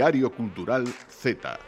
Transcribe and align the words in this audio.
Diario 0.00 0.32
Cultural 0.32 0.86
Z. 1.10 1.58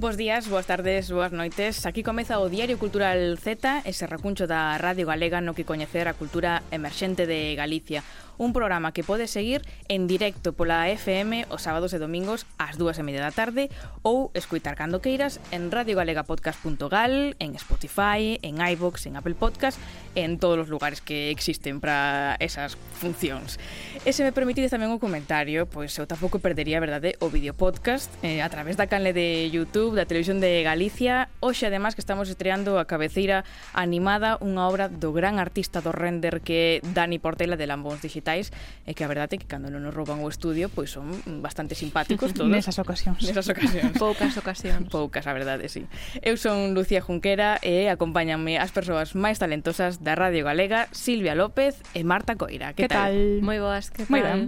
Bos 0.00 0.16
días, 0.16 0.48
boas 0.48 0.66
tardes, 0.66 1.12
boas 1.12 1.30
noites. 1.30 1.86
Aquí 1.86 2.02
comeza 2.02 2.42
o 2.42 2.50
Diario 2.50 2.82
Cultural 2.82 3.38
Z, 3.38 3.86
ese 3.86 4.10
recuncho 4.10 4.50
da 4.50 4.74
Radio 4.74 5.06
Galega 5.06 5.38
no 5.38 5.54
que 5.54 5.62
coñecer 5.62 6.10
a 6.10 6.18
cultura 6.18 6.66
emerxente 6.74 7.30
de 7.30 7.54
Galicia 7.54 8.02
un 8.40 8.54
programa 8.54 8.92
que 8.92 9.04
podes 9.04 9.30
seguir 9.30 9.60
en 9.88 10.06
directo 10.08 10.54
pola 10.56 10.88
FM 10.88 11.44
os 11.52 11.60
sábados 11.60 11.92
e 11.92 12.00
domingos 12.00 12.48
ás 12.56 12.80
dúas 12.80 12.96
e 12.96 13.04
media 13.04 13.20
da 13.20 13.36
tarde 13.36 13.68
ou 14.00 14.32
escuitar 14.32 14.80
cando 14.80 15.04
queiras 15.04 15.44
en 15.52 15.68
radiogalegapodcast.gal, 15.68 17.36
en 17.36 17.52
Spotify, 17.60 18.40
en 18.40 18.64
iVox, 18.64 19.04
en 19.12 19.20
Apple 19.20 19.36
Podcast, 19.36 19.76
en 20.16 20.40
todos 20.40 20.56
os 20.56 20.68
lugares 20.72 21.04
que 21.04 21.28
existen 21.28 21.84
para 21.84 22.40
esas 22.40 22.80
funcións. 22.96 23.60
E 24.08 24.16
se 24.16 24.24
me 24.24 24.32
permitides 24.32 24.72
tamén 24.72 24.88
un 24.88 24.96
comentario, 24.96 25.68
pois 25.68 25.92
eu 26.00 26.08
tampouco 26.08 26.40
perdería, 26.40 26.80
verdade, 26.80 27.20
o 27.20 27.28
vídeo 27.28 27.52
podcast 27.52 28.08
eh, 28.24 28.40
a 28.40 28.48
través 28.48 28.80
da 28.80 28.88
canle 28.88 29.12
de 29.12 29.52
YouTube 29.52 30.00
da 30.00 30.08
Televisión 30.08 30.40
de 30.40 30.64
Galicia. 30.64 31.28
Hoxe, 31.44 31.68
además, 31.68 31.92
que 31.92 32.00
estamos 32.00 32.32
estreando 32.32 32.80
a 32.80 32.88
cabeceira 32.88 33.44
animada 33.76 34.40
unha 34.40 34.64
obra 34.64 34.88
do 34.88 35.12
gran 35.12 35.36
artista 35.36 35.84
do 35.84 35.92
render 35.92 36.40
que 36.40 36.80
é 36.80 36.88
Dani 36.96 37.20
Portela 37.20 37.60
de 37.60 37.68
Lambons 37.68 38.00
Digital 38.00 38.29
hospitais 38.30 38.52
e 38.86 38.90
eh, 38.90 38.94
que 38.94 39.04
a 39.04 39.08
verdade 39.08 39.36
é 39.36 39.38
que 39.38 39.46
cando 39.46 39.70
non 39.70 39.82
nos 39.82 39.94
rouban 39.94 40.22
o 40.22 40.28
estudio 40.30 40.70
pois 40.70 40.90
son 40.90 41.10
bastante 41.42 41.74
simpáticos 41.74 42.32
todos. 42.34 42.50
Nesas 42.54 42.78
ocasións. 42.78 43.22
Nesas 43.22 43.48
ocasións. 43.50 43.94
Poucas 43.98 44.34
ocasións. 44.38 44.86
Poucas, 44.94 45.26
a 45.26 45.32
verdade, 45.34 45.68
sí. 45.68 45.86
Eu 46.22 46.38
son 46.38 46.74
Lucía 46.74 47.02
Junquera 47.02 47.58
e 47.62 47.90
acompáñanme 47.90 48.58
as 48.58 48.70
persoas 48.70 49.14
máis 49.14 49.38
talentosas 49.38 50.02
da 50.02 50.14
Radio 50.14 50.46
Galega, 50.46 50.86
Silvia 50.94 51.34
López 51.34 51.82
e 51.94 52.02
Marta 52.06 52.38
Coira. 52.38 52.72
Que, 52.74 52.86
que 52.86 52.90
tal? 52.90 53.12
tal? 53.12 53.42
Moi 53.42 53.58
boas, 53.58 53.90
que 53.90 54.06
tal? 54.06 54.12
Moi 54.14 54.22
ben. 54.22 54.40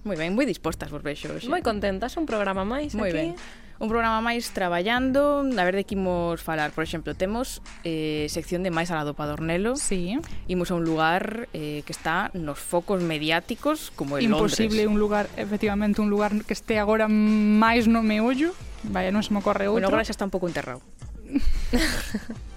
Moi 0.00 0.16
ben, 0.16 0.32
moi 0.32 0.46
dispostas 0.48 0.88
vos 0.88 1.04
vexo. 1.04 1.28
Moi 1.48 1.60
contentas, 1.60 2.16
un 2.16 2.24
programa 2.24 2.64
máis 2.64 2.96
Moi 2.96 3.12
aquí. 3.12 3.36
ben 3.36 3.59
un 3.80 3.88
programa 3.88 4.20
máis 4.20 4.52
traballando 4.52 5.40
a 5.40 5.64
ver 5.64 5.74
de 5.74 5.88
que 5.88 5.96
imos 5.96 6.44
falar 6.44 6.70
por 6.76 6.84
exemplo 6.84 7.16
temos 7.16 7.64
eh, 7.82 8.28
sección 8.28 8.60
de 8.60 8.68
máis 8.68 8.92
alado 8.92 9.16
para 9.16 9.32
Dornelo 9.32 9.74
sí. 9.80 10.20
imos 10.52 10.68
a 10.68 10.76
un 10.76 10.84
lugar 10.84 11.48
eh, 11.56 11.80
que 11.88 11.92
está 11.96 12.28
nos 12.36 12.60
focos 12.60 13.00
mediáticos 13.00 13.88
como 13.96 14.20
en 14.20 14.28
imposible 14.28 14.84
Londres. 14.84 14.92
un 14.92 14.98
lugar 15.00 15.24
efectivamente 15.40 16.04
un 16.04 16.12
lugar 16.12 16.44
que 16.44 16.52
este 16.52 16.76
agora 16.76 17.08
máis 17.08 17.88
no 17.88 18.04
meollo 18.04 18.52
vaya 18.84 19.08
non 19.08 19.24
se 19.24 19.32
me 19.32 19.40
ocorre 19.40 19.64
outro 19.64 19.80
bueno, 19.80 19.88
agora 19.88 20.04
xa 20.04 20.12
está 20.12 20.28
un 20.28 20.32
pouco 20.32 20.44
enterrado 20.44 20.84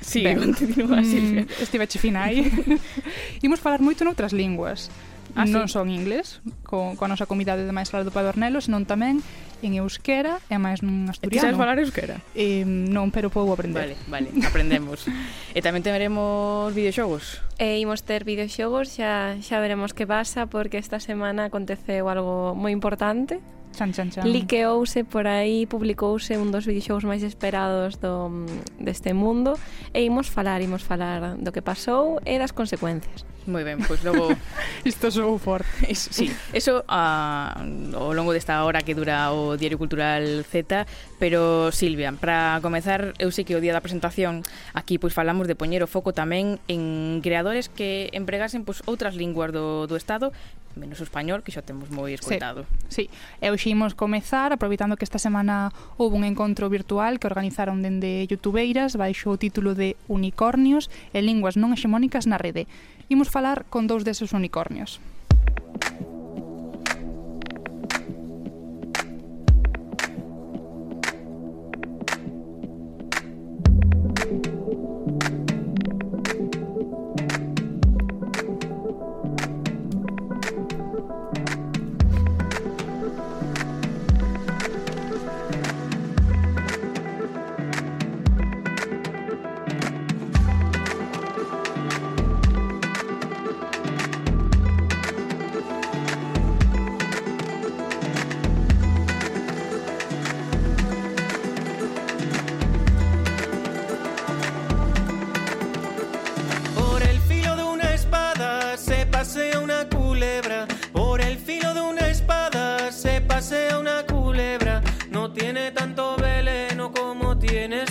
Sí, 0.00 0.24
ben, 0.24 0.38
continúa, 0.38 1.00
mm, 1.00 1.04
Silvia. 1.04 1.42
Mm, 1.42 1.62
estive 1.62 1.86
fina 1.86 2.24
aí. 2.24 2.48
Imos 3.44 3.60
falar 3.60 3.84
moito 3.84 4.08
noutras 4.08 4.32
linguas 4.32 4.88
ah, 5.36 5.46
non 5.48 5.68
sí? 5.68 5.74
son 5.78 5.88
inglés, 5.88 6.44
co, 6.64 6.96
coa 6.98 7.08
nosa 7.08 7.24
comunidade 7.24 7.64
de 7.64 7.72
Maestra 7.72 8.04
do 8.04 8.12
Padornelo, 8.12 8.60
senón 8.60 8.84
tamén 8.84 9.24
en 9.62 9.78
euskera 9.78 10.42
e 10.50 10.58
máis 10.58 10.82
nun 10.82 11.08
asturiano. 11.08 11.38
E 11.38 11.42
sabes 11.42 11.56
falar 11.56 11.78
euskera? 11.78 12.18
Eh, 12.34 12.66
non, 12.66 13.14
pero 13.14 13.30
podo 13.30 13.54
aprender. 13.54 13.94
Vale, 14.10 14.28
vale, 14.28 14.28
aprendemos. 14.44 15.06
e 15.56 15.60
tamén 15.62 15.80
teremos 15.80 16.74
videoxogos? 16.74 17.40
E 17.56 17.78
imos 17.78 18.02
ter 18.02 18.26
videoxogos, 18.26 18.90
xa, 18.98 19.38
xa 19.38 19.56
veremos 19.62 19.94
que 19.94 20.04
pasa, 20.04 20.50
porque 20.50 20.76
esta 20.76 20.98
semana 20.98 21.48
aconteceu 21.48 22.10
algo 22.10 22.52
moi 22.58 22.74
importante 22.74 23.40
Chan, 23.72 23.92
chan, 23.92 24.10
chan. 24.10 24.28
Liqueouse 24.28 25.04
por 25.04 25.26
aí, 25.26 25.66
publicouse 25.66 26.36
un 26.36 26.52
dos 26.52 26.68
videoxogos 26.68 27.04
máis 27.08 27.24
esperados 27.24 27.96
do, 27.96 28.46
deste 28.76 29.16
mundo 29.16 29.56
e 29.96 30.04
imos 30.04 30.28
falar, 30.28 30.60
imos 30.60 30.84
falar 30.84 31.40
do 31.40 31.50
que 31.50 31.64
pasou 31.64 32.20
e 32.28 32.36
das 32.36 32.52
consecuencias. 32.52 33.24
Moi 33.46 33.66
ben, 33.66 33.82
pois 33.82 34.04
logo... 34.06 34.30
Isto 34.86 35.10
sou 35.10 35.34
forte. 35.38 35.66
Iso, 35.90 36.14
sí, 36.14 36.30
eso 36.54 36.84
a, 36.86 37.58
ao 37.94 38.14
longo 38.14 38.30
desta 38.30 38.62
hora 38.62 38.86
que 38.86 38.94
dura 38.94 39.34
o 39.34 39.58
Diario 39.58 39.78
Cultural 39.78 40.46
Z, 40.46 40.86
pero 41.18 41.72
Silvia, 41.74 42.14
para 42.14 42.62
comezar, 42.62 43.14
eu 43.18 43.34
sei 43.34 43.42
que 43.42 43.58
o 43.58 43.62
día 43.62 43.74
da 43.74 43.82
presentación 43.82 44.46
aquí 44.78 44.94
pois 45.02 45.10
falamos 45.10 45.50
de 45.50 45.58
poñer 45.58 45.82
o 45.82 45.90
foco 45.90 46.14
tamén 46.14 46.62
en 46.70 47.18
creadores 47.18 47.66
que 47.66 48.14
empregasen 48.14 48.62
pois 48.62 48.78
outras 48.86 49.18
linguas 49.18 49.50
do, 49.50 49.90
do 49.90 49.98
Estado, 49.98 50.30
menos 50.76 51.00
o 51.00 51.04
español 51.04 51.42
que 51.42 51.52
xa 51.52 51.62
temos 51.62 51.90
moi 51.90 52.14
escoitado. 52.14 52.64
Sí, 52.88 53.08
sí. 53.08 53.14
e 53.40 53.50
hoxe 53.50 53.72
imos 53.72 53.96
comezar 53.96 54.52
aproveitando 54.52 54.96
que 54.96 55.06
esta 55.06 55.20
semana 55.20 55.72
houve 55.96 56.16
un 56.16 56.24
encontro 56.24 56.68
virtual 56.68 57.18
que 57.18 57.28
organizaron 57.28 57.80
dende 57.80 58.28
youtubeiras 58.28 58.96
baixo 58.96 59.32
o 59.32 59.40
título 59.40 59.74
de 59.76 59.98
Unicornios 60.08 60.92
e 61.12 61.20
linguas 61.20 61.56
non 61.56 61.72
hexemónicas 61.72 62.28
na 62.28 62.40
rede. 62.40 62.68
Imos 63.08 63.28
falar 63.28 63.64
con 63.68 63.88
dous 63.88 64.04
deses 64.06 64.32
unicornios. 64.32 65.00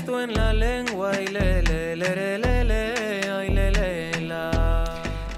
gusto 0.02 0.20
en 0.20 0.34
la 0.34 0.52
lengua 0.52 1.12
y 1.22 1.28
le 1.28 1.62
le 1.62 1.96
le 1.96 2.40
le 2.40 2.64
le 2.64 3.32
ay 3.32 3.50
le 3.50 3.72
le 3.72 4.22
la 4.28 4.50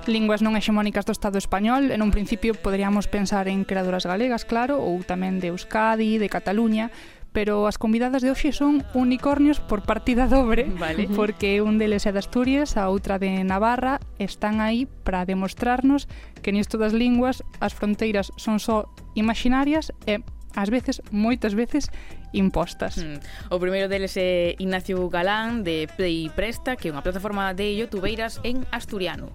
Linguas 0.08 0.40
non 0.40 0.56
hexemónicas 0.56 1.04
do 1.04 1.12
Estado 1.12 1.36
español, 1.36 1.92
en 1.92 2.00
un 2.00 2.16
principio 2.16 2.56
poderíamos 2.56 3.12
pensar 3.12 3.52
en 3.52 3.68
creadoras 3.68 4.08
galegas, 4.08 4.48
claro, 4.48 4.80
ou 4.80 5.04
tamén 5.04 5.44
de 5.44 5.52
Euskadi, 5.52 6.16
de 6.16 6.32
Cataluña, 6.32 6.96
pero 7.36 7.68
as 7.68 7.76
convidadas 7.76 8.24
de 8.24 8.32
hoxe 8.32 8.56
son 8.56 8.88
unicornios 8.96 9.60
por 9.60 9.84
partida 9.84 10.32
dobre, 10.32 10.72
vale. 10.72 11.12
porque 11.20 11.60
un 11.60 11.76
deles 11.76 12.08
é 12.08 12.16
de 12.16 12.24
Asturias, 12.24 12.80
a 12.80 12.88
outra 12.88 13.20
de 13.20 13.44
Navarra, 13.44 14.00
están 14.16 14.64
aí 14.64 14.88
para 15.04 15.28
demostrarnos 15.28 16.08
que 16.40 16.56
nisto 16.56 16.80
das 16.80 16.96
linguas 16.96 17.44
as 17.60 17.76
fronteiras 17.76 18.32
son 18.40 18.64
só 18.64 18.88
imaginarias 19.12 19.92
e 20.08 20.24
ás 20.56 20.70
veces, 20.72 21.04
moitas 21.12 21.52
veces, 21.52 21.92
impostas. 22.34 22.98
Mm. 22.98 23.22
O 23.50 23.58
primeiro 23.62 23.88
deles 23.88 24.18
é 24.18 24.58
Ignacio 24.60 25.00
Galán 25.10 25.64
de 25.64 25.88
Play 25.96 26.30
Presta, 26.34 26.76
que 26.76 26.90
é 26.90 26.92
unha 26.92 27.06
plataforma 27.06 27.54
de 27.54 27.78
youtubeiras 27.78 28.42
en 28.44 28.66
asturiano. 28.74 29.32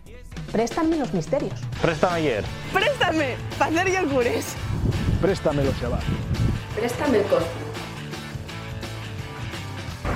Préstame 0.53 0.99
los 0.99 1.15
misterios. 1.15 1.57
Préstame 1.81 2.21
ayer. 2.21 2.43
Préstame 2.75 3.39
facer 3.57 3.87
yogures. 3.89 4.59
Préstame 5.23 5.65
los 5.65 5.75
xabás. 5.79 6.05
Préstame 6.77 7.19
el 7.23 7.27
cosmo. 7.27 7.49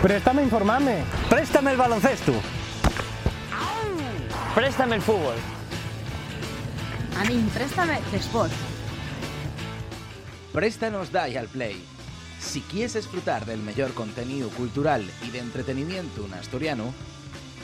Préstame 0.02 0.43
informarme. 0.43 1.05
Préstame 1.31 1.73
el 1.73 1.76
baloncesto. 1.76 2.35
Préstame 4.55 4.96
el 4.96 5.02
fútbol. 5.02 5.37
A 7.19 7.25
mí, 7.25 7.49
préstame 7.55 7.99
el 7.99 8.19
sport. 8.20 8.52
Préstanos 10.52 11.11
Dial 11.12 11.49
Play. 11.49 11.92
Si 12.43 12.61
quieres 12.61 12.94
disfrutar 12.94 13.47
del 13.47 13.61
mejor 13.61 13.94
contenido 13.94 14.50
cultural 14.50 15.09
y 15.27 15.31
de 15.31 15.39
entretenimiento 15.39 16.27
en 16.27 16.35
asturiano, 16.35 16.93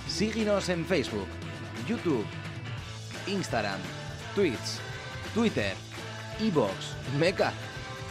síguenos 0.09 0.69
en 0.71 0.87
Facebook, 0.87 1.27
YouTube, 1.87 2.25
Instagram, 3.27 3.79
Twitch, 4.35 4.79
Twitter, 5.35 5.75
Evox, 6.41 6.95
Meca. 7.19 7.53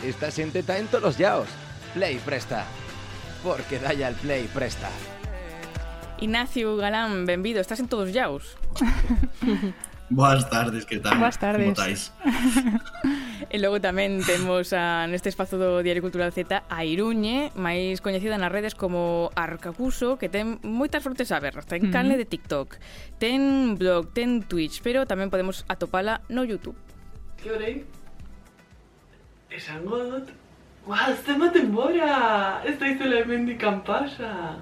Esta 0.04 0.30
gente 0.30 0.60
está 0.60 0.78
en 0.78 0.88
todos 0.88 1.04
los 1.04 1.18
yaos. 1.18 1.48
Play 1.94 2.18
presta. 2.24 2.66
Porque 3.44 3.80
Dial 3.80 4.14
Play 4.16 4.48
presta. 4.54 4.90
Ignacio 6.20 6.76
Galán, 6.76 7.26
benvido. 7.26 7.62
Estás 7.62 7.80
en 7.80 7.88
todos 7.88 8.10
os 8.10 8.14
yaos. 8.14 8.58
Boas 10.10 10.50
tardes, 10.50 10.86
que 10.86 11.00
tal? 11.00 11.20
Boas 11.20 11.38
tardes. 11.38 11.68
Como 11.68 11.76
tais? 11.76 12.14
e 13.52 13.58
logo 13.64 13.84
tamén 13.84 14.24
temos 14.24 14.72
a, 14.72 15.04
neste 15.04 15.28
espazo 15.28 15.60
do 15.60 15.84
Diario 15.84 16.00
Cultural 16.00 16.32
Z 16.32 16.64
a 16.64 16.80
Iruñe, 16.88 17.52
máis 17.60 18.00
coñecida 18.00 18.40
nas 18.40 18.48
redes 18.48 18.72
como 18.72 19.36
Arcacuso, 19.36 20.16
que 20.16 20.32
ten 20.32 20.64
moitas 20.64 21.04
frontes 21.04 21.36
a 21.36 21.44
ver. 21.44 21.60
Ten 21.68 21.92
canle 21.92 22.16
de 22.16 22.24
TikTok, 22.24 22.80
ten 23.20 23.76
blog, 23.76 24.16
ten 24.16 24.48
Twitch, 24.48 24.80
pero 24.80 25.04
tamén 25.04 25.28
podemos 25.28 25.68
atopala 25.68 26.24
no 26.32 26.48
YouTube. 26.48 26.80
Que 27.36 27.52
orei? 27.52 27.84
Esangot? 29.52 30.32
Guau, 30.88 31.12
estema 31.12 31.52
tembora! 31.52 32.64
Estáis 32.64 32.96
solamente 32.96 33.60
campasa! 33.60 34.56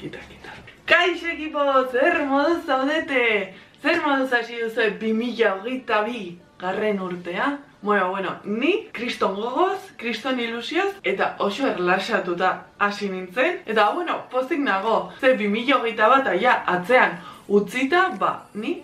Quita, 0.00 0.16
quita. 0.24 0.48
Caixa, 0.86 1.32
equipos! 1.32 1.92
¡Hermoso 1.92 2.62
saudete! 2.64 3.65
Zer 3.82 4.02
moduz 4.06 4.32
hasi 4.32 4.60
duzu 4.62 4.90
2000 5.00 5.52
hogeita 5.52 6.02
bi 6.02 6.38
garren 6.58 7.00
urtea? 7.00 7.58
Bueno, 7.82 8.08
bueno, 8.10 8.30
ni 8.44 8.88
kriston 8.92 9.36
gogoz, 9.36 9.78
kriston 9.96 10.40
ilusioz, 10.40 10.88
eta 11.04 11.36
oso 11.38 11.68
erlaxatuta 11.68 12.66
hasi 12.78 13.10
nintzen. 13.12 13.60
Eta, 13.66 13.90
bueno, 13.94 14.24
pozik 14.30 14.58
nago, 14.58 15.12
ze 15.20 15.36
2000 15.36 15.74
hogeita 15.76 16.08
bat 16.08 16.26
aia 16.26 16.56
atzean 16.66 17.18
utzita, 17.48 18.08
ba, 18.18 18.32
ni 18.54 18.82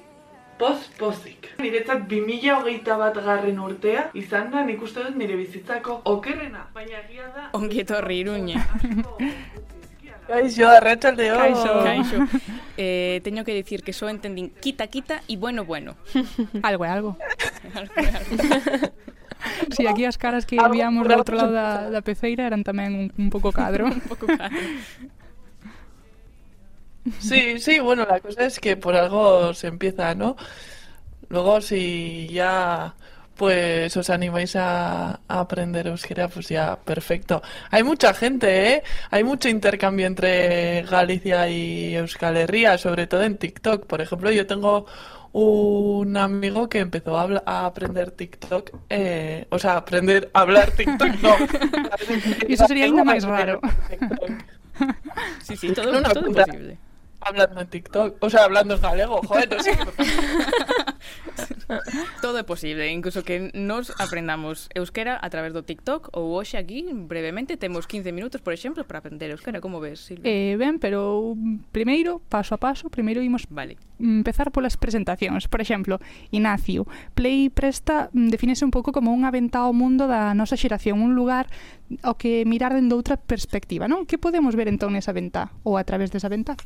poz-pozik. 0.58 1.48
Niretzat 1.58 2.06
2000 2.06 2.54
hogeita 2.54 2.96
bat 3.00 3.18
garren 3.24 3.58
urtea, 3.58 4.10
izan 4.14 4.50
da 4.52 4.62
nik 4.62 4.82
uste 4.82 5.02
dut 5.02 5.18
nire 5.18 5.36
bizitzako 5.40 6.02
okerrena. 6.04 6.68
Baina 6.74 7.00
egia 7.02 7.26
da... 7.34 7.48
Ongi 7.58 7.82
etorri 7.82 8.22
Caixo, 10.32 10.64
arréchale 10.64 11.28
o. 11.28 11.36
Caixo, 11.36 11.70
caixo. 11.84 12.16
Eh, 12.80 13.20
teño 13.20 13.44
que 13.44 13.52
dicir 13.52 13.84
que 13.84 13.92
só 13.92 14.08
entendín 14.08 14.48
quita, 14.48 14.88
quita 14.88 15.20
e 15.28 15.36
bueno, 15.36 15.68
bueno. 15.68 15.92
Algo 16.64 16.84
é 16.88 16.88
algo. 16.88 17.10
algo, 17.76 17.92
é 18.00 18.08
algo. 18.16 18.32
Si, 19.76 19.84
sí, 19.84 19.86
aquí 19.86 20.08
as 20.08 20.16
caras 20.16 20.48
que 20.48 20.56
víamos 20.56 21.04
do 21.04 21.12
outro 21.12 21.36
lado 21.36 21.52
da, 21.52 21.92
da 21.92 22.00
peceira 22.00 22.48
eran 22.48 22.64
tamén 22.64 22.96
un, 22.96 23.06
un 23.12 23.28
pouco 23.28 23.52
cadro. 23.52 23.92
un 23.92 24.00
pouco 24.08 24.24
cadro. 24.24 24.64
Sí, 27.20 27.60
sí, 27.60 27.84
bueno, 27.84 28.08
la 28.08 28.24
cosa 28.24 28.48
es 28.48 28.56
que 28.56 28.80
por 28.80 28.96
algo 28.96 29.52
se 29.52 29.68
empieza, 29.68 30.16
¿no? 30.16 30.40
Luego 31.28 31.60
si 31.60 32.24
ya 32.32 32.96
pues 33.42 33.96
os 33.96 34.08
animáis 34.08 34.54
a, 34.54 35.18
a, 35.26 35.40
aprender 35.40 35.88
euskera, 35.88 36.28
pues 36.28 36.46
ya, 36.48 36.78
perfecto. 36.78 37.42
Hay 37.72 37.82
mucha 37.82 38.14
gente, 38.14 38.46
¿eh? 38.70 38.82
Hay 39.10 39.24
mucho 39.24 39.48
intercambio 39.48 40.06
entre 40.06 40.82
Galicia 40.82 41.48
y 41.48 41.96
Euskal 41.96 42.36
Herria, 42.36 42.78
sobre 42.78 43.08
todo 43.08 43.24
en 43.24 43.38
TikTok. 43.38 43.86
Por 43.86 44.00
ejemplo, 44.00 44.30
yo 44.30 44.46
tengo 44.46 44.86
un 45.32 46.16
amigo 46.16 46.68
que 46.68 46.78
empezó 46.78 47.18
a, 47.18 47.42
a 47.44 47.66
aprender 47.66 48.12
TikTok, 48.12 48.70
eh, 48.88 49.48
o 49.50 49.58
sea, 49.58 49.76
aprender 49.76 50.30
a 50.34 50.42
hablar 50.42 50.70
TikTok, 50.70 51.10
no. 51.20 51.34
Eso 52.48 52.68
sería 52.68 52.84
ainda 52.84 53.02
máis 53.02 53.24
raro. 53.24 53.58
Sí, 55.42 55.56
sí, 55.56 55.72
todo, 55.72 55.90
no, 55.90 56.08
todo 56.14 56.30
es 56.30 56.46
posible. 56.46 56.78
Hablando 57.24 57.60
en 57.60 57.68
TikTok, 57.68 58.16
o 58.20 58.30
sea, 58.30 58.44
hablando 58.44 58.74
en 58.74 58.80
galego, 58.80 59.20
joder, 59.22 59.50
no 59.50 59.62
sé. 59.62 59.72
Todo 62.20 62.38
é 62.38 62.44
posible, 62.44 62.90
incluso 62.90 63.22
que 63.22 63.50
nos 63.54 63.94
aprendamos 63.98 64.68
euskera 64.74 65.18
a 65.20 65.30
través 65.30 65.54
do 65.54 65.62
TikTok 65.62 66.10
ou 66.12 66.36
hoxe 66.36 66.58
aquí, 66.58 66.84
brevemente, 66.92 67.56
temos 67.56 67.86
15 67.86 68.12
minutos, 68.12 68.42
por 68.42 68.52
exemplo, 68.52 68.84
para 68.84 69.00
aprender 69.00 69.30
euskera, 69.30 69.62
como 69.62 69.80
ves, 69.80 70.00
Silvia? 70.00 70.26
Eh, 70.26 70.56
ben, 70.58 70.78
pero 70.78 71.34
primeiro, 71.70 72.20
paso 72.28 72.54
a 72.54 72.58
paso, 72.58 72.90
primeiro 72.90 73.22
imos 73.22 73.46
vale. 73.48 73.78
empezar 74.02 74.50
polas 74.50 74.76
presentacións. 74.76 75.46
Por 75.46 75.62
exemplo, 75.62 76.02
Ignacio, 76.30 76.86
Play 77.14 77.48
Presta 77.48 78.10
mm, 78.12 78.28
definese 78.28 78.66
un 78.66 78.74
pouco 78.74 78.90
como 78.90 79.14
unha 79.14 79.30
venta 79.30 79.62
ao 79.62 79.72
mundo 79.72 80.10
da 80.10 80.34
nosa 80.34 80.58
xeración, 80.58 81.00
un 81.00 81.14
lugar 81.14 81.46
ao 82.02 82.18
que 82.18 82.42
mirar 82.44 82.74
dende 82.74 82.98
outra 82.98 83.16
perspectiva, 83.16 83.86
non? 83.86 84.04
Que 84.04 84.18
podemos 84.18 84.58
ver 84.58 84.66
entón 84.66 84.92
nesa 84.92 85.14
venta 85.14 85.54
ou 85.62 85.78
a 85.78 85.86
través 85.86 86.10
desa 86.10 86.28
ventá? 86.28 86.58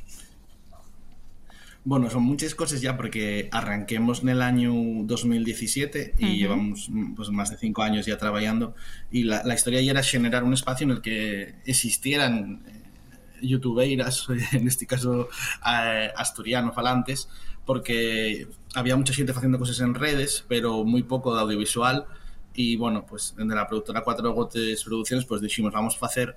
Bueno, 1.86 2.10
son 2.10 2.24
muchas 2.24 2.56
cosas 2.56 2.80
ya 2.80 2.96
porque 2.96 3.48
arranquemos 3.52 4.20
en 4.24 4.30
el 4.30 4.42
año 4.42 4.72
2017 5.04 6.14
y 6.18 6.24
uh 6.24 6.26
-huh. 6.26 6.36
llevamos 6.36 6.90
pues, 7.14 7.28
más 7.30 7.50
de 7.50 7.56
cinco 7.58 7.84
años 7.84 8.06
ya 8.06 8.18
trabajando 8.18 8.74
y 9.12 9.22
la, 9.22 9.44
la, 9.44 9.54
historia 9.54 9.80
ya 9.80 9.92
era 9.92 10.02
generar 10.02 10.42
un 10.42 10.52
espacio 10.52 10.82
en 10.82 10.90
el 10.90 11.00
que 11.00 11.54
existieran 11.64 12.64
eh, 12.66 13.46
youtubeiras, 13.46 14.26
en 14.52 14.66
este 14.66 14.84
caso 14.84 15.28
eh, 15.64 16.10
asturiano 16.16 16.72
falantes, 16.72 17.28
porque 17.64 18.48
había 18.74 18.96
mucha 18.96 19.14
gente 19.14 19.30
haciendo 19.30 19.56
cosas 19.56 19.78
en 19.78 19.94
redes, 19.94 20.44
pero 20.48 20.82
muy 20.82 21.04
poco 21.04 21.36
de 21.36 21.40
audiovisual 21.40 22.06
y 22.52 22.74
bueno, 22.74 23.06
pues 23.06 23.32
desde 23.36 23.54
la 23.54 23.68
productora 23.68 24.00
Cuatro 24.00 24.32
Gotes 24.32 24.82
Producciones 24.82 25.24
pues 25.24 25.40
dijimos 25.40 25.72
vamos 25.72 25.96
a 26.02 26.06
hacer 26.06 26.34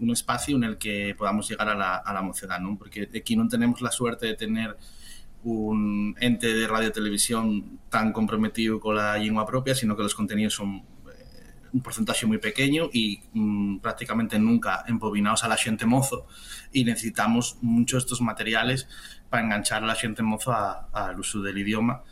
un 0.00 0.10
espacio 0.10 0.56
en 0.56 0.64
el 0.64 0.78
que 0.78 1.14
podamos 1.16 1.48
llegar 1.48 1.68
a 1.68 1.74
la, 1.74 1.96
a 1.96 2.12
la 2.12 2.22
mocedad, 2.22 2.58
¿no? 2.60 2.76
Porque 2.76 3.08
aquí 3.14 3.36
no 3.36 3.48
tenemos 3.48 3.80
la 3.80 3.90
suerte 3.90 4.26
de 4.26 4.34
tener 4.34 4.76
un 5.42 6.14
ente 6.20 6.52
de 6.52 6.66
radio 6.66 6.92
televisión 6.92 7.80
tan 7.88 8.12
comprometido 8.12 8.78
con 8.78 8.96
la 8.96 9.16
lengua 9.16 9.46
propia, 9.46 9.74
sino 9.74 9.96
que 9.96 10.02
los 10.02 10.14
contenidos 10.14 10.54
son 10.54 10.76
eh, 10.76 10.82
un 11.72 11.80
porcentaje 11.80 12.26
muy 12.26 12.38
pequeño 12.38 12.90
y 12.92 13.20
mmm, 13.32 13.78
prácticamente 13.78 14.38
nunca 14.38 14.84
embobinados 14.86 15.44
a 15.44 15.48
la 15.48 15.56
gente 15.56 15.86
mozo 15.86 16.26
y 16.72 16.84
necesitamos 16.84 17.56
muchos 17.62 18.04
estos 18.04 18.20
materiales 18.20 18.88
para 19.30 19.42
enganchar 19.42 19.82
a 19.82 19.86
la 19.86 19.94
gente 19.94 20.22
mozo 20.22 20.52
al 20.52 21.18
uso 21.18 21.40
del 21.40 21.58
idioma 21.58 22.02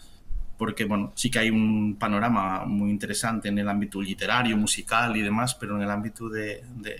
porque 0.57 0.85
bueno, 0.85 1.13
sí 1.15 1.31
que 1.31 1.39
hay 1.39 1.51
un 1.51 1.97
panorama 1.99 2.65
muy 2.67 2.91
interesante 2.91 3.49
en 3.49 3.59
el 3.59 3.69
ámbito 3.69 4.03
literario, 4.03 4.57
musical 4.57 5.17
y 5.17 5.23
demás, 5.23 5.55
pero 5.55 5.77
en 5.77 5.83
el 5.83 5.91
ámbito 5.91 6.29
de, 6.29 6.65
de 6.75 6.97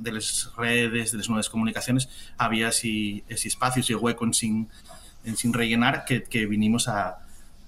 de 0.00 0.12
las 0.12 0.50
redes, 0.56 1.12
de 1.12 1.18
las 1.18 1.28
nuevas 1.28 1.48
comunicaciones, 1.48 2.08
había 2.38 2.68
así, 2.68 3.24
ese 3.28 3.48
espacio, 3.48 3.80
ese 3.80 3.94
hueco 3.94 4.24
en 4.24 4.34
sin, 4.34 4.68
sin 5.34 5.52
rellenar 5.52 6.04
que, 6.04 6.22
que 6.22 6.46
vinimos 6.46 6.88
a, 6.88 7.18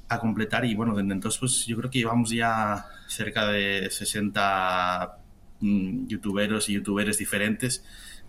a, 0.09 0.19
completar 0.19 0.65
y 0.65 0.75
bueno, 0.75 0.95
desde 0.95 1.13
entonces 1.13 1.41
pues 1.41 1.67
yo 1.67 1.77
creo 1.77 1.91
que 1.91 1.99
llevamos 1.99 2.31
ya 2.31 2.87
cerca 3.09 3.47
de 3.47 3.91
60 3.91 5.19
mmm, 5.61 6.07
youtuberos 6.07 6.69
y 6.69 6.75
youtuberes 6.75 7.19
diferentes 7.19 7.85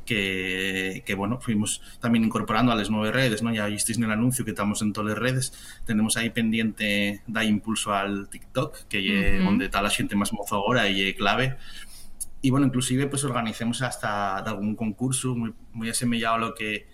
que, 0.05 1.03
que, 1.05 1.15
bueno, 1.15 1.39
fuimos 1.39 1.81
también 1.99 2.25
incorporando 2.25 2.71
a 2.71 2.75
las 2.75 2.89
nueve 2.89 3.11
redes, 3.11 3.41
¿no? 3.41 3.53
Ya 3.53 3.67
visteis 3.67 3.97
en 3.97 4.03
el 4.05 4.11
anuncio 4.11 4.43
que 4.45 4.51
estamos 4.51 4.81
en 4.81 4.93
todas 4.93 5.11
las 5.11 5.19
redes, 5.19 5.53
tenemos 5.85 6.17
ahí 6.17 6.29
pendiente 6.29 7.21
dar 7.27 7.45
impulso 7.45 7.93
al 7.93 8.27
TikTok, 8.29 8.87
que 8.89 8.99
uh 8.99 9.01
-huh. 9.03 9.45
donde 9.45 9.65
está 9.65 9.81
la 9.81 9.89
gente 9.89 10.15
más 10.15 10.33
mozo 10.33 10.55
ahora 10.55 10.89
y 10.89 11.13
clave, 11.13 11.57
y 12.43 12.49
bueno, 12.49 12.67
inclusive 12.67 13.07
pues 13.07 13.23
organicemos 13.23 13.81
hasta 13.81 14.37
algún 14.37 14.75
concurso 14.75 15.33
muy, 15.33 15.53
muy 15.71 15.89
asemejado 15.89 16.35
a 16.35 16.37
lo 16.39 16.53
que, 16.53 16.87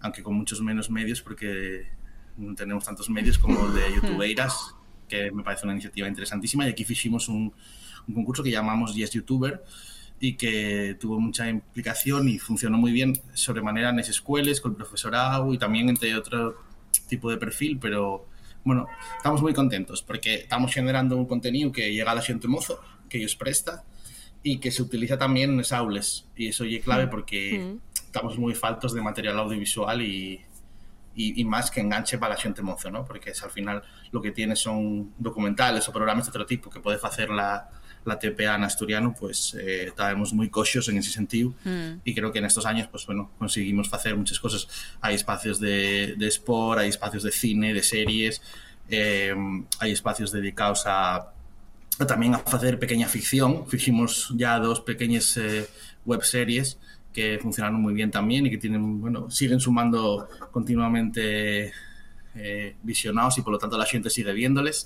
aunque 0.00 0.20
con 0.20 0.34
muchos 0.34 0.60
menos 0.60 0.90
medios, 0.90 1.22
porque 1.22 1.86
no 2.36 2.56
tenemos 2.56 2.84
tantos 2.84 3.08
medios 3.08 3.38
como 3.38 3.68
el 3.68 3.74
de 3.74 3.94
youtubeiras, 3.94 4.74
que 5.08 5.30
me 5.30 5.44
parece 5.44 5.64
una 5.64 5.74
iniciativa 5.74 6.08
interesantísima, 6.08 6.66
y 6.66 6.70
aquí 6.70 6.84
hicimos 6.88 7.28
un, 7.28 7.54
un 8.08 8.14
concurso 8.14 8.42
que 8.42 8.50
llamamos 8.50 8.96
Yes 8.96 9.12
YouTuber, 9.12 9.62
y 10.18 10.34
que 10.34 10.96
tuvo 10.98 11.20
mucha 11.20 11.48
implicación 11.48 12.28
y 12.28 12.40
funcionó 12.40 12.76
muy 12.76 12.90
bien 12.90 13.12
sobremanera 13.32 13.90
en 13.90 13.98
las 13.98 14.08
escuelas, 14.08 14.60
con 14.60 14.72
el 14.72 14.76
profesorado 14.76 15.54
y 15.54 15.58
también 15.58 15.88
entre 15.88 16.16
otro 16.16 16.56
tipo 17.06 17.30
de 17.30 17.36
perfil, 17.36 17.78
pero 17.78 18.26
bueno, 18.64 18.88
estamos 19.18 19.40
muy 19.40 19.54
contentos 19.54 20.02
porque 20.02 20.34
estamos 20.34 20.74
generando 20.74 21.16
un 21.16 21.26
contenido 21.26 21.70
que 21.70 21.92
llega 21.92 22.10
a 22.10 22.16
la 22.16 22.22
gente 22.22 22.48
mozo, 22.48 22.80
que 23.08 23.18
ellos 23.18 23.36
presta, 23.36 23.84
y 24.46 24.58
que 24.58 24.70
se 24.70 24.80
utiliza 24.80 25.18
también 25.18 25.50
en 25.50 25.56
las 25.56 25.72
aulas. 25.72 26.24
Y 26.36 26.46
eso 26.46 26.62
es 26.62 26.84
clave 26.84 27.08
porque 27.08 27.58
mm. 27.58 27.96
estamos 28.06 28.38
muy 28.38 28.54
faltos 28.54 28.94
de 28.94 29.02
material 29.02 29.36
audiovisual 29.40 30.00
y, 30.00 30.40
y, 31.16 31.40
y, 31.40 31.44
más 31.44 31.68
que 31.68 31.80
enganche 31.80 32.16
para 32.16 32.34
la 32.34 32.40
gente 32.40 32.62
mozo, 32.62 32.88
¿no? 32.88 33.04
Porque 33.04 33.30
es, 33.30 33.42
al 33.42 33.50
final 33.50 33.82
lo 34.12 34.22
que 34.22 34.30
tiene 34.30 34.54
son 34.54 35.12
documentales 35.18 35.88
o 35.88 35.92
programas 35.92 36.26
de 36.26 36.30
otro 36.30 36.46
tipo 36.46 36.70
que 36.70 36.78
puede 36.78 36.96
hacer 37.02 37.28
la, 37.30 37.68
la 38.04 38.20
TPA 38.20 38.54
en 38.54 38.62
asturiano, 38.62 39.16
pues 39.18 39.54
eh, 39.54 39.86
estábamos 39.88 40.32
muy 40.32 40.48
coxos 40.48 40.88
en 40.90 40.98
ese 40.98 41.10
sentido 41.10 41.52
mm. 41.64 42.02
y 42.04 42.14
creo 42.14 42.30
que 42.30 42.38
en 42.38 42.44
estos 42.44 42.66
años, 42.66 42.86
pues 42.86 43.04
bueno, 43.04 43.32
conseguimos 43.40 43.92
hacer 43.92 44.14
muchas 44.14 44.38
cosas. 44.38 44.68
Hay 45.00 45.16
espacios 45.16 45.58
de, 45.58 46.14
de 46.16 46.28
sport, 46.28 46.78
hay 46.78 46.90
espacios 46.90 47.24
de 47.24 47.32
cine, 47.32 47.74
de 47.74 47.82
series, 47.82 48.40
eh, 48.88 49.34
hay 49.80 49.90
espacios 49.90 50.30
dedicados 50.30 50.84
a 50.86 51.32
tamén 52.04 52.36
a 52.36 52.44
facer 52.44 52.76
pequeña 52.76 53.08
ficción. 53.08 53.64
Fiximos 53.64 54.28
ya 54.36 54.60
dos 54.60 54.84
pequeñas 54.84 55.32
eh, 55.40 55.64
webseries 56.04 56.76
que 57.16 57.40
funcionaron 57.40 57.80
moi 57.80 57.96
bien 57.96 58.12
tamén 58.12 58.44
e 58.44 58.52
que 58.52 58.60
tienen, 58.60 59.00
bueno, 59.00 59.32
siguen 59.32 59.56
sumando 59.56 60.28
continuamente 60.52 61.72
eh, 62.36 62.76
visionados 62.84 63.40
e 63.40 63.42
polo 63.42 63.56
tanto 63.56 63.80
la 63.80 63.88
xente 63.88 64.12
sigue 64.12 64.36
viéndoles. 64.36 64.84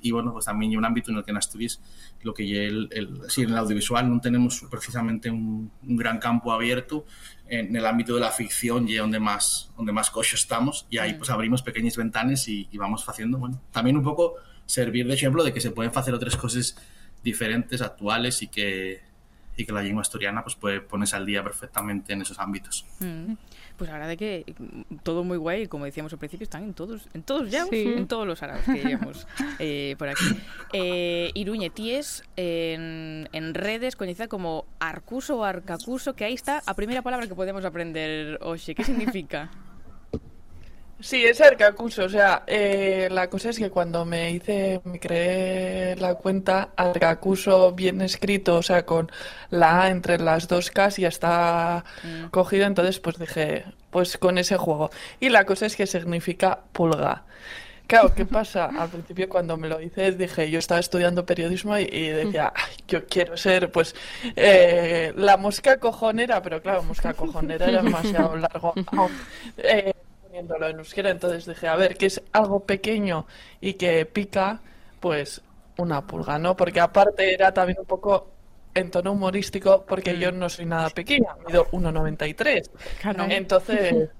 Y 0.00 0.12
bueno, 0.12 0.32
pues 0.32 0.44
también 0.44 0.72
hay 0.72 0.76
un 0.76 0.84
ámbito 0.84 1.10
en 1.10 1.20
el 1.20 1.24
que 1.24 1.32
en 1.32 1.36
Asturias 1.36 1.80
lo 2.22 2.32
que 2.32 2.44
el, 2.44 2.88
el, 2.92 3.20
en 3.36 3.50
el 3.50 3.56
audiovisual 3.56 4.08
no 4.08 4.20
tenemos 4.20 4.64
precisamente 4.70 5.30
un, 5.30 5.70
un, 5.82 5.96
gran 5.96 6.18
campo 6.18 6.52
abierto 6.52 7.04
en 7.48 7.74
el 7.74 7.84
ámbito 7.84 8.14
de 8.14 8.20
la 8.20 8.30
ficción 8.30 8.88
y 8.88 8.94
donde 8.94 9.20
más 9.20 9.70
donde 9.76 9.92
más 9.92 10.12
estamos. 10.32 10.86
Y 10.88 10.96
ahí 10.96 11.14
pues 11.14 11.28
abrimos 11.28 11.60
pequeñas 11.60 11.96
ventanas 11.96 12.48
y, 12.48 12.68
y 12.70 12.78
vamos 12.78 13.06
haciendo, 13.08 13.38
bueno, 13.38 13.60
también 13.72 13.96
un 13.96 14.04
poco 14.04 14.36
servir 14.66 15.06
de 15.06 15.14
ejemplo 15.14 15.44
de 15.44 15.52
que 15.52 15.60
se 15.60 15.70
pueden 15.70 15.92
hacer 15.94 16.14
otras 16.14 16.36
cosas 16.36 16.76
diferentes, 17.22 17.80
actuales 17.82 18.42
y 18.42 18.48
que, 18.48 19.00
y 19.56 19.64
que 19.64 19.72
la 19.72 19.82
lengua 19.82 20.02
asturiana 20.02 20.42
pues 20.42 20.54
puede 20.54 20.80
ponerse 20.80 21.16
al 21.16 21.24
día 21.26 21.42
perfectamente 21.42 22.12
en 22.12 22.22
esos 22.22 22.38
ámbitos. 22.38 22.84
Mm. 23.00 23.34
Pues 23.76 23.90
la 23.90 23.98
verdad 23.98 24.12
es 24.12 24.18
que 24.18 24.54
mm, 24.58 24.96
todo 25.02 25.22
muy 25.22 25.36
guay, 25.36 25.66
como 25.66 25.84
decíamos 25.84 26.12
al 26.12 26.18
principio, 26.18 26.44
están 26.44 26.62
en 26.62 26.72
todos, 26.74 27.08
en 27.12 27.22
todos 27.22 27.50
ya, 27.50 27.66
Sí. 27.66 27.84
en 27.96 28.06
todos 28.06 28.26
los 28.26 28.42
árabes 28.42 28.64
que 28.64 28.82
llevamos 28.82 29.26
eh, 29.58 29.96
por 29.98 30.08
aquí. 30.08 30.24
Eh, 30.72 31.30
Iruñe, 31.34 31.70
en, 32.36 33.28
en 33.32 33.54
redes 33.54 33.96
conocida 33.96 34.28
como 34.28 34.64
Arcuso 34.78 35.38
o 35.38 35.44
Arcacuso, 35.44 36.14
que 36.14 36.24
ahí 36.24 36.34
está 36.34 36.62
a 36.64 36.74
primera 36.74 37.02
palabra 37.02 37.26
que 37.26 37.34
podemos 37.34 37.64
aprender 37.64 38.38
hoxe. 38.40 38.74
¿Qué 38.74 38.84
significa? 38.84 39.50
Sí, 40.98 41.24
es 41.26 41.40
Arcacuso. 41.42 42.04
O 42.04 42.08
sea, 42.08 42.42
eh, 42.46 43.08
la 43.10 43.28
cosa 43.28 43.50
es 43.50 43.58
que 43.58 43.68
cuando 43.70 44.06
me 44.06 44.30
hice, 44.30 44.80
me 44.84 44.98
creé 44.98 45.94
la 45.96 46.14
cuenta, 46.14 46.70
Arcacuso 46.74 47.72
bien 47.72 48.00
escrito, 48.00 48.56
o 48.56 48.62
sea, 48.62 48.86
con 48.86 49.10
la 49.50 49.82
A 49.82 49.90
entre 49.90 50.18
las 50.18 50.48
dos 50.48 50.70
Ks 50.70 50.96
ya 50.96 51.08
está 51.08 51.84
Mm. 52.02 52.26
cogido. 52.30 52.64
Entonces, 52.66 52.98
pues 52.98 53.18
dije, 53.18 53.64
pues 53.90 54.16
con 54.16 54.38
ese 54.38 54.56
juego. 54.56 54.90
Y 55.20 55.28
la 55.28 55.44
cosa 55.44 55.66
es 55.66 55.76
que 55.76 55.86
significa 55.86 56.60
pulga. 56.72 57.24
Claro, 57.86 58.14
¿qué 58.14 58.24
pasa? 58.26 58.64
Al 58.78 58.88
principio 58.88 59.28
cuando 59.28 59.56
me 59.58 59.68
lo 59.68 59.80
hice 59.82 60.12
dije, 60.12 60.50
yo 60.50 60.58
estaba 60.58 60.80
estudiando 60.80 61.26
periodismo 61.26 61.78
y, 61.78 61.82
y 61.84 62.08
decía, 62.08 62.52
"Ay, 62.56 62.72
yo 62.88 63.06
quiero 63.06 63.36
ser 63.36 63.70
pues 63.70 63.94
eh, 64.34 65.12
la 65.16 65.36
mosca 65.36 65.76
cojonera, 65.78 66.42
pero 66.42 66.62
claro, 66.62 66.82
mosca 66.84 67.12
cojonera 67.14 67.66
era 67.68 67.82
demasiado 67.82 68.34
largo. 68.36 68.72
eh, 69.58 69.92
poniéndolo 70.36 70.68
en 70.68 70.78
euskera, 70.78 71.10
entonces 71.10 71.46
dije, 71.46 71.66
a 71.68 71.76
ver, 71.76 71.96
que 71.96 72.06
es 72.06 72.22
algo 72.32 72.60
pequeño 72.60 73.26
y 73.60 73.74
que 73.74 74.04
pica, 74.04 74.60
pues 75.00 75.40
una 75.78 76.06
pulga, 76.06 76.38
¿no? 76.38 76.56
Porque 76.56 76.80
aparte 76.80 77.32
era 77.32 77.52
también 77.52 77.78
un 77.80 77.86
poco 77.86 78.28
en 78.74 78.90
tono 78.90 79.12
humorístico, 79.12 79.84
porque 79.86 80.18
yo 80.18 80.32
no 80.32 80.48
soy 80.50 80.66
nada 80.66 80.90
pequeña, 80.90 81.34
mido 81.46 81.66
1,93. 81.70 82.70
Claro. 83.00 83.24
Entonces 83.30 84.10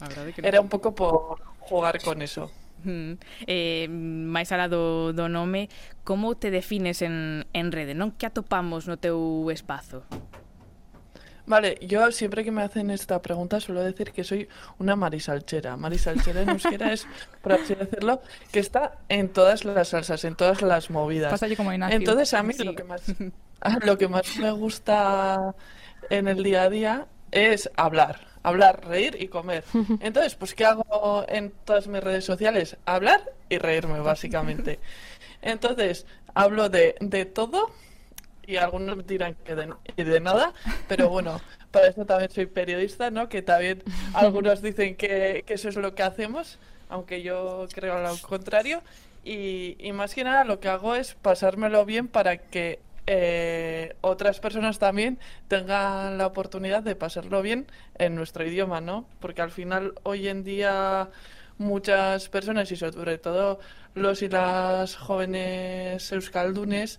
era 0.42 0.60
un 0.60 0.68
poco 0.68 0.94
por 0.94 1.40
jugar 1.60 2.02
con 2.02 2.20
eso. 2.20 2.50
Mm. 2.82 3.12
Eh, 3.46 3.86
máis 3.88 4.50
alá 4.52 4.68
do, 4.68 5.14
do 5.14 5.30
nome, 5.30 5.70
como 6.04 6.34
te 6.36 6.50
defines 6.50 7.00
en, 7.00 7.46
en 7.54 7.72
rede? 7.72 7.94
Non 7.96 8.12
que 8.12 8.26
atopamos 8.28 8.84
no 8.90 9.00
teu 9.00 9.48
espazo? 9.48 10.04
Vale, 11.46 11.78
yo 11.82 12.10
siempre 12.10 12.42
que 12.42 12.50
me 12.50 12.62
hacen 12.62 12.90
esta 12.90 13.20
pregunta 13.20 13.60
suelo 13.60 13.82
decir 13.82 14.12
que 14.12 14.24
soy 14.24 14.48
una 14.78 14.96
marisalchera. 14.96 15.76
Marisalchera 15.76 16.40
en 16.42 16.48
euskera 16.50 16.92
es, 16.92 17.06
por 17.42 17.52
así 17.52 17.74
decirlo, 17.74 18.22
que 18.50 18.60
está 18.60 18.98
en 19.10 19.28
todas 19.28 19.64
las 19.64 19.88
salsas, 19.88 20.24
en 20.24 20.36
todas 20.36 20.62
las 20.62 20.90
movidas. 20.90 21.30
Pasa 21.38 21.54
como 21.56 21.72
Ignacio. 21.72 21.96
Entonces 21.96 22.32
a 22.34 22.42
mí 22.42 22.54
Sí. 22.54 22.64
lo 22.64 22.74
que 22.74 22.84
más 22.84 23.02
lo 23.82 23.98
que 23.98 24.08
más 24.08 24.36
me 24.38 24.50
gusta 24.52 25.54
en 26.10 26.28
el 26.28 26.42
día 26.42 26.62
a 26.62 26.70
día 26.70 27.06
es 27.30 27.70
hablar, 27.76 28.20
hablar, 28.42 28.84
reír 28.86 29.16
y 29.20 29.28
comer. 29.28 29.64
Entonces, 30.00 30.34
pues 30.36 30.54
¿qué 30.54 30.64
hago 30.64 31.24
en 31.28 31.50
todas 31.64 31.86
mis 31.88 32.02
redes 32.02 32.24
sociales? 32.24 32.76
Hablar 32.86 33.32
y 33.48 33.58
reírme 33.58 34.00
básicamente. 34.00 34.80
Entonces, 35.42 36.06
hablo 36.34 36.68
de, 36.68 36.94
de 37.00 37.24
todo 37.26 37.70
y 38.46 38.56
algunos 38.56 38.96
me 38.96 39.02
dirán 39.02 39.34
que 39.44 39.54
de, 39.54 39.72
de 39.96 40.20
nada, 40.20 40.52
pero 40.88 41.08
bueno, 41.08 41.40
para 41.70 41.88
eso 41.88 42.04
también 42.04 42.30
soy 42.30 42.46
periodista, 42.46 43.10
¿no? 43.10 43.28
Que 43.28 43.42
también 43.42 43.82
algunos 44.14 44.62
dicen 44.62 44.96
que, 44.96 45.44
que 45.46 45.54
eso 45.54 45.68
es 45.68 45.76
lo 45.76 45.94
que 45.94 46.02
hacemos, 46.02 46.58
aunque 46.88 47.22
yo 47.22 47.66
creo 47.72 48.00
lo 48.02 48.16
contrario. 48.18 48.82
Y, 49.24 49.76
y 49.78 49.92
más 49.92 50.14
que 50.14 50.22
nada 50.22 50.44
lo 50.44 50.60
que 50.60 50.68
hago 50.68 50.94
es 50.94 51.14
pasármelo 51.14 51.86
bien 51.86 52.08
para 52.08 52.36
que 52.36 52.78
eh, 53.06 53.96
otras 54.00 54.40
personas 54.40 54.78
también 54.78 55.18
tengan 55.48 56.16
la 56.18 56.26
oportunidad 56.26 56.82
de 56.82 56.96
pasarlo 56.96 57.42
bien 57.42 57.66
en 57.98 58.14
nuestro 58.14 58.46
idioma, 58.46 58.80
¿no? 58.80 59.06
Porque 59.20 59.42
al 59.42 59.50
final 59.50 59.94
hoy 60.04 60.28
en 60.28 60.44
día 60.44 61.10
muchas 61.58 62.28
personas 62.28 62.70
y 62.72 62.76
sobre 62.76 63.18
todo 63.18 63.60
los 63.94 64.22
y 64.22 64.28
las 64.28 64.96
jóvenes 64.96 66.10
euskaldunes 66.12 66.98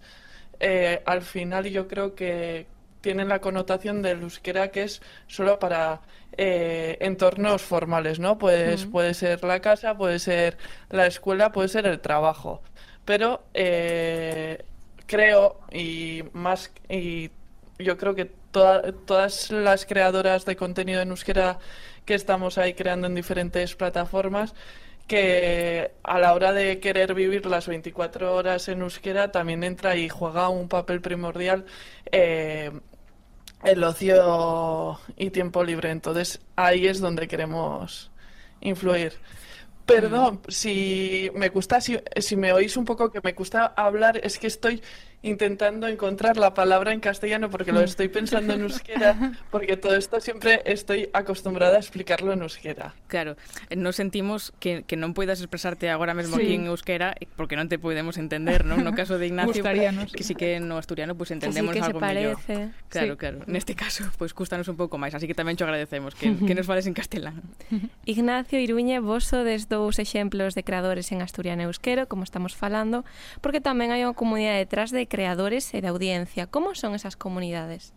eh, 0.59 1.01
al 1.05 1.21
final 1.21 1.65
yo 1.69 1.87
creo 1.87 2.15
que 2.15 2.67
tienen 3.01 3.29
la 3.29 3.39
connotación 3.39 4.01
del 4.01 4.21
euskera 4.23 4.69
que 4.71 4.83
es 4.83 5.01
solo 5.27 5.59
para 5.59 6.01
eh, 6.37 6.97
entornos 7.01 7.61
formales, 7.61 8.19
¿no? 8.19 8.37
Pues. 8.37 8.85
Puede 8.85 9.13
ser 9.13 9.43
la 9.43 9.59
casa, 9.61 9.95
puede 9.97 10.19
ser 10.19 10.57
la 10.89 11.05
escuela, 11.05 11.51
puede 11.51 11.67
ser 11.69 11.85
el 11.85 11.99
trabajo. 11.99 12.61
Pero 13.05 13.43
eh, 13.53 14.63
creo, 15.05 15.59
y 15.71 16.23
más, 16.33 16.71
y 16.89 17.29
yo 17.77 17.97
creo 17.97 18.15
que 18.15 18.25
toda- 18.51 18.91
todas 19.05 19.51
las 19.51 19.85
creadoras 19.85 20.45
de 20.45 20.55
contenido 20.55 21.01
en 21.01 21.09
euskera 21.09 21.59
que 22.05 22.15
estamos 22.15 22.57
ahí 22.57 22.73
creando 22.73 23.07
en 23.07 23.15
diferentes 23.15 23.75
plataformas, 23.75 24.53
que 25.07 25.91
a 26.03 26.19
la 26.19 26.33
hora 26.33 26.51
de 26.51 26.79
querer 26.79 27.13
vivir 27.13 27.45
las 27.45 27.67
24 27.67 28.33
horas 28.33 28.67
en 28.69 28.81
euskera 28.81 29.31
también 29.31 29.63
entra 29.63 29.95
y 29.95 30.09
juega 30.09 30.49
un 30.49 30.67
papel 30.67 31.01
primordial 31.01 31.65
eh, 32.11 32.71
el 33.63 33.83
ocio 33.83 34.99
y 35.15 35.29
tiempo 35.31 35.63
libre. 35.63 35.91
Entonces 35.91 36.41
ahí 36.55 36.87
es 36.87 36.99
donde 36.99 37.27
queremos 37.27 38.11
influir. 38.61 39.13
Perdón, 39.85 40.41
si 40.47 41.29
me 41.35 41.49
gusta, 41.49 41.79
si, 41.79 41.99
si 42.17 42.35
me 42.35 42.51
oís 42.53 42.75
un 42.77 42.85
poco 42.85 43.11
que 43.11 43.21
me 43.23 43.33
gusta 43.33 43.65
hablar, 43.77 44.19
es 44.23 44.39
que 44.39 44.47
estoy 44.47 44.81
intentando 45.21 45.87
encontrar 45.87 46.37
la 46.37 46.53
palabra 46.53 46.93
en 46.93 46.99
castellano 46.99 47.49
porque 47.49 47.71
lo 47.71 47.81
estoy 47.81 48.09
pensando 48.09 48.53
en 48.53 48.61
euskera, 48.61 49.33
porque 49.49 49.75
todo 49.75 49.95
esto 49.95 50.21
siempre 50.21 50.61
estoy 50.65 51.09
acostumbrada 51.13 51.77
a 51.77 51.79
explicarlo 51.79 52.31
en 52.33 52.43
euskera. 52.43 52.93
Claro, 53.07 53.35
eh, 53.71 53.75
nos 53.75 53.95
sentimos 53.95 54.53
que, 54.59 54.83
que 54.85 54.93
non 54.97 55.17
poidas 55.17 55.41
expresarte 55.41 55.89
agora 55.89 56.13
mesmo 56.13 56.37
Sí. 56.37 56.45
aquí 56.45 56.53
en 56.61 56.69
euskera 56.69 57.17
eh, 57.17 57.25
porque 57.33 57.57
non 57.57 57.65
te 57.69 57.81
podemos 57.81 58.21
entender? 58.21 58.69
No 58.69 58.77
caso 58.93 59.17
de 59.17 59.25
Ignacio, 59.25 59.65
que 60.13 60.21
sí 60.21 60.37
que 60.37 60.61
no 60.61 60.77
asturiano 60.77 61.17
pues 61.17 61.29
Que 61.33 61.33
sí 61.33 61.41
entendemos 61.41 61.73
que 61.73 61.81
se 61.81 61.89
algo 61.89 61.99
mellor. 62.05 62.37
parece. 62.37 62.69
Claro, 62.93 63.13
Sí. 63.13 63.17
claro. 63.17 63.37
Neste 63.49 63.73
caso, 63.73 64.05
pues 64.21 64.29
cústanos 64.37 64.69
un 64.69 64.77
pouco 64.77 65.01
máis, 65.01 65.17
así 65.17 65.25
que 65.25 65.33
tamén 65.33 65.57
cho 65.57 65.65
agradecemos 65.65 66.13
que, 66.13 66.37
que 66.37 66.53
nos 66.57 66.69
fales 66.69 66.85
en 66.85 66.93
castelán. 66.93 67.41
Ignacio 68.05 68.61
Iruñe, 68.61 69.01
vos 69.01 69.25
sodes 69.25 69.73
dous 69.75 69.99
exemplos 69.99 70.55
de 70.55 70.63
creadores 70.63 71.11
en 71.11 71.19
asturiano 71.19 71.61
e 71.61 71.67
euskero, 71.67 72.07
como 72.07 72.23
estamos 72.23 72.55
falando, 72.55 73.03
porque 73.43 73.59
tamén 73.59 73.91
hai 73.91 74.07
unha 74.07 74.15
comunidade 74.15 74.63
detrás 74.63 74.95
de 74.95 75.03
creadores 75.11 75.67
e 75.75 75.83
de 75.83 75.91
audiencia. 75.91 76.47
Como 76.47 76.71
son 76.73 76.95
esas 76.95 77.19
comunidades? 77.19 77.91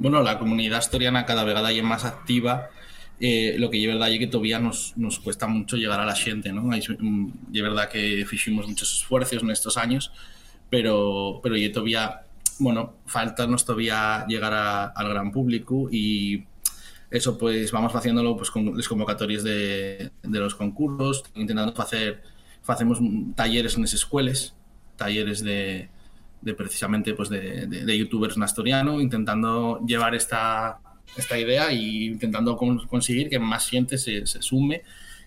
Bueno, 0.00 0.24
la 0.24 0.40
comunidad 0.40 0.80
asturiana 0.80 1.28
cada 1.28 1.44
vegada 1.44 1.68
é 1.68 1.84
máis 1.84 2.08
activa 2.08 2.72
eh, 3.20 3.56
lo 3.58 3.70
que 3.70 3.82
é 3.82 3.88
verdade 3.88 4.16
é 4.16 4.18
que 4.18 4.26
todavía 4.26 4.58
nos, 4.60 4.92
nos 4.96 5.18
cuesta 5.18 5.46
mucho 5.46 5.76
llegar 5.76 6.00
a 6.00 6.04
la 6.04 6.14
xente, 6.14 6.52
¿no? 6.52 6.68
Hai, 6.68 6.84
mm, 6.84 7.48
verdad 7.52 7.88
que 7.88 8.24
fiximos 8.28 8.68
muchos 8.68 8.92
esfuerzos 8.92 9.42
nestos 9.42 9.80
años, 9.80 10.12
pero, 10.68 11.40
pero 11.42 11.56
todavía, 11.72 12.28
bueno, 12.58 13.00
faltanos 13.06 13.64
todavía 13.64 14.26
llegar 14.28 14.52
a, 14.52 14.92
al 14.92 15.08
gran 15.08 15.32
público 15.32 15.88
y 15.90 16.44
eso 17.10 17.38
pues 17.38 17.70
vamos 17.72 17.94
haciéndolo 17.94 18.36
pues 18.36 18.50
con 18.50 18.76
las 18.76 18.88
convocatorias 18.88 19.44
de, 19.44 20.10
de 20.22 20.38
los 20.38 20.54
concursos, 20.54 21.24
intentando 21.34 21.80
hacer, 21.80 22.22
hacemos 22.66 22.98
talleres 23.34 23.76
en 23.76 23.84
esas 23.84 24.00
escuelas, 24.00 24.54
talleres 24.96 25.42
de, 25.42 25.88
de 26.40 26.54
precisamente 26.54 27.14
pues 27.14 27.28
de, 27.28 27.66
de, 27.66 27.98
youtubers 27.98 28.36
en 28.36 28.42
asturiano, 28.42 29.00
intentando 29.00 29.80
llevar 29.86 30.14
esta, 30.14 30.78
esta 31.16 31.38
idea 31.38 31.72
y 31.72 32.06
intentando 32.06 32.56
con, 32.56 32.86
conseguir 32.86 33.28
que 33.28 33.38
más 33.38 33.68
gente 33.68 33.98
se, 33.98 34.26
se 34.26 34.42
sume 34.42 34.82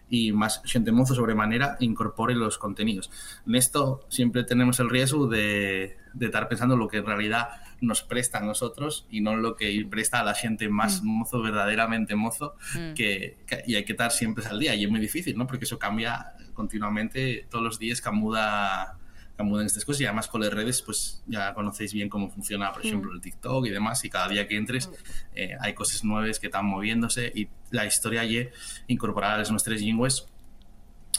y 0.10 0.32
más 0.32 0.62
gente 0.66 0.92
mozo 0.92 1.14
sobremanera 1.14 1.78
incorpore 1.80 2.36
los 2.36 2.58
contenidos. 2.58 3.10
En 3.46 3.56
esto 3.56 4.06
siempre 4.10 4.44
tenemos 4.44 4.80
el 4.80 4.90
riesgo 4.90 5.28
de, 5.28 5.98
de 6.14 6.26
estar 6.26 6.48
pensando 6.50 6.76
lo 6.76 6.88
que 6.88 6.98
en 6.98 7.06
realidad 7.06 7.50
nos 7.82 8.04
presta 8.04 8.40
a 8.40 8.42
nosotros 8.42 9.08
y 9.10 9.22
no 9.22 9.36
lo 9.36 9.56
que 9.56 9.86
presta 9.90 10.20
a 10.20 10.24
la 10.24 10.34
gente 10.34 10.70
más 10.70 11.02
mm. 11.02 11.08
mozo, 11.08 11.42
verdaderamente 11.42 12.16
mozo, 12.16 12.56
mm. 12.76 12.94
que, 12.94 13.38
que, 13.48 13.64
y 13.68 13.76
hay 13.76 13.86
que 13.86 13.94
estar 13.94 14.12
siempre 14.12 14.46
al 14.46 14.60
día. 14.60 14.76
Y 14.76 14.84
es 14.84 14.90
muy 14.90 15.00
difícil, 15.00 15.38
¿no? 15.38 15.48
Porque 15.48 15.66
eso 15.66 15.80
cambia 15.80 16.34
continuamente 16.54 17.48
todos 17.50 17.64
los 17.64 17.80
días, 17.80 18.02
que 18.02 18.12
muda 18.12 19.00
en 19.40 19.66
estas 19.66 19.86
cosas 19.86 20.02
y 20.02 20.06
además 20.06 20.28
con 20.28 20.42
las 20.42 20.52
redes 20.52 20.82
pues 20.82 21.24
ya 21.26 21.54
conocéis 21.54 21.94
bien 21.94 22.10
cómo 22.10 22.30
funciona 22.30 22.74
por 22.74 22.86
ejemplo 22.86 23.14
el 23.14 23.22
TikTok 23.22 23.66
y 23.66 23.70
demás 23.70 24.04
y 24.04 24.10
cada 24.10 24.28
día 24.28 24.48
que 24.48 24.58
entres 24.58 24.90
eh, 25.34 25.56
hay 25.62 25.74
cosas 25.74 26.04
nuevas 26.04 26.40
que 26.40 26.48
están 26.48 26.66
moviéndose 26.66 27.32
y 27.34 27.48
la 27.72 27.86
historia 27.86 28.26
y 28.26 28.50
incorporar 28.88 29.40
las 29.40 29.50
nuestras 29.50 29.82
lenguas 29.82 30.28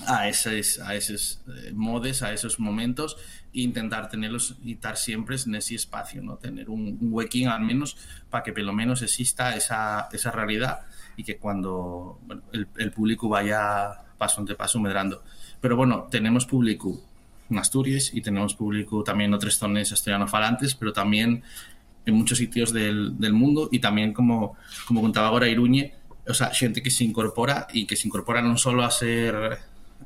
a 0.06 0.28
esos, 0.28 0.78
a 0.80 0.94
esos 0.94 1.40
eh, 1.48 1.72
modes, 1.74 2.22
a 2.22 2.32
esos 2.32 2.58
momentos 2.58 3.16
e 3.52 3.60
intentar 3.60 4.08
tenerlos 4.08 4.56
y 4.64 4.74
estar 4.74 4.96
siempre 4.96 5.36
en 5.44 5.54
ese 5.54 5.74
espacio, 5.74 6.22
¿no? 6.22 6.36
tener 6.36 6.70
un, 6.70 6.98
un 7.00 7.12
huequín 7.12 7.48
al 7.48 7.62
menos 7.62 7.96
para 8.28 8.44
que 8.44 8.52
por 8.52 8.62
lo 8.62 8.72
menos 8.72 9.02
exista 9.02 9.56
esa, 9.56 10.08
esa 10.12 10.30
realidad 10.30 10.80
y 11.16 11.24
que 11.24 11.36
cuando 11.36 12.18
bueno, 12.26 12.42
el, 12.52 12.68
el, 12.78 12.92
público 12.92 13.28
vaya 13.28 14.02
paso 14.18 14.40
ante 14.40 14.54
paso 14.54 14.78
medrando. 14.80 15.22
Pero 15.60 15.76
bueno, 15.76 16.08
tenemos 16.10 16.46
público 16.46 17.00
en 17.50 17.58
Asturias 17.58 18.12
y 18.14 18.22
tenemos 18.22 18.54
público 18.54 19.02
también 19.02 19.30
en 19.30 19.34
otras 19.34 19.58
zonas 19.58 19.92
asturiano-falantes, 19.92 20.74
pero 20.74 20.92
también 20.92 21.42
en 22.06 22.14
muchos 22.14 22.38
sitios 22.38 22.72
del, 22.72 23.18
del, 23.18 23.32
mundo 23.32 23.68
y 23.70 23.78
también, 23.80 24.12
como, 24.12 24.56
como 24.86 25.02
contaba 25.02 25.28
ahora 25.28 25.48
Iruñe, 25.48 25.94
o 26.26 26.34
sea, 26.34 26.50
gente 26.50 26.82
que 26.82 26.90
se 26.90 27.04
incorpora 27.04 27.66
y 27.72 27.86
que 27.86 27.96
se 27.96 28.08
incorpora 28.08 28.40
no 28.40 28.56
solo 28.56 28.84
a 28.84 28.90
ser 28.90 29.58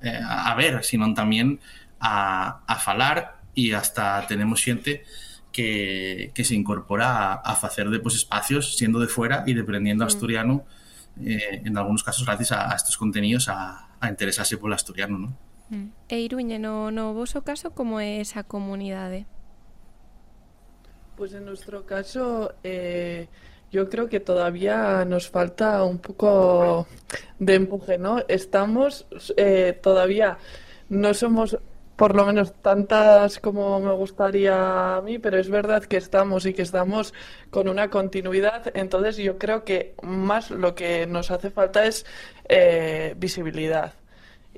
eh, 0.04 0.20
a 0.22 0.54
ver, 0.54 0.84
sino 0.84 1.12
también 1.14 1.60
a, 2.00 2.60
a 2.66 2.76
falar 2.76 3.40
y 3.54 3.72
hasta 3.72 4.26
tenemos 4.26 4.62
gente 4.62 5.04
que, 5.52 6.32
que 6.34 6.44
se 6.44 6.54
incorpora 6.54 7.32
a, 7.32 7.34
a 7.34 7.52
hacer 7.52 7.88
de 7.90 8.00
pues, 8.00 8.14
espacios 8.16 8.76
siendo 8.76 9.00
de 9.00 9.08
fuera 9.08 9.44
y 9.46 9.54
deprendiendo 9.54 10.04
mm. 10.04 10.08
asturiano 10.08 10.64
eh, 11.24 11.62
en 11.64 11.78
algunos 11.78 12.02
casos 12.02 12.26
gracias 12.26 12.52
a, 12.52 12.72
a 12.72 12.76
estos 12.76 12.96
contenidos 12.96 13.48
a, 13.48 13.88
a 14.00 14.08
interesarse 14.08 14.58
por 14.58 14.70
el 14.70 14.74
asturiano, 14.74 15.18
¿no? 15.18 15.36
Mm. 15.70 15.88
E 16.08 16.20
Iruña, 16.20 16.58
no, 16.58 16.90
no 16.90 17.14
voso 17.14 17.42
caso, 17.42 17.70
como 17.70 18.00
é 18.00 18.20
esa 18.20 18.42
comunidade? 18.44 19.26
Pues 21.16 21.32
en 21.32 21.44
nuestro 21.44 21.86
caso, 21.86 22.54
eh, 22.64 23.28
yo 23.70 23.88
creo 23.88 24.08
que 24.08 24.20
todavía 24.20 25.04
nos 25.04 25.28
falta 25.28 25.82
un 25.84 25.98
poco 25.98 26.86
de 27.38 27.54
empuje, 27.54 27.98
¿no? 27.98 28.22
Estamos 28.28 29.06
eh, 29.36 29.78
todavía, 29.82 30.38
no 30.88 31.14
somos 31.14 31.58
por 31.96 32.14
lo 32.16 32.26
menos 32.26 32.54
tantas 32.60 33.38
como 33.38 33.80
me 33.80 33.92
gustaría 33.92 34.96
a 34.96 35.02
mí, 35.02 35.18
pero 35.18 35.38
es 35.38 35.48
verdad 35.48 35.84
que 35.84 35.96
estamos 35.96 36.44
y 36.46 36.54
que 36.54 36.62
estamos 36.62 37.14
con 37.50 37.68
una 37.68 37.88
continuidad. 37.90 38.72
Entonces 38.74 39.16
yo 39.16 39.38
creo 39.38 39.64
que 39.64 39.94
más 40.02 40.50
lo 40.50 40.74
que 40.74 41.06
nos 41.06 41.30
hace 41.30 41.50
falta 41.50 41.86
es 41.86 42.04
eh, 42.48 43.14
visibilidad. 43.16 43.94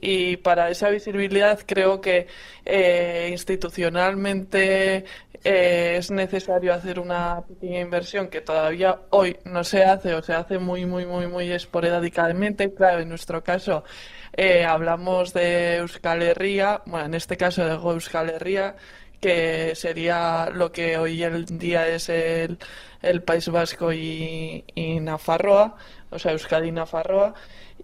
Y 0.00 0.36
para 0.38 0.70
esa 0.70 0.90
visibilidad 0.90 1.60
creo 1.66 2.00
que 2.00 2.26
eh, 2.64 3.28
institucionalmente 3.30 5.04
eh, 5.48 5.96
es 5.98 6.10
necesario 6.10 6.74
hacer 6.74 6.98
una 6.98 7.42
pequeña 7.46 7.80
inversión 7.80 8.28
que 8.28 8.40
todavía 8.40 9.02
hoy 9.10 9.36
no 9.44 9.62
se 9.64 9.84
hace 9.84 10.14
o 10.14 10.22
se 10.22 10.32
hace 10.34 10.58
muy, 10.58 10.86
muy, 10.86 11.06
muy, 11.06 11.26
muy 11.28 11.52
esporádicamente. 11.52 12.74
Claro, 12.74 13.00
en 13.00 13.08
nuestro 13.08 13.44
caso 13.44 13.84
eh, 14.32 14.64
hablamos 14.64 15.32
de 15.32 15.76
Euskal 15.76 16.22
Herria, 16.22 16.82
bueno, 16.86 17.06
en 17.06 17.14
este 17.14 17.36
caso 17.36 17.64
de 17.64 17.74
Euskal 17.74 18.30
Herria, 18.30 18.76
que 19.20 19.74
sería 19.76 20.50
lo 20.52 20.72
que 20.72 20.98
hoy 20.98 21.22
en 21.22 21.58
día 21.58 21.86
es 21.88 22.08
el, 22.08 22.58
el 23.02 23.22
País 23.22 23.48
Vasco 23.48 23.92
y, 23.92 24.64
y 24.74 25.00
Nafarroa, 25.00 25.76
o 26.10 26.18
sea, 26.18 26.32
Euskadi 26.32 26.68
y 26.68 26.72
Nafarroa. 26.72 27.34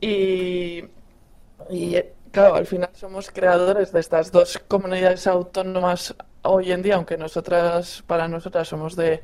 Y 0.00 0.84
y 1.70 1.96
claro, 2.32 2.56
al 2.56 2.66
final 2.66 2.90
somos 2.94 3.30
creadores 3.30 3.92
de 3.92 4.00
estas 4.00 4.32
dos 4.32 4.58
comunidades 4.66 5.26
autónomas 5.26 6.14
hoy 6.42 6.72
en 6.72 6.82
día, 6.82 6.96
aunque 6.96 7.16
nosotras, 7.16 8.02
para 8.06 8.26
nosotras 8.28 8.68
somos 8.68 8.96
de, 8.96 9.22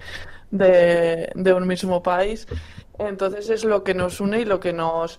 un 0.52 1.66
mismo 1.66 2.02
país. 2.02 2.46
Entonces 2.98 3.50
es 3.50 3.64
lo 3.64 3.82
que 3.82 3.94
nos 3.94 4.20
une 4.20 4.40
y 4.40 4.44
lo 4.44 4.60
que 4.60 4.72
nos, 4.72 5.18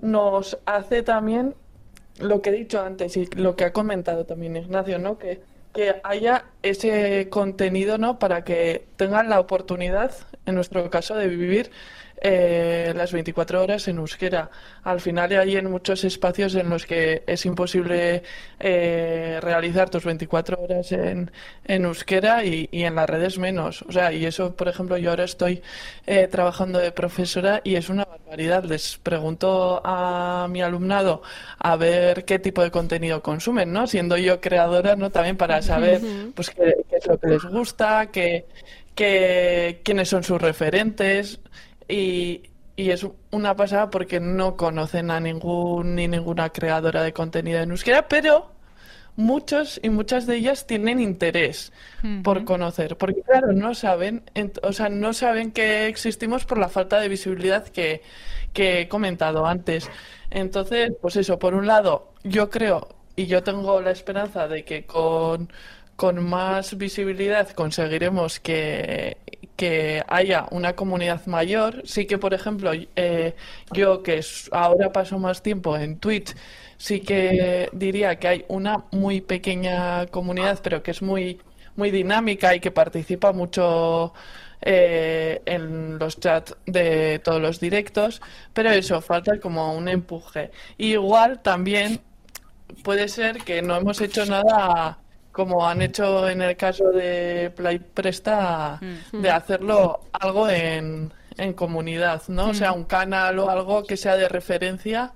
nos 0.00 0.58
hace 0.66 1.02
también 1.02 1.54
lo 2.18 2.42
que 2.42 2.50
he 2.50 2.52
dicho 2.52 2.82
antes 2.82 3.16
y 3.16 3.26
lo 3.26 3.54
que 3.54 3.64
ha 3.64 3.72
comentado 3.72 4.26
también 4.26 4.56
Ignacio, 4.56 4.98
¿no? 4.98 5.18
Que, 5.18 5.40
que 5.72 6.00
haya 6.02 6.46
ese 6.62 7.28
contenido, 7.30 7.96
¿no? 7.98 8.18
Para 8.18 8.42
que 8.42 8.86
tengan 8.96 9.28
la 9.28 9.38
oportunidad, 9.38 10.12
en 10.48 10.54
nuestro 10.54 10.88
caso, 10.90 11.14
de 11.14 11.28
vivir 11.28 11.70
eh, 12.20 12.92
las 12.96 13.12
24 13.12 13.62
horas 13.62 13.86
en 13.86 13.98
euskera. 13.98 14.50
Al 14.82 15.00
final 15.00 15.30
hay 15.32 15.56
en 15.56 15.70
muchos 15.70 16.02
espacios 16.02 16.54
en 16.56 16.68
los 16.68 16.84
que 16.84 17.22
es 17.26 17.46
imposible 17.46 18.22
eh, 18.58 19.38
realizar 19.40 19.88
tus 19.88 20.04
24 20.04 20.60
horas 20.60 20.90
en, 20.90 21.30
en 21.64 21.84
euskera 21.84 22.44
y, 22.44 22.68
y, 22.72 22.84
en 22.84 22.96
las 22.96 23.08
redes 23.08 23.38
menos. 23.38 23.82
O 23.82 23.92
sea, 23.92 24.12
y 24.12 24.26
eso, 24.26 24.56
por 24.56 24.68
ejemplo, 24.68 24.96
yo 24.96 25.10
ahora 25.10 25.24
estoy 25.24 25.62
eh, 26.06 26.26
trabajando 26.26 26.80
de 26.80 26.90
profesora 26.90 27.60
y 27.62 27.76
es 27.76 27.88
una 27.88 28.04
barbaridad. 28.04 28.64
Les 28.64 28.98
pregunto 28.98 29.80
a 29.84 30.48
mi 30.50 30.60
alumnado 30.60 31.22
a 31.58 31.76
ver 31.76 32.24
qué 32.24 32.40
tipo 32.40 32.62
de 32.62 32.72
contenido 32.72 33.22
consumen, 33.22 33.72
¿no? 33.72 33.86
Siendo 33.86 34.16
yo 34.16 34.40
creadora, 34.40 34.96
¿no? 34.96 35.10
También 35.10 35.36
para 35.36 35.62
saber 35.62 36.00
pues 36.34 36.50
qué, 36.50 36.74
qué 36.90 36.96
es 36.96 37.06
lo 37.06 37.18
que 37.18 37.28
les 37.28 37.44
gusta, 37.44 38.10
qué, 38.10 38.46
qué, 38.98 39.80
quiénes 39.84 40.08
son 40.08 40.24
sus 40.24 40.42
referentes 40.42 41.38
y, 41.88 42.50
y 42.74 42.90
es 42.90 43.06
una 43.30 43.54
pasada 43.54 43.90
porque 43.90 44.18
no 44.18 44.56
conocen 44.56 45.12
a 45.12 45.20
ningún 45.20 45.94
ni 45.94 46.08
ninguna 46.08 46.50
creadora 46.50 47.04
de 47.04 47.12
contenido 47.12 47.60
en 47.60 47.70
euskera, 47.70 48.08
pero 48.08 48.50
muchos 49.14 49.78
y 49.84 49.90
muchas 49.90 50.26
de 50.26 50.36
ellas 50.38 50.66
tienen 50.66 50.98
interés 50.98 51.72
uh 52.02 52.06
-huh. 52.08 52.22
por 52.24 52.44
conocer, 52.44 52.96
porque 52.96 53.22
claro, 53.22 53.52
no 53.52 53.72
saben, 53.74 54.24
o 54.64 54.72
sea, 54.72 54.88
no 54.88 55.12
saben 55.12 55.52
que 55.52 55.86
existimos 55.86 56.44
por 56.44 56.58
la 56.58 56.68
falta 56.68 56.98
de 56.98 57.08
visibilidad 57.08 57.68
que, 57.68 58.02
que 58.52 58.80
he 58.80 58.88
comentado 58.88 59.46
antes. 59.46 59.88
Entonces, 60.30 60.90
pues 61.00 61.14
eso, 61.16 61.38
por 61.38 61.54
un 61.54 61.66
lado, 61.68 62.12
yo 62.24 62.50
creo 62.50 62.88
y 63.16 63.26
yo 63.26 63.42
tengo 63.44 63.80
la 63.80 63.90
esperanza 63.92 64.48
de 64.48 64.64
que 64.64 64.86
con 64.86 65.52
con 65.98 66.24
más 66.24 66.78
visibilidad 66.78 67.50
conseguiremos 67.50 68.38
que, 68.38 69.16
que, 69.56 70.04
haya 70.06 70.46
una 70.52 70.74
comunidad 70.76 71.26
mayor. 71.26 71.82
Sí 71.86 72.06
que, 72.06 72.18
por 72.18 72.34
ejemplo, 72.34 72.70
eh, 72.94 73.34
yo 73.72 74.04
que 74.04 74.24
ahora 74.52 74.92
paso 74.92 75.18
más 75.18 75.42
tiempo 75.42 75.76
en 75.76 75.98
Twitch, 75.98 76.36
sí 76.76 77.00
que 77.00 77.68
diría 77.72 78.16
que 78.20 78.28
hay 78.28 78.44
una 78.46 78.84
muy 78.92 79.20
pequeña 79.20 80.06
comunidad, 80.06 80.60
pero 80.62 80.84
que 80.84 80.92
es 80.92 81.02
muy, 81.02 81.40
muy 81.74 81.90
dinámica 81.90 82.54
y 82.54 82.60
que 82.60 82.70
participa 82.70 83.32
mucho 83.32 84.14
eh, 84.62 85.42
en 85.46 85.98
los 85.98 86.20
chats 86.20 86.54
de 86.66 87.18
todos 87.24 87.42
los 87.42 87.58
directos, 87.58 88.22
pero 88.54 88.70
eso, 88.70 89.00
falta 89.00 89.40
como 89.40 89.76
un 89.76 89.88
empuje. 89.88 90.52
Igual 90.78 91.42
también 91.42 92.00
puede 92.84 93.08
ser 93.08 93.38
que 93.38 93.62
no 93.62 93.74
hemos 93.76 94.00
hecho 94.00 94.24
nada 94.26 94.98
como 95.38 95.68
han 95.68 95.82
hecho 95.82 96.28
en 96.28 96.42
el 96.42 96.56
caso 96.56 96.90
de 96.90 97.52
Play 97.54 97.78
Presta, 97.78 98.80
mm. 99.12 99.20
de 99.20 99.30
hacerlo 99.30 100.00
algo 100.10 100.48
en, 100.48 101.12
en 101.36 101.52
comunidad, 101.52 102.22
¿no? 102.26 102.48
Mm. 102.48 102.50
O 102.50 102.54
sea, 102.54 102.72
un 102.72 102.82
canal 102.82 103.38
o 103.38 103.48
algo 103.48 103.84
que 103.84 103.96
sea 103.96 104.16
de 104.16 104.28
referencia 104.28 105.12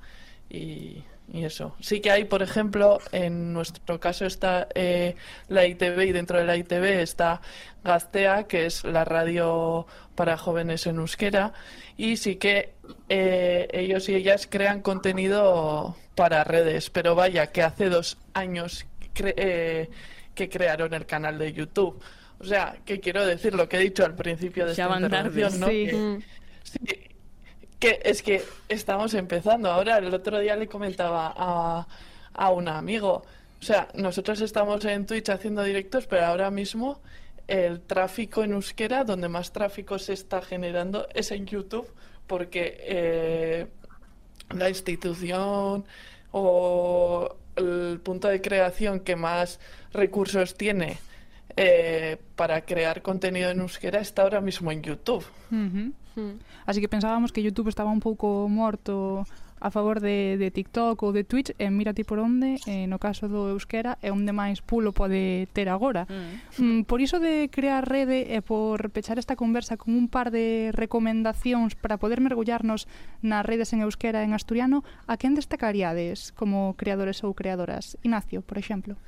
y, 0.48 1.02
y 1.32 1.44
eso. 1.44 1.74
Sí 1.80 2.00
que 2.00 2.12
hay, 2.12 2.24
por 2.26 2.40
ejemplo, 2.40 3.00
en 3.10 3.52
nuestro 3.52 3.98
caso 3.98 4.24
está 4.24 4.68
eh, 4.76 5.16
la 5.48 5.66
ITV 5.66 6.02
y 6.02 6.12
dentro 6.12 6.38
de 6.38 6.44
la 6.44 6.56
ITV 6.56 7.00
está 7.00 7.40
Gastea, 7.82 8.44
que 8.44 8.66
es 8.66 8.84
la 8.84 9.04
radio 9.04 9.88
para 10.14 10.36
jóvenes 10.36 10.86
en 10.86 10.98
euskera, 10.98 11.52
y 11.96 12.16
sí 12.16 12.36
que 12.36 12.74
eh, 13.08 13.66
ellos 13.72 14.08
y 14.08 14.14
ellas 14.14 14.46
crean 14.48 14.82
contenido 14.82 15.96
para 16.14 16.44
redes, 16.44 16.90
pero 16.90 17.16
vaya, 17.16 17.48
que 17.48 17.64
hace 17.64 17.88
dos 17.88 18.18
años 18.34 18.86
eh, 19.16 19.88
que 20.34 20.48
crearon 20.48 20.92
el 20.94 21.06
canal 21.06 21.38
de 21.38 21.52
YouTube. 21.52 22.00
O 22.38 22.44
sea, 22.44 22.76
que 22.84 23.00
quiero 23.00 23.24
decir 23.24 23.54
lo 23.54 23.68
que 23.68 23.76
he 23.76 23.80
dicho 23.80 24.04
al 24.04 24.14
principio 24.14 24.66
de 24.66 24.74
ya 24.74 24.84
esta 24.84 25.00
intervención, 25.00 25.60
¿no? 25.60 25.68
Sí. 25.68 25.86
Que, 25.86 25.96
mm. 25.96 26.22
sí, 26.64 26.78
que 27.78 28.00
es 28.04 28.22
que 28.22 28.42
estamos 28.68 29.14
empezando. 29.14 29.70
Ahora, 29.70 29.98
el 29.98 30.12
otro 30.12 30.38
día 30.38 30.56
le 30.56 30.66
comentaba 30.66 31.32
a, 31.36 31.86
a 32.34 32.50
un 32.50 32.68
amigo, 32.68 33.24
o 33.60 33.64
sea, 33.64 33.88
nosotros 33.94 34.40
estamos 34.40 34.84
en 34.84 35.06
Twitch 35.06 35.28
haciendo 35.28 35.62
directos, 35.62 36.06
pero 36.06 36.26
ahora 36.26 36.50
mismo 36.50 37.00
el 37.46 37.80
tráfico 37.80 38.42
en 38.42 38.52
euskera, 38.52 39.04
donde 39.04 39.28
más 39.28 39.52
tráfico 39.52 39.98
se 39.98 40.14
está 40.14 40.42
generando, 40.42 41.06
es 41.14 41.30
en 41.30 41.46
YouTube, 41.46 41.88
porque 42.26 42.76
eh, 42.80 43.66
la 44.50 44.68
institución 44.68 45.84
o 46.30 47.36
el 47.56 48.00
punto 48.02 48.28
de 48.28 48.40
creación 48.40 49.00
que 49.00 49.16
más 49.16 49.60
recursos 49.92 50.54
tiene 50.54 50.98
eh, 51.56 52.16
para 52.36 52.62
crear 52.62 53.02
contenido 53.02 53.50
en 53.50 53.60
euskera 53.60 54.00
está 54.00 54.22
ahora 54.22 54.40
mismo 54.40 54.72
en 54.72 54.82
YouTube. 54.82 55.24
Uh 55.50 55.54
-huh. 55.54 55.92
Mm. 56.14 56.38
Así 56.66 56.80
que 56.80 56.88
pensábamos 56.88 57.32
que 57.32 57.42
YouTube 57.42 57.68
estaba 57.68 57.90
un 57.90 58.00
pouco 58.00 58.48
morto 58.48 59.26
a 59.62 59.70
favor 59.70 60.02
de, 60.02 60.36
de 60.36 60.50
TikTok 60.50 60.98
ou 61.06 61.14
de 61.14 61.22
Twitch 61.22 61.54
e 61.54 61.70
mírate 61.70 62.02
por 62.02 62.18
onde, 62.18 62.58
eh, 62.66 62.90
no 62.90 62.98
caso 62.98 63.30
do 63.30 63.46
Euskera, 63.46 63.96
é 64.02 64.10
onde 64.10 64.34
máis 64.34 64.58
pulo 64.58 64.90
pode 64.90 65.46
ter 65.54 65.70
agora. 65.70 66.10
Mm. 66.10 66.34
Mm, 66.58 66.80
por 66.90 66.98
iso 66.98 67.22
de 67.22 67.46
crear 67.46 67.86
rede 67.86 68.26
e 68.34 68.42
por 68.42 68.90
pechar 68.90 69.22
esta 69.22 69.38
conversa 69.38 69.78
con 69.78 69.94
un 69.94 70.10
par 70.10 70.34
de 70.34 70.74
recomendacións 70.74 71.78
para 71.78 72.02
poder 72.02 72.18
mergullarnos 72.18 72.90
nas 73.22 73.46
redes 73.46 73.70
en 73.70 73.86
Euskera 73.86 74.20
e 74.20 74.26
en 74.26 74.34
asturiano, 74.34 74.82
a 75.06 75.14
quen 75.14 75.38
destacaríades 75.38 76.34
como 76.34 76.74
creadores 76.74 77.22
ou 77.22 77.30
creadoras? 77.38 77.94
Ignacio, 78.02 78.42
por 78.42 78.58
exemplo. 78.58 78.98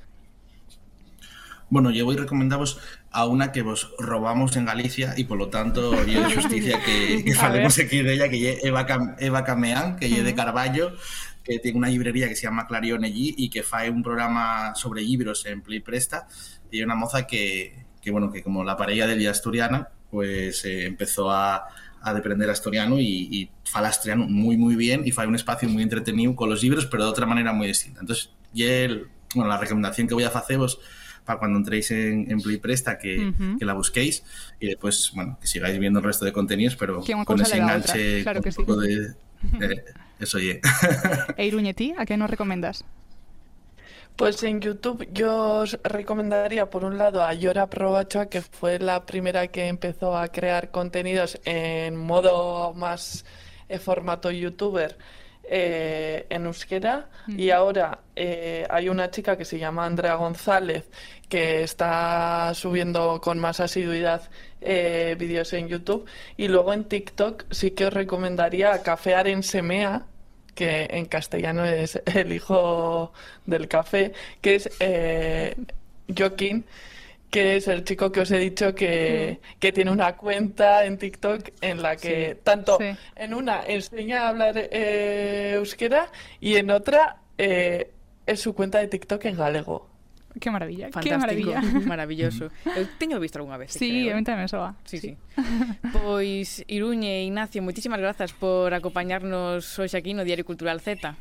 Bueno, 1.75 1.91
yo 1.91 2.05
voy 2.05 2.15
a 2.15 2.21
recomendaros 2.21 2.79
a 3.11 3.27
una 3.27 3.51
que 3.51 3.63
vos 3.63 3.91
robamos 3.99 4.55
en 4.55 4.65
Galicia 4.65 5.15
y 5.17 5.25
por 5.25 5.39
lo 5.39 5.49
tanto 5.49 6.05
yo 6.05 6.23
de 6.23 6.33
justicia 6.37 6.81
que, 6.81 7.25
que 7.25 7.35
falemos 7.35 7.77
aquí 7.81 8.01
de 8.01 8.15
ella, 8.15 8.29
que 8.29 8.53
es 8.53 8.65
Eva, 8.65 8.87
Cam, 8.87 9.17
Eva 9.19 9.43
Cameán, 9.43 9.97
que 9.97 10.07
es 10.07 10.23
de 10.23 10.35
Carballo, 10.37 10.93
que 11.43 11.59
tiene 11.59 11.79
una 11.79 11.89
librería 11.89 12.29
que 12.29 12.37
se 12.37 12.43
llama 12.43 12.69
Clarion 12.69 13.03
allí 13.03 13.35
y 13.37 13.51
que 13.51 13.65
fae 13.65 13.91
un 13.91 14.05
programa 14.05 14.77
sobre 14.77 15.03
libros 15.03 15.47
en 15.47 15.63
Play 15.63 15.81
Presta. 15.81 16.29
Y 16.71 16.81
una 16.81 16.95
moza 16.95 17.27
que, 17.27 17.87
que 18.01 18.13
bueno, 18.13 18.31
que 18.31 18.41
como 18.41 18.63
la 18.63 18.77
pareja 18.77 19.09
de 19.09 19.15
ella 19.15 19.33
asturiana, 19.33 19.89
pues 20.13 20.65
eh, 20.67 20.87
empezó 20.87 21.29
a, 21.33 21.67
a 22.01 22.15
deprender 22.15 22.51
asturiano 22.51 23.01
y, 23.01 23.29
y 23.33 23.51
fala 23.65 23.89
asturiano 23.89 24.27
muy 24.29 24.57
muy 24.57 24.77
bien 24.77 25.03
y 25.05 25.11
fae 25.11 25.27
un 25.27 25.35
espacio 25.35 25.69
muy 25.69 25.83
entretenido 25.83 26.37
con 26.37 26.49
los 26.51 26.63
libros, 26.63 26.87
pero 26.87 27.03
de 27.03 27.11
otra 27.11 27.27
manera 27.27 27.53
muy 27.53 27.67
distinta. 27.67 27.99
Entonces, 27.99 28.31
y 28.55 28.63
el, 28.63 29.09
bueno, 29.35 29.51
la 29.51 29.59
recomendación 29.59 30.07
que 30.07 30.15
voy 30.15 30.23
a 30.23 30.29
haceros 30.29 30.79
para 31.25 31.39
cuando 31.39 31.59
entréis 31.59 31.91
en, 31.91 32.31
en 32.31 32.41
Play 32.41 32.59
Presta 32.59 32.99
que, 32.99 33.19
uh 33.19 33.33
-huh. 33.33 33.59
que, 33.59 33.65
la 33.65 33.73
busquéis 33.73 34.23
y 34.61 34.67
después, 34.67 35.13
bueno, 35.15 35.39
que 35.41 35.47
sigáis 35.47 35.79
viendo 35.79 36.01
el 36.01 36.05
resto 36.05 36.25
de 36.25 36.33
contenidos, 36.33 36.77
pero 36.77 37.03
con 37.25 37.41
ese 37.41 37.57
enganche 37.57 38.23
claro 38.23 38.43
que 38.43 38.53
sí. 38.53 38.63
de... 38.65 39.15
Eh, 39.61 39.85
eso 40.21 40.39
oye. 40.39 40.61
e 41.37 41.47
Iruñe, 41.47 41.75
ti, 41.75 41.95
a 41.99 42.07
qué 42.07 42.17
nos 42.17 42.31
recomendas? 42.31 42.85
Pues 44.17 44.43
en 44.45 44.61
YouTube 44.61 45.09
yo 45.13 45.63
os 45.63 45.79
recomendaría 45.83 46.71
por 46.71 46.85
un 46.85 46.99
lado 46.99 47.25
a 47.25 47.35
Yora 47.35 47.67
Probachoa, 47.67 48.27
que 48.27 48.43
fue 48.43 48.79
la 48.79 49.05
primera 49.07 49.49
que 49.49 49.67
empezó 49.67 50.17
a 50.17 50.29
crear 50.29 50.71
contenidos 50.71 51.41
en 51.45 51.97
modo 51.97 52.73
más 52.75 53.25
eh, 53.69 53.79
formato 53.79 54.31
youtuber 54.31 54.97
eh, 55.49 56.27
en 56.31 56.47
euskera 56.47 57.09
mm. 57.27 57.39
y 57.39 57.51
ahora 57.51 57.99
eh, 58.17 58.67
hay 58.71 58.89
una 58.89 59.11
chica 59.11 59.37
que 59.37 59.45
se 59.45 59.59
llama 59.59 59.85
Andrea 59.85 60.15
González 60.15 60.89
que 61.29 61.63
está 61.63 62.53
subiendo 62.55 63.21
con 63.21 63.39
más 63.39 63.61
asiduidad 63.61 64.23
eh, 64.61 65.17
vídeos 65.19 65.53
en 65.53 65.69
YouTube 65.69 66.07
y 66.37 66.49
luego 66.49 66.73
en 66.73 66.85
TikTok 66.85 67.45
sí 67.51 67.73
que 67.73 67.87
os 67.87 67.93
recomendaría 67.93 68.83
Cafear 68.83 69.29
en 69.29 69.43
Semea 69.43 70.07
que 70.55 70.89
en 70.91 71.07
castellano 71.07 71.65
es 71.65 72.01
el 72.15 72.33
hijo 72.33 73.13
del 73.45 73.69
café 73.69 74.13
que 74.41 74.55
es 74.55 74.71
Joaquín 76.17 76.65
que 77.35 77.57
es 77.57 77.67
el 77.67 77.83
chico 77.83 78.13
que 78.13 78.21
os 78.21 78.31
he 78.31 78.39
dicho 78.39 78.77
que, 78.77 79.41
sí. 79.43 79.57
que 79.59 79.73
tiene 79.73 79.91
una 79.91 80.17
cuenta 80.17 80.85
en 80.85 80.97
TikTok 80.97 81.51
en 81.61 81.83
la 81.83 81.97
que 81.97 82.35
sí. 82.35 82.41
tanto 82.45 82.79
sí. 82.79 82.95
en 83.17 83.35
una 83.35 83.67
enseña 83.67 84.23
a 84.23 84.29
hablar 84.29 84.55
eh, 84.57 85.55
euskera 85.57 86.13
y 86.39 86.55
en 86.55 86.71
otra 86.71 87.17
eh, 87.37 87.91
es 88.25 88.41
su 88.41 88.55
cuenta 88.55 88.79
de 88.79 88.87
TikTok 88.87 89.25
en 89.25 89.37
galego. 89.37 89.91
Qué 90.39 90.49
maravilla, 90.49 90.91
Fantástico, 90.93 91.15
qué 91.15 91.19
maravilla. 91.19 91.61
Maravilloso. 91.87 92.51
Eu 92.75 92.87
teño 92.99 93.19
visto 93.19 93.39
algunha 93.39 93.59
vez, 93.59 93.71
Sí, 93.75 93.91
creo. 93.91 94.15
a 94.15 94.17
mí 94.19 94.23
¿eh? 94.23 94.27
tamén 94.27 94.47
soa. 94.47 94.79
Sí, 94.87 94.99
sí. 94.99 95.15
sí. 95.15 95.43
pois, 95.91 96.63
Iruñe 96.71 97.23
e 97.23 97.27
Ignacio, 97.27 97.63
moitísimas 97.67 97.99
grazas 97.99 98.31
por 98.31 98.71
acompañarnos 98.75 99.67
hoxe 99.79 99.99
aquí 99.99 100.15
no 100.15 100.23
Diario 100.23 100.47
Cultural 100.47 100.79
Z. 100.79 101.19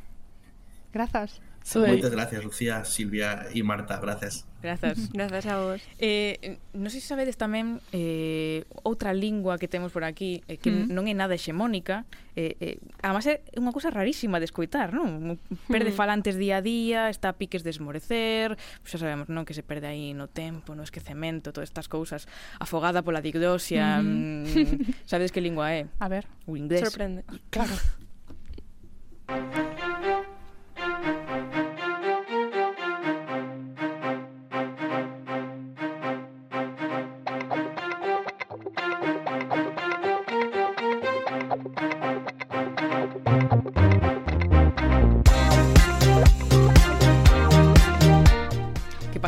Grazas. 0.94 1.42
Soy. 1.64 1.88
Moitas 1.96 2.12
gracias, 2.12 2.44
Lucía, 2.44 2.84
Silvia 2.84 3.48
e 3.56 3.64
Marta, 3.64 3.98
Gracias. 4.04 4.46
Grazas. 4.62 5.12
Grazas 5.14 5.46
a 5.46 5.60
vos. 5.60 5.82
Eh, 6.00 6.60
non 6.76 6.92
sei 6.92 7.00
se 7.04 7.08
sabedes 7.12 7.36
tamén 7.36 7.84
eh, 7.92 8.64
outra 8.84 9.12
lingua 9.16 9.60
que 9.60 9.68
temos 9.72 9.92
por 9.92 10.08
aquí 10.08 10.44
eh, 10.48 10.60
que 10.60 10.72
mm. 10.72 10.92
non 10.92 11.08
é 11.08 11.16
nada 11.16 11.36
hexemónica. 11.36 12.04
Eh, 12.36 12.56
eh, 12.60 12.78
además 13.04 13.28
é 13.28 13.44
unha 13.60 13.76
cousa 13.76 13.92
rarísima 13.92 14.44
de 14.44 14.48
escoitar, 14.48 14.96
non? 14.96 15.40
Perde 15.68 15.92
mm. 15.92 16.00
falantes 16.00 16.36
día 16.40 16.60
a 16.60 16.64
día, 16.64 17.12
está 17.12 17.32
a 17.32 17.40
piques 17.40 17.64
de 17.64 17.72
esmorecer, 17.76 18.56
pues 18.84 18.96
xa 18.96 19.04
sabemos, 19.04 19.28
non? 19.28 19.44
Que 19.44 19.56
se 19.56 19.64
perde 19.64 19.88
aí 19.88 20.16
no 20.16 20.28
tempo, 20.32 20.76
no 20.76 20.84
esquecemento, 20.84 21.52
todas 21.52 21.68
estas 21.68 21.88
cousas. 21.92 22.28
Afogada 22.60 23.04
pola 23.04 23.20
digdosia. 23.20 24.00
Mm-hmm. 24.00 24.48
Mm. 24.48 24.84
Mm, 24.84 24.96
sabedes 25.08 25.32
que 25.36 25.44
lingua 25.44 25.76
é? 25.76 25.88
A 26.00 26.08
ver. 26.08 26.28
O 26.48 26.56
inglés. 26.56 26.88
Sorprende. 26.88 27.24
Claro. 27.52 27.76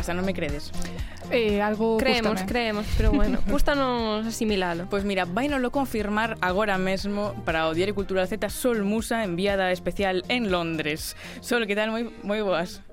pasa, 0.06 0.14
non 0.14 0.22
me 0.22 0.30
credes? 0.30 0.70
Eh, 1.34 1.58
algo 1.58 1.98
Creemos, 1.98 2.38
gustame. 2.38 2.46
creemos, 2.46 2.86
pero 2.94 3.10
bueno, 3.10 3.42
gustanos 3.50 4.22
asimilalo. 4.22 4.86
Pois 4.86 5.02
pues 5.02 5.04
mira, 5.04 5.26
vainolo 5.26 5.74
confirmar 5.74 6.38
agora 6.40 6.78
mesmo 6.78 7.34
para 7.42 7.66
o 7.66 7.74
Diario 7.74 7.98
Cultural 7.98 8.30
Z 8.30 8.46
Sol 8.46 8.86
Musa, 8.86 9.26
enviada 9.26 9.72
especial 9.74 10.22
en 10.30 10.54
Londres. 10.54 11.18
Sol, 11.42 11.66
que 11.66 11.74
tal? 11.74 11.90
Moi, 11.90 12.06
moi 12.22 12.38
boas. 12.46 12.86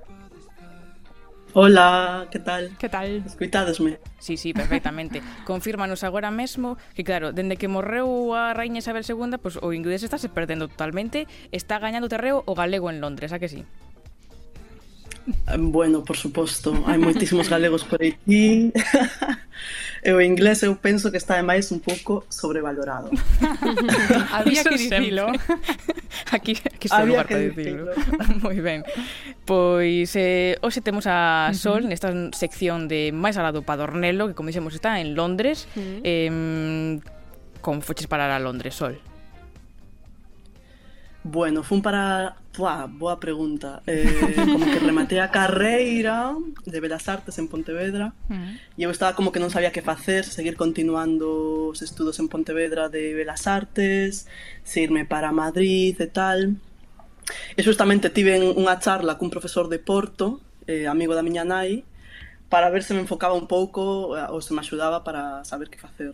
Hola, 1.53 2.25
que 2.33 2.41
tal? 2.41 2.73
Que 2.81 2.89
tal? 2.89 3.21
Escoitadesme? 3.29 4.01
Sí, 4.17 4.41
sí, 4.41 4.57
perfectamente. 4.57 5.21
Confírmanos 5.45 6.01
agora 6.01 6.33
mesmo 6.33 6.81
que, 6.97 7.05
claro, 7.05 7.29
dende 7.29 7.61
que 7.61 7.69
morreu 7.69 8.33
a 8.33 8.57
Rainha 8.57 8.81
Isabel 8.81 9.05
II, 9.05 9.37
pois 9.37 9.53
pues, 9.53 9.55
o 9.61 9.69
inglés 9.69 10.01
está 10.01 10.17
se 10.17 10.33
perdendo 10.33 10.65
totalmente, 10.65 11.29
está 11.53 11.77
gañando 11.77 12.09
terreo 12.09 12.41
o 12.49 12.57
galego 12.57 12.89
en 12.89 13.05
Londres, 13.05 13.29
a 13.29 13.37
que 13.37 13.53
sí? 13.53 13.69
Bueno, 15.57 16.03
por 16.03 16.17
suposto, 16.17 16.83
hai 16.83 16.99
moitísimos 16.99 17.47
galegos 17.47 17.87
por 17.87 18.03
aquí. 18.03 18.71
E 20.03 20.11
o 20.11 20.19
inglés 20.19 20.59
eu 20.67 20.75
penso 20.75 21.11
que 21.11 21.17
está 21.17 21.39
máis 21.39 21.71
un 21.71 21.79
pouco 21.79 22.27
sobrevalorado. 22.27 23.07
Había 24.35 24.63
que 24.67 24.75
dicilo. 24.75 25.31
Aquí, 26.29 26.53
aquí 26.65 26.87
está 26.87 27.03
o 27.03 27.05
lugar 27.05 27.25
para 27.27 27.39
dicilo. 27.39 27.89
Moi 28.43 28.59
ben. 28.59 28.83
Pois 29.47 30.11
eh, 30.19 30.59
hoxe 30.59 30.81
temos 30.83 31.07
a 31.07 31.49
Sol 31.55 31.81
uh 31.81 31.87
-huh. 31.87 31.89
nesta 31.89 32.09
sección 32.35 32.91
de 32.91 33.15
máis 33.15 33.39
alado 33.39 33.63
Padornelo, 33.63 34.27
que 34.27 34.35
como 34.35 34.51
dixemos 34.51 34.75
está 34.75 34.99
en 34.99 35.15
Londres, 35.15 35.71
uh 35.73 35.79
-huh. 35.79 36.01
eh, 36.03 36.99
con 37.63 37.79
foches 37.79 38.11
para 38.11 38.27
a 38.27 38.39
Londres, 38.43 38.75
Sol. 38.75 38.99
Bueno, 41.23 41.63
fun 41.63 41.81
para... 41.81 42.35
Buah, 42.55 42.85
boa 42.85 43.19
pregunta. 43.19 43.81
Eh, 43.87 44.35
como 44.35 44.65
que 44.65 44.77
rematei 44.77 45.17
a 45.23 45.31
carreira 45.31 46.35
de 46.67 46.79
Belas 46.83 47.09
Artes 47.09 47.39
en 47.39 47.47
Pontevedra 47.47 48.13
mm. 48.29 48.77
e 48.77 48.83
eu 48.85 48.93
estaba 48.93 49.17
como 49.17 49.33
que 49.33 49.41
non 49.41 49.49
sabía 49.49 49.73
que 49.73 49.81
facer, 49.81 50.21
seguir 50.21 50.53
continuando 50.53 51.73
os 51.73 51.81
estudos 51.81 52.21
en 52.21 52.29
Pontevedra 52.29 52.93
de 52.93 53.17
Belas 53.17 53.49
Artes, 53.49 54.29
se 54.61 54.85
irme 54.85 55.01
para 55.01 55.33
Madrid 55.33 55.97
e 55.97 56.09
tal. 56.11 56.53
E 57.57 57.61
justamente 57.65 58.13
tive 58.13 58.37
unha 58.37 58.77
charla 58.77 59.17
cun 59.17 59.33
profesor 59.33 59.65
de 59.65 59.81
Porto, 59.81 60.43
eh, 60.69 60.85
amigo 60.85 61.17
da 61.17 61.25
miña 61.25 61.41
nai, 61.41 61.87
para 62.53 62.69
ver 62.69 62.85
se 62.85 62.93
me 62.93 63.01
enfocaba 63.01 63.33
un 63.33 63.49
pouco 63.49 64.13
ou 64.13 64.39
se 64.45 64.53
me 64.53 64.61
axudaba 64.61 65.01
para 65.01 65.41
saber 65.41 65.73
que 65.73 65.81
facer. 65.81 66.13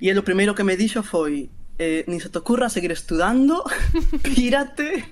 E 0.00 0.08
el 0.08 0.16
o 0.16 0.24
primeiro 0.24 0.56
que 0.56 0.64
me 0.64 0.78
dixo 0.80 1.04
foi 1.04 1.52
eh, 1.78 2.04
ni 2.06 2.20
se 2.20 2.28
te 2.28 2.38
ocurra 2.38 2.68
seguir 2.68 2.92
estudando, 2.92 3.64
pírate, 4.22 5.04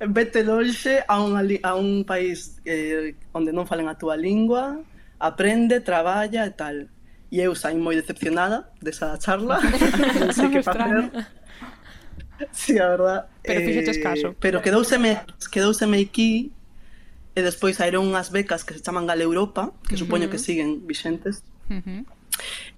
vete 0.00 0.44
lonxe 0.44 1.04
a 1.06 1.20
un, 1.20 1.38
a 1.62 1.74
un 1.74 2.04
país 2.04 2.60
eh, 2.64 3.14
onde 3.32 3.52
non 3.52 3.66
falen 3.66 3.88
a 3.88 3.96
túa 3.96 4.16
lingua, 4.18 4.82
aprende, 5.18 5.80
traballa 5.80 6.44
e 6.46 6.52
tal. 6.52 6.76
E 7.32 7.40
eu 7.40 7.56
saí 7.56 7.78
moi 7.80 7.96
decepcionada 7.96 8.68
desa 8.82 9.16
charla, 9.16 9.56
non 10.20 10.34
sei 10.36 10.52
que 10.52 10.60
facer. 10.60 11.08
Sí, 12.52 12.76
a 12.76 12.92
verdad. 12.92 13.20
Pero 13.40 13.60
eh, 13.60 13.64
fíxetes 13.64 13.98
caso. 14.02 14.36
Pero 14.36 14.60
quedouseme, 14.60 15.22
quedouseme 15.48 15.96
aquí 16.02 16.52
e 17.32 17.40
despois 17.40 17.80
saíron 17.80 18.04
unhas 18.04 18.28
becas 18.28 18.66
que 18.66 18.76
se 18.76 18.84
chaman 18.84 19.08
Gale 19.08 19.24
Europa, 19.24 19.72
que 19.88 19.94
uh 19.94 19.96
-huh. 19.96 20.02
supoño 20.04 20.28
que 20.28 20.36
siguen 20.36 20.84
vixentes. 20.84 21.40
Uh 21.72 21.80
-huh. 21.80 22.00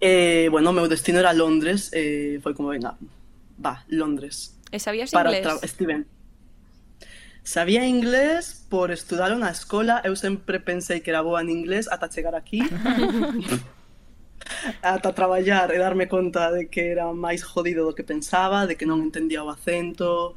Eh, 0.05 0.49
bueno, 0.51 0.69
o 0.69 0.77
meu 0.77 0.85
destino 0.85 1.19
era 1.19 1.33
Londres, 1.33 1.89
Eh, 1.97 2.37
foi 2.45 2.53
como, 2.53 2.69
venga, 2.69 2.93
va, 3.57 3.89
Londres. 3.89 4.53
E 4.69 4.77
sabías 4.77 5.09
para 5.09 5.33
inglés? 5.33 5.65
Steven. 5.65 6.05
Sabía 7.41 7.89
inglés 7.89 8.69
por 8.69 8.93
estudalo 8.93 9.41
na 9.41 9.49
escola, 9.49 10.05
eu 10.05 10.13
sempre 10.13 10.61
pensei 10.61 11.01
que 11.01 11.09
era 11.09 11.25
boa 11.25 11.41
en 11.41 11.49
inglés 11.49 11.89
ata 11.89 12.13
chegar 12.13 12.37
aquí. 12.37 12.61
ata 14.85 15.17
traballar 15.17 15.73
e 15.73 15.81
darme 15.81 16.05
conta 16.05 16.53
de 16.53 16.69
que 16.69 16.93
era 16.93 17.09
máis 17.17 17.41
jodido 17.41 17.89
do 17.89 17.97
que 17.97 18.05
pensaba, 18.05 18.69
de 18.69 18.77
que 18.77 18.85
non 18.85 19.01
entendía 19.01 19.41
o 19.41 19.49
acento, 19.49 20.37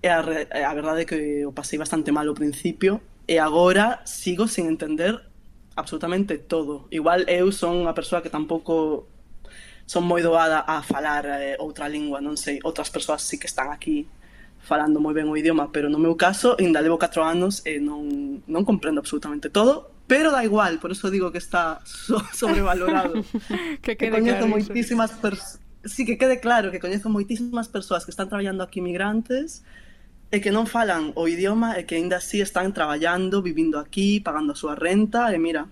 e 0.00 0.08
a, 0.08 0.24
re, 0.24 0.48
a 0.48 0.72
verdade 0.72 1.04
é 1.04 1.06
que 1.08 1.44
o 1.44 1.52
pasei 1.52 1.76
bastante 1.76 2.08
mal 2.08 2.24
ao 2.24 2.32
principio, 2.32 3.04
e 3.28 3.36
agora 3.36 4.00
sigo 4.08 4.48
sin 4.48 4.64
entender 4.64 5.20
absolutamente 5.76 6.38
todo. 6.38 6.86
Igual 6.90 7.26
eu 7.28 7.50
son 7.50 7.82
unha 7.82 7.94
persoa 7.94 8.22
que 8.22 8.30
tampouco 8.30 9.06
son 9.84 10.08
moi 10.08 10.24
doada 10.24 10.64
a 10.64 10.80
falar 10.80 11.28
eh, 11.28 11.56
outra 11.60 11.90
lingua, 11.90 12.24
non 12.24 12.40
sei, 12.40 12.58
outras 12.64 12.88
persoas 12.88 13.20
sí 13.20 13.36
que 13.36 13.50
están 13.50 13.68
aquí 13.68 14.08
falando 14.64 14.96
moi 14.96 15.12
ben 15.12 15.28
o 15.28 15.36
idioma, 15.36 15.68
pero 15.68 15.92
no 15.92 16.00
meu 16.00 16.16
caso 16.16 16.56
ainda 16.56 16.80
levo 16.80 16.96
4 16.96 17.20
anos 17.20 17.60
e 17.68 17.76
non, 17.76 18.40
non 18.48 18.64
comprendo 18.64 19.04
absolutamente 19.04 19.52
todo, 19.52 19.92
pero 20.08 20.32
da 20.32 20.40
igual, 20.40 20.80
por 20.80 20.88
eso 20.88 21.12
digo 21.12 21.28
que 21.28 21.38
está 21.38 21.84
so 21.84 22.16
sobrevalorado. 22.32 23.20
que 23.84 23.94
quede 24.00 24.08
que 24.08 24.08
coñezo 24.10 24.48
claro 24.48 24.52
moitísimas 24.56 25.12
persoas 25.20 25.60
Sí, 25.84 26.06
que 26.06 26.16
quede 26.16 26.40
claro 26.40 26.72
que 26.72 26.80
coñezo 26.80 27.12
moitísimas 27.12 27.68
persoas 27.68 28.08
que 28.08 28.10
están 28.10 28.28
traballando 28.32 28.64
aquí 28.64 28.80
migrantes 28.80 29.60
e 30.34 30.42
que 30.42 30.50
non 30.50 30.66
falan 30.66 31.14
o 31.14 31.30
idioma 31.30 31.78
e 31.78 31.86
que 31.86 31.94
aínda 31.94 32.18
así 32.18 32.42
están 32.42 32.74
traballando, 32.74 33.38
vivindo 33.38 33.78
aquí, 33.78 34.18
pagando 34.18 34.50
a 34.50 34.58
súa 34.58 34.74
renta 34.74 35.30
e 35.30 35.38
mira, 35.38 35.70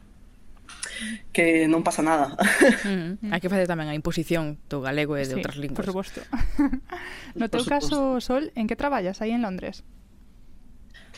que 1.35 1.67
non 1.67 1.83
pasa 1.83 2.07
nada. 2.07 2.39
Mm, 2.87 3.35
hai 3.35 3.43
que 3.43 3.51
facer 3.51 3.67
tamén 3.67 3.91
a 3.91 3.99
imposición 3.99 4.63
do 4.71 4.79
galego 4.79 5.19
e 5.19 5.27
de 5.27 5.35
sí, 5.35 5.43
outras 5.43 5.59
linguas. 5.59 5.83
Por 5.83 5.91
suposto. 5.91 6.23
no 7.39 7.51
teu 7.51 7.67
caso, 7.67 8.23
Sol, 8.23 8.55
en 8.55 8.71
que 8.71 8.79
traballas 8.79 9.19
aí 9.19 9.35
en 9.35 9.43
Londres? 9.43 9.83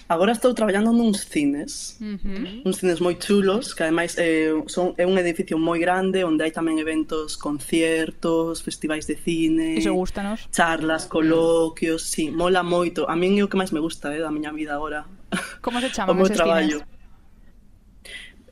Agora 0.06 0.32
estou 0.32 0.52
traballando 0.52 0.92
nuns 0.92 1.24
cines, 1.24 1.96
uh 2.00 2.04
-huh. 2.20 2.62
uns 2.68 2.76
cines 2.76 3.00
moi 3.00 3.16
chulos, 3.16 3.72
que 3.72 3.82
ademais 3.82 4.18
é, 4.18 4.52
son, 4.68 4.92
é 4.98 5.06
un 5.06 5.16
edificio 5.16 5.56
moi 5.56 5.80
grande 5.80 6.20
onde 6.28 6.44
hai 6.44 6.52
tamén 6.52 6.76
eventos, 6.76 7.40
conciertos, 7.40 8.60
festivais 8.60 9.08
de 9.08 9.16
cine, 9.16 9.80
Iso 9.80 9.96
gustanos. 9.96 10.44
charlas, 10.52 11.08
coloquios, 11.08 12.04
sí, 12.04 12.28
mola 12.30 12.60
moito. 12.62 13.08
A 13.08 13.16
min 13.16 13.40
é 13.40 13.42
o 13.44 13.48
que 13.48 13.56
máis 13.56 13.72
me 13.72 13.80
gusta 13.80 14.12
eh, 14.12 14.20
da 14.20 14.28
miña 14.28 14.52
vida 14.52 14.76
agora. 14.76 15.08
Como 15.64 15.80
se 15.80 15.88
chaman 15.96 16.20
eses 16.20 16.36
traballo. 16.36 16.84
cines? 16.84 16.92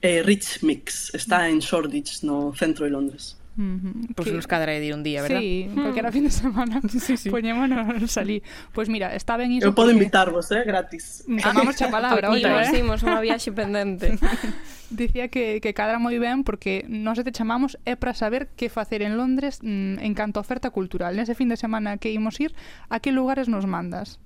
Eh, 0.01 0.23
Rich 0.25 0.65
Mix, 0.65 1.15
está 1.15 1.49
en 1.53 1.61
Shoreditch, 1.61 2.25
no 2.25 2.57
centro 2.57 2.87
de 2.87 2.91
Londres. 2.97 3.37
Uh 3.55 3.61
-huh. 3.61 3.93
Pois 3.93 4.17
pues 4.17 4.29
que... 4.29 4.35
nos 4.35 4.47
cadra 4.47 4.73
de 4.73 4.95
un 4.95 5.03
día, 5.03 5.21
verdad? 5.21 5.41
Sí, 5.41 5.69
mm. 5.69 6.11
fin 6.11 6.25
de 6.25 6.31
semana 6.31 6.81
sí, 6.88 7.17
sí. 7.17 7.29
poñémonos 7.29 8.11
salí. 8.11 8.41
Pois 8.41 8.73
pues 8.73 8.88
mira, 8.88 9.15
está 9.15 9.37
ben 9.37 9.53
iso. 9.53 9.67
Eu 9.67 9.75
podo 9.75 9.93
porque... 9.93 10.01
invitarvos, 10.01 10.51
eh, 10.53 10.65
gratis. 10.65 11.25
Mm, 11.29 11.38
tomamos 11.38 11.83
a 11.83 11.91
palabra, 11.91 12.31
oye, 12.31 12.49
eh? 12.49 12.71
¿eh? 12.73 12.79
Imos 12.81 13.05
unha 13.05 13.21
viaxe 13.21 13.53
pendente. 13.53 14.17
Dicía 14.93 15.29
que, 15.29 15.61
que 15.61 15.73
cadra 15.77 16.01
moi 16.01 16.17
ben 16.17 16.45
porque 16.49 16.85
nós 16.88 17.21
te 17.21 17.33
chamamos 17.33 17.77
é 17.85 17.93
para 17.93 18.17
saber 18.17 18.49
que 18.57 18.73
facer 18.73 19.05
en 19.05 19.21
Londres 19.21 19.61
mm, 19.61 20.01
en 20.01 20.12
canto 20.17 20.41
a 20.41 20.45
oferta 20.45 20.73
cultural. 20.73 21.12
Nese 21.12 21.37
fin 21.37 21.53
de 21.53 21.61
semana 21.61 22.01
que 22.01 22.09
imos 22.09 22.41
ir, 22.41 22.57
a 22.88 23.05
que 23.05 23.12
lugares 23.12 23.53
nos 23.53 23.69
mandas? 23.69 24.17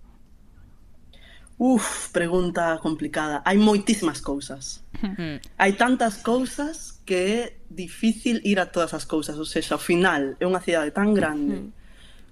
Uf, 1.58 2.12
pregunta 2.14 2.78
complicada. 2.78 3.42
Hai 3.42 3.58
moitísimas 3.58 4.22
cousas. 4.22 4.86
Mm. 4.96 5.44
Hai 5.60 5.76
tantas 5.76 6.24
cousas 6.24 6.95
que 7.06 7.14
é 7.14 7.40
difícil 7.70 8.42
ir 8.42 8.58
a 8.58 8.66
todas 8.66 8.92
as 8.92 9.06
cousas, 9.06 9.38
ou 9.38 9.46
seja, 9.46 9.78
ao 9.78 9.80
final 9.80 10.34
é 10.36 10.44
unha 10.44 10.58
cidade 10.58 10.90
tan 10.90 11.14
grande, 11.14 11.70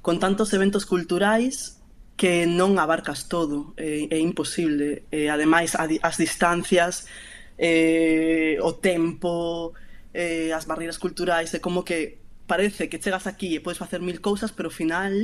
con 0.03 0.19
tantos 0.19 0.51
eventos 0.51 0.83
culturais 0.83 1.79
que 2.19 2.51
non 2.51 2.75
abarcas 2.83 3.31
todo, 3.31 3.73
é, 3.79 4.11
é 4.11 4.19
imposible. 4.19 5.07
E, 5.15 5.31
ademais, 5.31 5.79
as 5.79 6.17
distancias, 6.19 7.07
eh, 7.55 8.59
o 8.59 8.75
tempo, 8.75 9.73
eh, 10.11 10.51
as 10.51 10.67
barreiras 10.67 10.99
culturais, 10.99 11.55
é 11.55 11.63
como 11.63 11.87
que 11.87 12.19
parece 12.51 12.91
que 12.91 12.99
chegas 12.99 13.31
aquí 13.31 13.55
e 13.55 13.63
podes 13.63 13.79
facer 13.79 14.03
mil 14.03 14.19
cousas, 14.19 14.51
pero 14.51 14.69
ao 14.71 14.75
final 14.75 15.15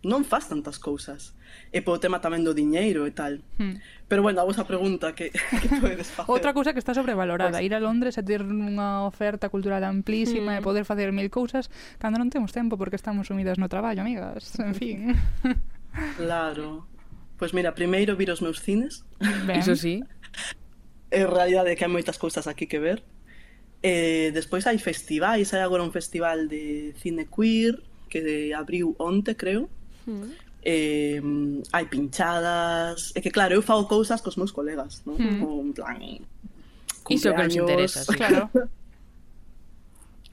non 0.00 0.24
faz 0.24 0.48
tantas 0.48 0.80
cousas 0.80 1.35
e 1.72 1.82
polo 1.82 1.98
tema 1.98 2.22
tamén 2.22 2.42
do 2.42 2.52
diñeiro 2.52 3.04
e 3.04 3.12
tal. 3.12 3.40
Hmm. 3.60 3.80
Pero 4.06 4.22
bueno, 4.22 4.38
a 4.40 4.46
vosa 4.46 4.62
pregunta 4.64 5.12
que, 5.16 5.34
que 5.62 5.68
podedes 5.82 6.08
facer. 6.12 6.30
Outra 6.30 6.54
cousa 6.54 6.70
que 6.72 6.80
está 6.80 6.94
sobrevalorada, 6.94 7.58
pues... 7.58 7.66
ir 7.66 7.74
a 7.74 7.80
Londres 7.82 8.14
e 8.16 8.22
ter 8.22 8.46
unha 8.46 9.04
oferta 9.08 9.50
cultural 9.50 9.82
amplísima 9.82 10.56
mm. 10.56 10.58
e 10.58 10.60
poder 10.62 10.84
facer 10.86 11.10
mil 11.10 11.28
cousas 11.28 11.68
cando 11.98 12.16
non 12.20 12.30
temos 12.30 12.54
tempo 12.54 12.78
porque 12.78 12.94
estamos 12.94 13.28
sumidas 13.28 13.58
no 13.58 13.66
traballo, 13.66 14.00
amigas. 14.02 14.54
En 14.62 14.74
fin. 14.78 14.98
claro. 16.20 16.86
Pois 17.36 17.52
pues 17.52 17.54
mira, 17.54 17.74
primeiro 17.74 18.16
vir 18.16 18.30
os 18.30 18.40
meus 18.40 18.60
cines. 18.60 19.04
Ben. 19.46 19.60
Iso 19.60 19.76
sí. 19.76 20.00
É 21.10 21.26
realidade 21.26 21.76
que 21.76 21.84
hai 21.84 21.92
moitas 21.92 22.16
cousas 22.16 22.48
aquí 22.48 22.64
que 22.64 22.80
ver. 22.80 23.04
Eh, 23.84 24.32
despois 24.32 24.64
hai 24.64 24.80
festivais, 24.80 25.52
hai 25.52 25.60
agora 25.60 25.84
un 25.84 25.92
festival 25.92 26.48
de 26.48 26.96
cine 26.96 27.28
queer 27.28 27.84
que 28.08 28.54
abriu 28.56 28.96
onte, 28.96 29.36
creo. 29.36 29.68
Hmm 30.08 30.32
eh, 30.66 31.22
hai 31.70 31.86
pinchadas, 31.86 33.14
é 33.14 33.22
que 33.22 33.30
claro, 33.30 33.54
eu 33.54 33.62
fago 33.62 33.86
cousas 33.86 34.18
cos 34.18 34.34
meus 34.34 34.50
colegas, 34.50 35.06
non? 35.06 35.14
Mm. 35.14 35.38
Como 35.38 35.62
en 35.62 35.70
plan 35.70 36.02
Iso 37.06 37.30
que 37.30 37.42
nos 37.46 37.54
interesa, 37.54 38.02
sí. 38.02 38.18
claro. 38.18 38.50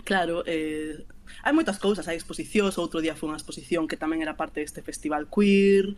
claro, 0.01 0.35
eh, 0.49 1.05
hai 1.45 1.53
moitas 1.53 1.77
cousas, 1.77 2.09
hai 2.09 2.17
exposicións, 2.17 2.81
outro 2.81 2.97
día 2.97 3.13
foi 3.13 3.29
unha 3.29 3.37
exposición 3.37 3.85
que 3.85 3.93
tamén 3.93 4.25
era 4.25 4.33
parte 4.33 4.65
deste 4.65 4.81
festival 4.81 5.29
queer. 5.29 5.93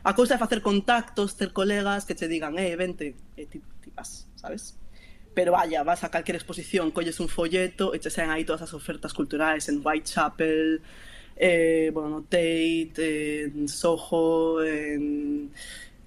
A 0.00 0.16
cousa 0.16 0.36
é 0.36 0.38
facer 0.40 0.64
contactos, 0.64 1.36
ter 1.36 1.52
colegas 1.52 2.08
que 2.08 2.16
che 2.16 2.24
digan, 2.24 2.56
"Eh, 2.56 2.72
vente", 2.80 3.12
e 3.36 3.44
ti, 3.44 3.60
ti 3.84 3.92
vas, 3.92 4.24
sabes? 4.40 4.80
pero 5.34 5.50
vaya, 5.52 5.82
vas 5.82 6.04
a 6.04 6.10
calquer 6.14 6.36
exposición, 6.36 6.94
colles 6.94 7.18
un 7.18 7.28
folleto 7.28 7.92
e 7.92 7.98
che 7.98 8.08
saen 8.08 8.30
aí 8.30 8.46
todas 8.46 8.62
as 8.62 8.72
ofertas 8.72 9.12
culturais 9.12 9.66
en 9.66 9.82
Whitechapel, 9.82 10.78
eh, 11.36 11.90
bueno, 11.92 12.08
no 12.08 12.22
Tate, 12.22 13.44
en 13.44 13.68
Soho, 13.68 14.62
en... 14.62 15.50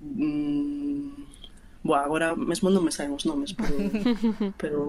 Mm, 0.01 1.27
Buah, 1.87 2.03
agora 2.03 2.35
mesmo 2.35 2.67
non 2.67 2.83
me 2.83 2.91
saen 2.91 3.15
os 3.15 3.23
nomes, 3.23 3.55
pero, 3.55 3.77
pero 4.59 4.79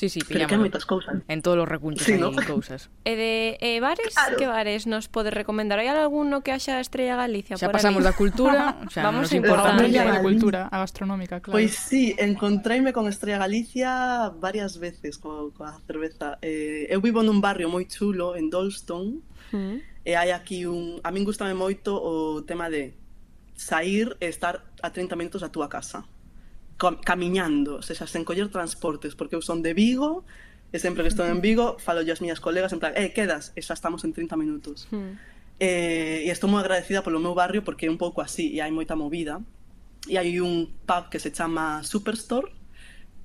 Sí, 0.00 0.08
sí, 0.08 0.20
Pero 0.26 0.48
que 0.48 0.56
hai 0.56 0.64
moitas 0.64 0.88
cousas. 0.88 1.20
En 1.28 1.44
todos 1.44 1.60
os 1.60 1.68
recunchos 1.68 2.08
sí, 2.08 2.16
hai 2.16 2.24
no? 2.24 2.32
cousas. 2.32 2.88
E 3.04 3.12
eh, 3.12 3.16
de 3.20 3.32
eh, 3.60 3.84
bares, 3.84 4.16
claro. 4.16 4.40
que 4.40 4.48
bares 4.48 4.88
nos 4.88 5.12
podes 5.12 5.28
recomendar? 5.28 5.76
Hai 5.76 5.92
algúno 5.92 6.40
que 6.40 6.56
haxa 6.56 6.80
Estrella 6.80 7.20
Galicia? 7.20 7.60
Xa 7.60 7.68
por 7.68 7.76
pasamos 7.76 8.00
da 8.00 8.16
cultura, 8.16 8.80
xa 8.92 9.04
Vamos 9.04 9.28
nos 9.28 9.36
importa. 9.36 9.76
A 9.76 10.24
cultura, 10.24 10.72
a 10.72 10.80
gastronómica, 10.80 11.44
claro. 11.44 11.52
Pois 11.52 11.76
pues 11.76 11.84
sí, 11.84 12.16
encontreime 12.16 12.96
con 12.96 13.12
Estrella 13.12 13.44
Galicia 13.44 14.32
varias 14.40 14.80
veces 14.80 15.20
coa, 15.20 15.52
coa 15.52 15.76
cerveza. 15.84 16.40
Eh, 16.40 16.88
eu 16.88 17.04
vivo 17.04 17.20
nun 17.20 17.44
barrio 17.44 17.68
moi 17.68 17.84
chulo, 17.84 18.40
en 18.40 18.48
Dolston, 18.48 19.20
mm. 19.52 20.00
e 20.00 20.16
hai 20.16 20.32
aquí 20.32 20.64
un... 20.64 20.96
A 21.04 21.12
min 21.12 21.28
gustame 21.28 21.52
moito 21.52 21.92
o 21.92 22.40
tema 22.48 22.72
de 22.72 22.96
sair 23.52 24.16
e 24.16 24.32
estar 24.32 24.64
a 24.80 24.88
30 24.88 25.12
minutos 25.20 25.44
da 25.44 25.52
túa 25.52 25.68
casa 25.68 26.08
camiñando, 26.80 27.84
se 27.84 27.92
xa, 27.92 28.08
sen 28.08 28.24
coller 28.24 28.48
transportes, 28.48 29.12
porque 29.12 29.36
eu 29.36 29.44
son 29.44 29.60
de 29.60 29.76
Vigo, 29.76 30.24
e 30.72 30.78
sempre 30.80 31.04
que 31.04 31.12
estou 31.12 31.28
en 31.28 31.44
Vigo, 31.44 31.76
falo 31.76 32.00
as 32.00 32.20
miñas 32.24 32.40
colegas 32.40 32.72
en 32.72 32.80
plan, 32.80 32.96
eh, 32.96 33.12
quedas, 33.12 33.52
e 33.54 33.60
xa 33.60 33.76
estamos 33.76 34.02
en 34.08 34.16
30 34.16 34.34
minutos. 34.40 34.88
Mm. 34.90 35.14
Eh, 35.60 36.24
e 36.24 36.30
estou 36.32 36.48
moi 36.48 36.64
agradecida 36.64 37.04
polo 37.04 37.20
meu 37.20 37.36
barrio 37.36 37.60
porque 37.60 37.84
é 37.84 37.90
un 37.92 38.00
pouco 38.00 38.24
así 38.24 38.48
e 38.56 38.64
hai 38.64 38.72
moita 38.72 38.96
movida. 38.96 39.44
E 40.08 40.16
hai 40.16 40.40
un 40.40 40.72
pub 40.88 41.12
que 41.12 41.20
se 41.20 41.28
chama 41.28 41.84
Superstore, 41.84 42.48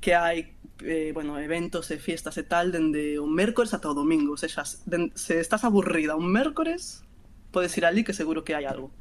que 0.04 0.12
hai 0.12 0.52
eh, 0.84 1.16
bueno, 1.16 1.40
eventos 1.40 1.88
e 1.94 1.98
fiestas 1.98 2.36
e 2.36 2.44
tal 2.44 2.76
dende 2.76 3.16
o 3.24 3.28
mércores 3.30 3.72
ata 3.72 3.88
o 3.88 3.96
domingo, 3.96 4.36
ou 4.36 4.42
seja, 4.42 4.68
se 4.68 5.34
estás 5.40 5.64
aburrida 5.64 6.20
un 6.20 6.28
mércores, 6.28 7.08
podes 7.56 7.72
ir 7.80 7.88
ali 7.88 8.04
que 8.04 8.12
seguro 8.12 8.44
que 8.44 8.52
hai 8.52 8.68
algo. 8.68 8.92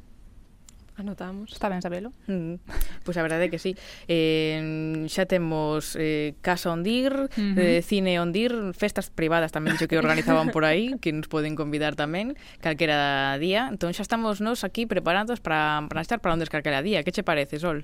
Anotamos. 0.97 1.51
Está 1.51 1.67
ben 1.67 1.81
sabelo. 1.81 2.13
Mm. 2.27 2.55
Pois 3.03 3.03
pues 3.03 3.17
a 3.17 3.21
verdade 3.21 3.45
é 3.45 3.51
que 3.51 3.59
sí. 3.59 3.75
Eh, 4.07 5.03
xa 5.11 5.27
temos 5.27 5.99
eh, 5.99 6.39
Casa 6.39 6.71
Ondir, 6.71 7.11
uh 7.11 7.27
-huh. 7.27 7.59
eh, 7.59 7.81
Cine 7.83 8.15
Ondir, 8.23 8.55
festas 8.71 9.11
privadas 9.11 9.51
tamén 9.51 9.75
dixo 9.75 9.91
que 9.91 9.99
organizaban 9.99 10.55
por 10.55 10.63
aí, 10.63 10.95
que 11.03 11.11
nos 11.11 11.27
poden 11.27 11.59
convidar 11.59 11.99
tamén 11.99 12.39
calquera 12.63 13.35
día. 13.43 13.67
Entón 13.67 13.91
xa 13.91 14.07
estamos 14.07 14.39
nos 14.39 14.63
aquí 14.63 14.87
preparados 14.87 15.43
para, 15.43 15.83
para 15.91 15.99
estar 15.99 16.23
para 16.23 16.31
onde 16.31 16.47
calquera 16.47 16.79
día. 16.79 17.03
Que 17.03 17.11
che 17.11 17.27
parece, 17.27 17.59
Sol? 17.59 17.83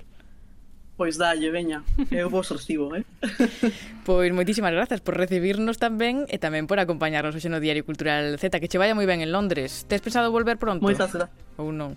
Pois 0.96 1.16
dalle, 1.16 1.50
veña, 1.50 1.84
eu 2.12 2.28
vos 2.28 2.48
recibo, 2.52 2.92
eh? 2.96 3.04
Pois 4.08 4.30
moitísimas 4.32 4.72
grazas 4.72 5.00
por 5.00 5.16
recibirnos 5.16 5.80
tamén 5.80 6.28
e 6.28 6.36
tamén 6.36 6.68
por 6.68 6.80
acompañarnos 6.80 7.32
hoxe 7.36 7.48
no 7.48 7.60
Diario 7.60 7.84
Cultural 7.84 8.36
Z, 8.36 8.60
que 8.60 8.68
che 8.68 8.80
vaya 8.80 8.96
moi 8.96 9.04
ben 9.04 9.20
en 9.20 9.32
Londres. 9.32 9.84
Tes 9.88 10.00
pensado 10.00 10.28
volver 10.28 10.56
pronto? 10.60 10.84
Moitas 10.84 11.12
gracias. 11.12 11.32
Ou 11.56 11.72
non? 11.72 11.96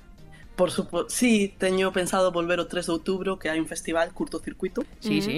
Por 0.56 0.72
suposto, 0.72 1.10
sí, 1.10 1.54
teño 1.58 1.92
pensado 1.92 2.32
volver 2.32 2.60
o 2.60 2.68
3 2.68 2.88
de 2.88 2.94
outubro 2.96 3.36
que 3.36 3.52
hai 3.52 3.60
un 3.60 3.68
festival 3.68 4.12
curtocircuito. 4.16 4.88
Sí, 5.04 5.20
mm. 5.20 5.26
sí. 5.26 5.36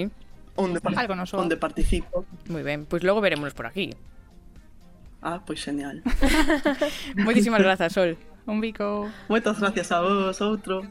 Onde, 0.54 0.82
par 0.82 0.94
Algo 0.98 1.14
nos 1.14 1.34
onde 1.34 1.58
participo. 1.58 2.26
Moi 2.50 2.62
ben, 2.62 2.86
pois 2.86 3.02
pues 3.02 3.06
logo 3.06 3.22
verémonos 3.22 3.54
por 3.54 3.66
aquí. 3.66 3.94
Ah, 5.22 5.42
pois 5.42 5.58
pues 5.58 5.64
genial. 5.66 6.02
Moitísimas 7.26 7.62
grazas, 7.62 7.92
Sol. 7.92 8.18
Un 8.46 8.60
bico. 8.60 9.10
Moitas 9.28 9.60
gracias 9.60 9.92
a 9.92 10.00
vos, 10.00 10.40
outro. 10.40 10.82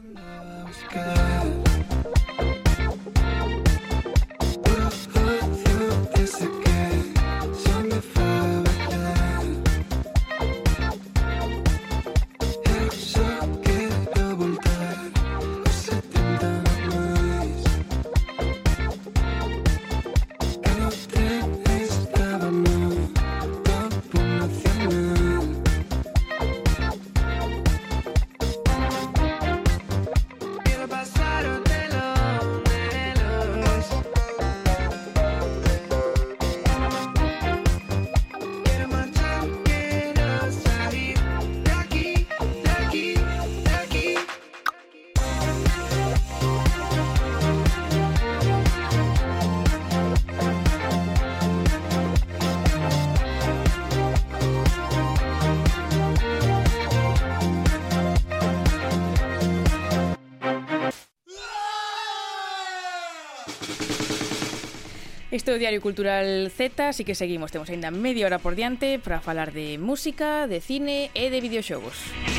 Este 65.48 65.54
é 65.54 65.56
o 65.56 65.64
Diario 65.64 65.80
Cultural 65.80 66.50
Z, 66.50 66.92
así 66.92 67.08
que 67.08 67.14
seguimos, 67.14 67.48
temos 67.48 67.72
aínda 67.72 67.88
media 67.90 68.28
hora 68.28 68.36
por 68.36 68.52
diante 68.52 69.00
para 69.00 69.24
falar 69.24 69.48
de 69.50 69.80
música, 69.80 70.44
de 70.44 70.60
cine 70.60 71.08
e 71.16 71.32
de 71.32 71.40
videoxogos. 71.40 71.96
Música 72.12 72.37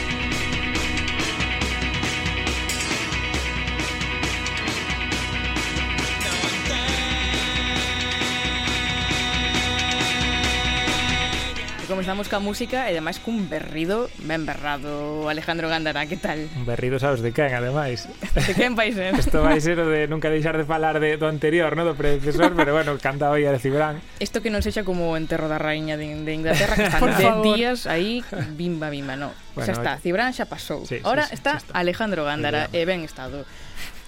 Comezamos 12.09 12.27
ca 12.27 12.41
música 12.41 12.89
e 12.89 12.97
ademais 12.97 13.21
cun 13.21 13.53
berrido 13.53 14.09
ben 14.25 14.41
berrado. 14.41 15.29
Alejandro 15.29 15.69
Gándara, 15.69 16.09
que 16.09 16.17
tal? 16.17 16.49
Un 16.57 16.65
berrido 16.65 16.97
sabes 16.97 17.21
de 17.21 17.29
quen, 17.29 17.53
ademais? 17.53 18.09
De 18.33 18.53
quen 18.57 18.73
vai 18.73 18.89
ser? 18.89 19.13
Isto 19.21 19.45
vai 19.45 19.61
ser 19.61 19.77
o 19.77 19.85
de 19.85 20.09
nunca 20.09 20.33
deixar 20.33 20.57
de 20.57 20.65
falar 20.65 20.97
de, 20.97 21.21
do 21.21 21.29
anterior, 21.29 21.77
no? 21.77 21.85
do 21.85 21.93
predecesor 21.93 22.57
Pero 22.57 22.73
bueno, 22.73 22.97
canta 22.97 23.29
hoy 23.29 23.45
a 23.45 23.53
Cibrán 23.61 24.01
Isto 24.17 24.41
que 24.41 24.49
non 24.49 24.65
sexa 24.65 24.81
como 24.81 25.13
o 25.13 25.21
enterro 25.21 25.45
da 25.45 25.61
raíña 25.61 26.01
de, 26.01 26.09
de 26.25 26.31
Inglaterra 26.33 26.73
Que 26.73 26.89
están 26.89 27.13
de 27.13 27.29
días 27.45 27.85
aí, 27.85 28.25
bimba, 28.57 28.89
bimba, 28.89 29.13
no. 29.13 29.29
Bueno, 29.53 29.69
Xa 29.69 29.77
está, 29.77 29.93
Cibrán 30.01 30.33
xa 30.33 30.49
pasou. 30.49 30.89
Sí, 30.89 30.97
Ahora 31.05 31.29
sí, 31.29 31.37
sí, 31.37 31.45
está, 31.45 31.61
está. 31.61 31.77
Alejandro 31.77 32.25
Gándara 32.25 32.73
e 32.73 32.89
ben 32.89 33.05
estado. 33.05 33.45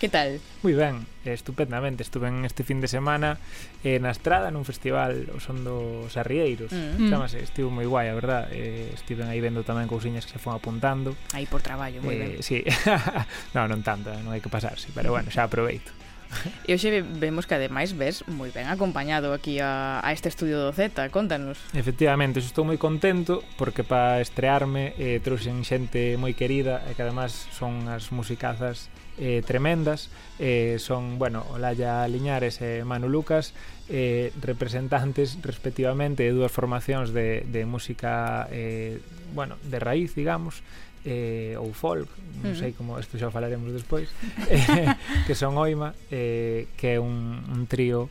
Que 0.01 0.09
tal? 0.09 0.41
Moi 0.65 0.73
ben, 0.73 1.05
estupendamente. 1.29 2.01
Estuve 2.01 2.25
en 2.25 2.41
este 2.41 2.65
fin 2.65 2.81
de 2.81 2.89
semana 2.89 3.37
eh, 3.85 4.01
na 4.01 4.09
Estrada 4.09 4.49
nun 4.49 4.65
festival, 4.65 5.29
o 5.29 5.37
son 5.37 5.61
dos 5.61 6.17
Arrieiros. 6.17 6.73
Mm. 6.73 7.05
Chámase, 7.05 7.37
mm. 7.37 7.45
estivo 7.45 7.69
moi 7.69 7.85
guai, 7.85 8.09
a 8.09 8.17
verdad. 8.17 8.49
Eh, 8.49 8.89
estiven 8.97 9.29
aí 9.29 9.37
vendo 9.37 9.61
tamén 9.61 9.85
cousiñas 9.85 10.25
que 10.25 10.33
se 10.33 10.41
fon 10.41 10.57
apuntando. 10.57 11.13
Aí 11.37 11.45
por 11.45 11.61
traballo, 11.61 12.01
moi 12.01 12.17
eh, 12.17 12.33
ben. 12.33 12.41
Sí. 12.41 12.65
non, 13.53 13.69
non 13.69 13.85
tanto, 13.85 14.09
non 14.09 14.33
hai 14.33 14.41
que 14.41 14.49
pasarse, 14.49 14.89
pero 14.89 15.13
bueno, 15.13 15.29
xa 15.29 15.45
aproveito. 15.45 15.93
E 16.65 16.73
hoxe 16.73 17.05
vemos 17.05 17.45
que 17.45 17.61
ademais 17.61 17.93
ves 17.93 18.25
moi 18.25 18.49
ben 18.49 18.73
acompañado 18.73 19.37
aquí 19.37 19.61
a, 19.61 20.01
a 20.01 20.09
este 20.17 20.33
estudio 20.33 20.57
do 20.57 20.73
Z, 20.73 21.13
contanos. 21.13 21.61
Efectivamente, 21.77 22.41
estou 22.41 22.65
moi 22.65 22.81
contento 22.81 23.45
porque 23.53 23.85
para 23.85 24.17
estrearme 24.17 24.97
eh, 24.97 25.21
trouxen 25.21 25.61
xente 25.61 26.17
moi 26.17 26.33
querida 26.33 26.81
e 26.89 26.97
que 26.97 27.05
además 27.05 27.35
son 27.53 27.85
as 27.85 28.09
musicazas 28.09 28.89
eh, 29.21 29.43
tremendas. 29.45 30.09
Eh, 30.39 30.77
son, 30.79 31.19
bueno, 31.21 31.45
Olaya 31.53 32.01
Liñares 32.09 32.59
e 32.65 32.81
Manu 32.81 33.05
Lucas 33.07 33.53
eh, 33.87 34.33
representantes 34.41 35.37
respectivamente 35.45 36.25
de 36.25 36.33
dúas 36.33 36.49
formacións 36.49 37.13
de, 37.13 37.45
de 37.45 37.69
música 37.69 38.49
eh, 38.49 38.97
bueno, 39.37 39.61
de 39.61 39.77
raíz, 39.77 40.17
digamos 40.17 40.65
eh, 41.05 41.53
ou 41.57 41.73
folk, 41.73 42.09
non 42.45 42.53
sei 42.53 42.77
como 42.77 42.97
isto 42.97 43.17
xa 43.17 43.33
falaremos 43.33 43.73
despois 43.73 44.09
eh, 44.49 44.89
que 45.25 45.33
son 45.33 45.57
Oima 45.57 45.93
eh, 46.13 46.69
que 46.77 46.97
é 46.97 46.99
un, 47.01 47.41
un 47.41 47.65
trío 47.65 48.09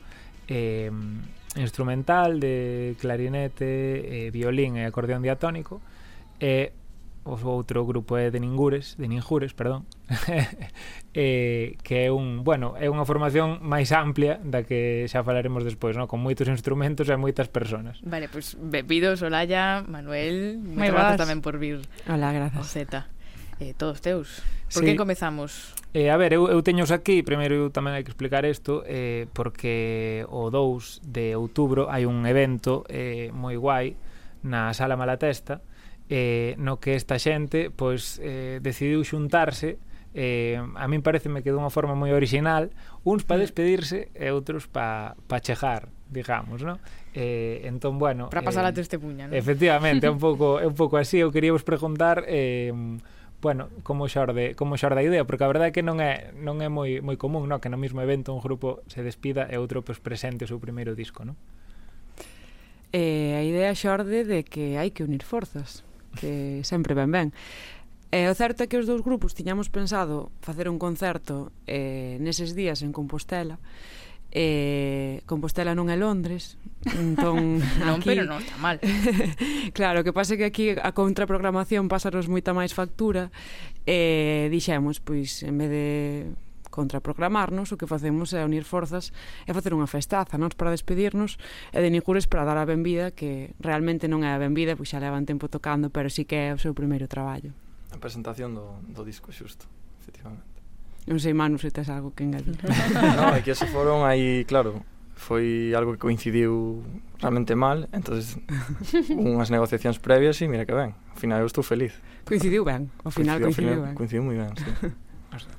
eh, 0.50 0.90
instrumental 1.54 2.38
de 2.38 2.94
clarinete, 2.98 4.26
eh, 4.26 4.30
violín 4.30 4.78
e 4.78 4.86
acordeón 4.86 5.22
diatónico 5.22 5.78
e 6.42 6.74
eh, 6.74 6.79
o 7.24 7.36
outro 7.44 7.84
grupo 7.84 8.16
é 8.16 8.30
de 8.32 8.40
Ningures, 8.40 8.96
de 8.96 9.06
Ninjures, 9.08 9.52
perdón, 9.52 9.84
eh, 11.14 11.76
que 11.84 12.06
é 12.06 12.12
un, 12.12 12.44
bueno, 12.44 12.80
é 12.80 12.88
unha 12.88 13.04
formación 13.04 13.60
máis 13.60 13.92
amplia 13.92 14.40
da 14.40 14.64
que 14.64 15.04
xa 15.04 15.20
falaremos 15.20 15.62
despois, 15.62 16.00
no? 16.00 16.08
con 16.08 16.24
moitos 16.24 16.48
instrumentos 16.48 17.12
e 17.12 17.16
moitas 17.20 17.52
persoas. 17.52 18.00
Vale, 18.00 18.32
pois 18.32 18.56
pues, 18.56 18.72
bebidos, 18.72 19.20
Solaya, 19.20 19.84
Manuel, 19.84 20.56
moitas 20.64 20.96
grazas 20.96 21.20
tamén 21.20 21.44
por 21.44 21.60
vir. 21.60 21.84
Hola, 22.08 22.32
grazas. 22.32 22.72
Zeta. 22.72 23.12
Eh, 23.60 23.76
todos 23.76 24.00
teus. 24.00 24.40
Por 24.72 24.80
sí. 24.80 24.88
que 24.88 24.96
comezamos? 24.96 25.76
Eh, 25.92 26.08
a 26.08 26.16
ver, 26.16 26.32
eu, 26.32 26.48
eu 26.48 26.62
teños 26.64 26.88
aquí, 26.88 27.20
primeiro 27.20 27.54
eu 27.54 27.66
tamén 27.68 27.92
hai 27.92 28.02
que 28.06 28.08
explicar 28.08 28.48
isto, 28.48 28.80
eh, 28.88 29.28
porque 29.36 30.24
o 30.32 30.48
2 30.48 31.04
de 31.04 31.36
outubro 31.36 31.92
hai 31.92 32.08
un 32.08 32.24
evento 32.24 32.88
eh, 32.88 33.28
moi 33.36 33.60
guai 33.60 33.98
na 34.40 34.72
Sala 34.72 34.96
Malatesta, 34.96 35.60
eh, 36.10 36.58
no 36.58 36.82
que 36.82 36.98
esta 36.98 37.16
xente 37.22 37.70
pois 37.70 38.18
eh, 38.18 38.58
decidiu 38.58 39.06
xuntarse 39.06 39.78
eh, 40.12 40.58
a 40.58 40.84
min 40.90 41.06
pareceme 41.06 41.46
que 41.46 41.54
dunha 41.54 41.70
forma 41.70 41.94
moi 41.94 42.10
original 42.10 42.74
uns 43.06 43.22
para 43.22 43.38
mm. 43.38 43.44
despedirse 43.46 44.10
e 44.12 44.34
outros 44.34 44.66
para 44.66 45.14
pa 45.30 45.38
chejar 45.38 45.88
digamos, 46.10 46.62
¿no? 46.62 46.78
Eh, 47.14 47.62
entón, 47.64 47.98
bueno... 47.98 48.30
Para 48.30 48.42
pasar 48.42 48.64
eh, 48.66 48.82
a 48.82 48.98
puña, 48.98 49.28
¿no? 49.28 49.34
Efectivamente, 49.34 50.06
é 50.06 50.10
un 50.10 50.18
pouco, 50.26 50.58
é 50.58 50.66
un 50.66 50.74
pouco 50.74 50.98
así. 50.98 51.22
Eu 51.22 51.30
quería 51.30 51.54
vos 51.54 51.62
preguntar... 51.62 52.26
Eh, 52.26 52.74
bueno, 53.40 53.70
como 53.82 54.06
xorde, 54.06 54.54
como 54.54 54.76
xorde 54.76 55.00
a 55.00 55.02
idea, 55.02 55.24
porque 55.24 55.44
a 55.44 55.48
verdade 55.48 55.70
é 55.70 55.72
que 55.72 55.80
non 55.80 55.96
é 55.96 56.28
non 56.36 56.60
é 56.60 56.68
moi 56.68 57.00
moi 57.00 57.16
común, 57.16 57.48
no, 57.48 57.56
que 57.56 57.72
no 57.72 57.80
mesmo 57.80 58.04
evento 58.04 58.36
un 58.36 58.44
grupo 58.44 58.84
se 58.84 59.00
despida 59.00 59.48
e 59.48 59.56
outro 59.56 59.80
pois 59.80 59.96
presente 59.96 60.44
o 60.44 60.48
seu 60.50 60.60
primeiro 60.60 60.92
disco, 60.92 61.24
No? 61.24 61.40
Eh, 62.92 63.38
a 63.38 63.42
idea 63.46 63.72
xorde 63.72 64.28
de 64.28 64.44
que 64.44 64.76
hai 64.76 64.92
que 64.92 65.00
unir 65.00 65.24
forzas 65.24 65.88
que 66.16 66.62
sempre 66.64 66.94
ben 66.94 67.10
ben. 67.10 67.28
E 68.10 68.26
o 68.26 68.34
certo 68.34 68.64
é 68.64 68.66
que 68.66 68.80
os 68.80 68.90
dous 68.90 69.06
grupos 69.06 69.38
tiñamos 69.38 69.70
pensado 69.70 70.34
facer 70.42 70.66
un 70.66 70.82
concerto 70.82 71.54
eh, 71.70 72.18
neses 72.18 72.58
días 72.58 72.82
en 72.82 72.90
Compostela, 72.90 73.62
Eh, 74.32 75.22
Compostela 75.26 75.74
non 75.74 75.90
é 75.90 75.98
Londres 75.98 76.54
entón 76.86 77.58
non, 77.82 77.98
aquí... 77.98 78.14
pero 78.14 78.30
non 78.30 78.38
está 78.38 78.54
mal. 78.62 78.78
Claro, 79.78 80.06
que 80.06 80.14
pasa 80.14 80.38
que 80.38 80.46
aquí 80.46 80.70
a 80.70 80.94
contraprogramación 80.94 81.90
pasaros 81.90 82.30
moita 82.30 82.54
máis 82.54 82.70
factura. 82.70 83.34
E 83.90 84.46
eh, 84.46 84.54
dixemos, 84.54 85.02
pois, 85.02 85.42
en 85.42 85.58
vez 85.58 85.70
de 85.74 85.86
contraprogramarnos, 86.70 87.74
o 87.74 87.76
que 87.76 87.90
facemos 87.90 88.32
é 88.32 88.46
unir 88.46 88.64
forzas 88.64 89.12
e 89.44 89.50
facer 89.50 89.74
unha 89.74 89.90
festaza, 89.90 90.38
non? 90.38 90.48
Para 90.54 90.70
despedirnos 90.70 91.36
e 91.74 91.78
de 91.82 91.90
Nijures 91.90 92.30
para 92.30 92.46
dar 92.46 92.56
a 92.56 92.64
benvida, 92.64 93.10
que 93.10 93.52
realmente 93.58 94.06
non 94.06 94.22
é 94.22 94.30
a 94.30 94.40
benvida, 94.40 94.78
pois 94.78 94.88
xa 94.88 95.02
levan 95.02 95.26
tempo 95.26 95.50
tocando, 95.50 95.90
pero 95.90 96.08
sí 96.08 96.24
que 96.24 96.48
é 96.48 96.54
o 96.54 96.58
seu 96.62 96.72
primeiro 96.72 97.10
traballo. 97.10 97.52
A 97.90 97.98
presentación 97.98 98.54
do, 98.54 98.78
do 98.86 99.02
disco 99.02 99.34
xusto, 99.34 99.66
efectivamente. 99.98 100.46
Non 101.10 101.18
sei, 101.18 101.34
Manu, 101.34 101.58
se 101.58 101.74
tes 101.74 101.90
algo 101.90 102.14
que 102.14 102.22
engadir. 102.22 102.54
non, 103.18 103.34
é 103.34 103.42
que 103.42 103.52
se 103.52 103.66
foron 103.66 104.06
aí, 104.06 104.46
claro, 104.46 104.86
foi 105.20 105.74
algo 105.76 105.92
que 105.92 106.00
coincidiu 106.00 106.80
realmente 107.20 107.52
mal, 107.52 107.88
entonces 107.92 108.40
unhas 109.12 109.52
negociacións 109.52 110.00
previas 110.00 110.40
e 110.40 110.48
mira 110.48 110.64
que 110.64 110.72
ben. 110.72 110.96
Ao 111.12 111.18
final 111.20 111.44
eu 111.44 111.48
estou 111.50 111.60
feliz. 111.60 111.92
Coincidiu 112.24 112.64
ben, 112.64 112.88
ao 113.04 113.12
final 113.12 113.36
coincidiu, 113.36 113.84
coincidiu, 113.84 113.84
coincidiu 113.84 113.84
ben. 113.84 113.94
Coincidiu 113.98 114.22
moi 114.24 114.36
ben, 114.40 114.52
sí. 114.56 114.70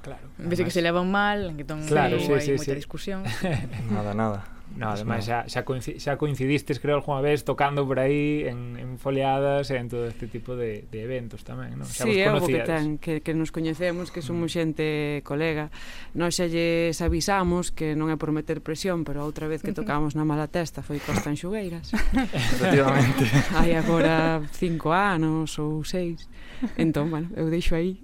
Claro. 0.01 0.27
Ves 0.37 0.61
que 0.61 0.71
se 0.71 0.81
levan 0.81 1.09
mal, 1.09 1.55
entón 1.55 1.85
claro, 1.87 2.19
sí, 2.19 2.31
hai 2.31 2.43
sí, 2.43 2.51
moita 2.57 2.75
sí. 2.75 2.79
discusión. 2.79 3.23
nada, 3.95 4.11
nada. 4.13 4.43
No, 4.77 4.89
además 4.89 5.27
xa, 5.27 5.45
xa, 5.51 5.67
coinci, 5.67 5.99
xa 5.99 6.15
coincidistes 6.15 6.79
creo 6.79 6.95
algunha 6.95 7.19
vez 7.19 7.43
tocando 7.43 7.83
por 7.83 7.99
aí 7.99 8.47
en, 8.47 8.79
en 8.79 8.95
foliadas 8.95 9.67
e 9.69 9.77
en 9.77 9.91
todo 9.91 10.07
este 10.07 10.27
tipo 10.31 10.55
de, 10.55 10.87
de 10.87 10.99
eventos 11.03 11.43
tamén, 11.43 11.75
non? 11.75 11.85
Xa 11.85 12.07
sí, 12.07 12.23
vos 12.23 12.47
conocíades. 12.47 12.65
que, 12.65 12.71
ten, 12.71 12.85
que, 12.97 13.13
que 13.19 13.33
nos 13.35 13.51
coñecemos, 13.51 14.09
que 14.09 14.23
somos 14.23 14.49
xente 14.55 15.19
colega. 15.27 15.69
Nós 16.15 16.39
xa 16.39 16.47
lles 16.47 16.97
avisamos 17.03 17.75
que 17.75 17.93
non 17.99 18.07
é 18.07 18.15
por 18.15 18.31
meter 18.31 18.63
presión, 18.63 19.03
pero 19.03 19.27
outra 19.27 19.51
vez 19.51 19.59
que 19.59 19.75
tocamos 19.75 20.15
na 20.15 20.23
mala 20.23 20.47
testa 20.47 20.79
foi 20.79 21.03
Costa 21.03 21.27
en 21.27 21.37
Xugueiras. 21.37 21.91
Efectivamente. 22.57 23.27
Hai 23.59 23.75
agora 23.75 24.39
cinco 24.55 24.95
anos 24.95 25.59
ou 25.59 25.83
seis. 25.83 26.31
Entón, 26.77 27.09
bueno, 27.09 27.27
eu 27.35 27.49
deixo 27.49 27.75
aí. 27.75 27.99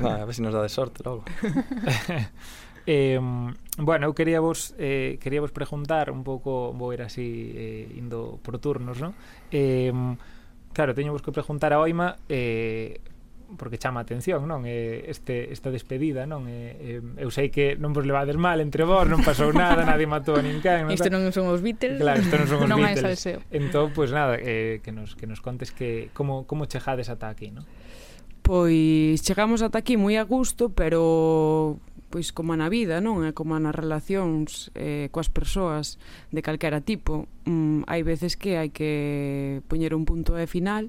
Vale, 0.00 0.22
a 0.22 0.24
ver 0.24 0.34
se 0.34 0.38
si 0.38 0.42
nos 0.42 0.54
dá 0.54 0.62
de 0.62 0.72
sorte 0.72 1.02
logo. 1.04 1.24
eh, 2.86 3.18
Bueno, 3.78 4.10
eu 4.10 4.14
quería 4.14 4.42
vos, 4.42 4.74
eh, 4.74 5.22
quería 5.22 5.38
vos 5.38 5.54
preguntar 5.54 6.10
un 6.10 6.26
pouco, 6.26 6.74
vou 6.74 6.90
ir 6.90 6.98
así 6.98 7.54
eh, 7.54 7.86
indo 7.94 8.42
por 8.42 8.58
turnos, 8.58 8.98
non? 8.98 9.14
Eh, 9.54 9.94
claro, 10.74 10.98
teño 10.98 11.14
vos 11.14 11.22
que 11.22 11.30
preguntar 11.30 11.70
a 11.70 11.78
Oima 11.78 12.18
eh, 12.26 12.98
porque 13.56 13.78
chama 13.78 14.00
a 14.00 14.04
atención, 14.04 14.50
non? 14.50 14.66
Eh, 14.66 15.06
este 15.06 15.54
esta 15.54 15.70
despedida, 15.70 16.26
non? 16.26 16.50
Eh, 16.50 16.98
eh, 17.00 17.22
eu 17.22 17.30
sei 17.30 17.54
que 17.54 17.78
non 17.78 17.94
vos 17.94 18.02
levades 18.02 18.34
mal 18.34 18.58
entre 18.58 18.82
vos, 18.82 19.06
non 19.06 19.22
pasou 19.22 19.54
nada, 19.54 19.86
nadie 19.86 20.10
matou 20.10 20.36
a 20.36 20.42
ninguén, 20.42 20.90
non? 20.90 20.92
Isto 20.92 21.08
non 21.08 21.30
son 21.30 21.46
os 21.48 21.62
Beatles. 21.62 22.02
Claro, 22.02 22.18
isto 22.18 22.34
non 22.34 22.50
son 22.50 22.58
os 22.66 22.68
non 22.68 22.82
Beatles. 22.82 23.30
Entón, 23.54 23.94
pois 23.96 24.10
pues, 24.10 24.18
nada, 24.18 24.36
eh, 24.36 24.82
que 24.82 24.90
nos 24.90 25.14
que 25.14 25.30
nos 25.30 25.38
contes 25.38 25.70
que 25.70 26.10
como 26.18 26.50
como 26.50 26.66
chegades 26.66 27.08
ata 27.08 27.30
aquí, 27.30 27.54
non? 27.54 27.62
Pois 28.44 29.22
chegamos 29.24 29.62
ata 29.64 29.80
aquí 29.80 29.96
moi 29.96 30.20
a 30.20 30.26
gusto, 30.28 30.68
pero 30.68 31.80
pois 32.10 32.32
como 32.32 32.56
na 32.56 32.72
vida, 32.72 33.00
non? 33.04 33.24
É 33.24 33.36
como 33.36 33.56
nas 33.60 33.76
relacións 33.76 34.72
eh, 34.74 35.12
coas 35.12 35.28
persoas 35.28 36.00
de 36.32 36.40
calquera 36.40 36.80
tipo. 36.80 37.28
Mm, 37.44 37.84
hai 37.88 38.02
veces 38.02 38.36
que 38.40 38.56
hai 38.56 38.72
que 38.72 39.60
poñer 39.68 39.92
un 39.92 40.08
punto 40.08 40.32
de 40.36 40.48
final 40.48 40.88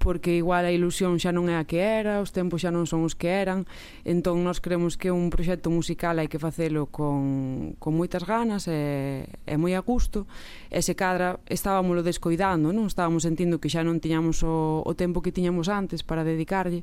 porque 0.00 0.34
igual 0.34 0.64
a 0.64 0.72
ilusión 0.72 1.20
xa 1.20 1.28
non 1.30 1.52
é 1.52 1.60
a 1.60 1.68
que 1.68 1.76
era, 1.76 2.24
os 2.24 2.32
tempos 2.32 2.64
xa 2.64 2.72
non 2.72 2.88
son 2.88 3.04
os 3.04 3.12
que 3.12 3.28
eran, 3.28 3.68
entón 4.08 4.40
nós 4.40 4.58
creemos 4.58 4.96
que 4.96 5.12
un 5.12 5.28
proxecto 5.28 5.68
musical 5.68 6.16
hai 6.16 6.26
que 6.26 6.40
facelo 6.40 6.88
con, 6.88 7.76
con 7.76 7.92
moitas 8.00 8.24
ganas 8.24 8.64
e, 8.64 9.28
e 9.44 9.54
moi 9.60 9.76
a 9.76 9.84
gusto, 9.84 10.24
e 10.72 10.80
se 10.80 10.96
cadra 10.96 11.36
estábamoslo 11.52 12.00
descoidando, 12.00 12.72
non 12.72 12.88
estábamos 12.88 13.28
sentindo 13.28 13.60
que 13.60 13.68
xa 13.68 13.84
non 13.84 14.00
tiñamos 14.00 14.40
o, 14.40 14.80
o 14.80 14.92
tempo 14.96 15.20
que 15.20 15.36
tiñamos 15.36 15.68
antes 15.68 16.00
para 16.00 16.24
dedicarlle, 16.24 16.80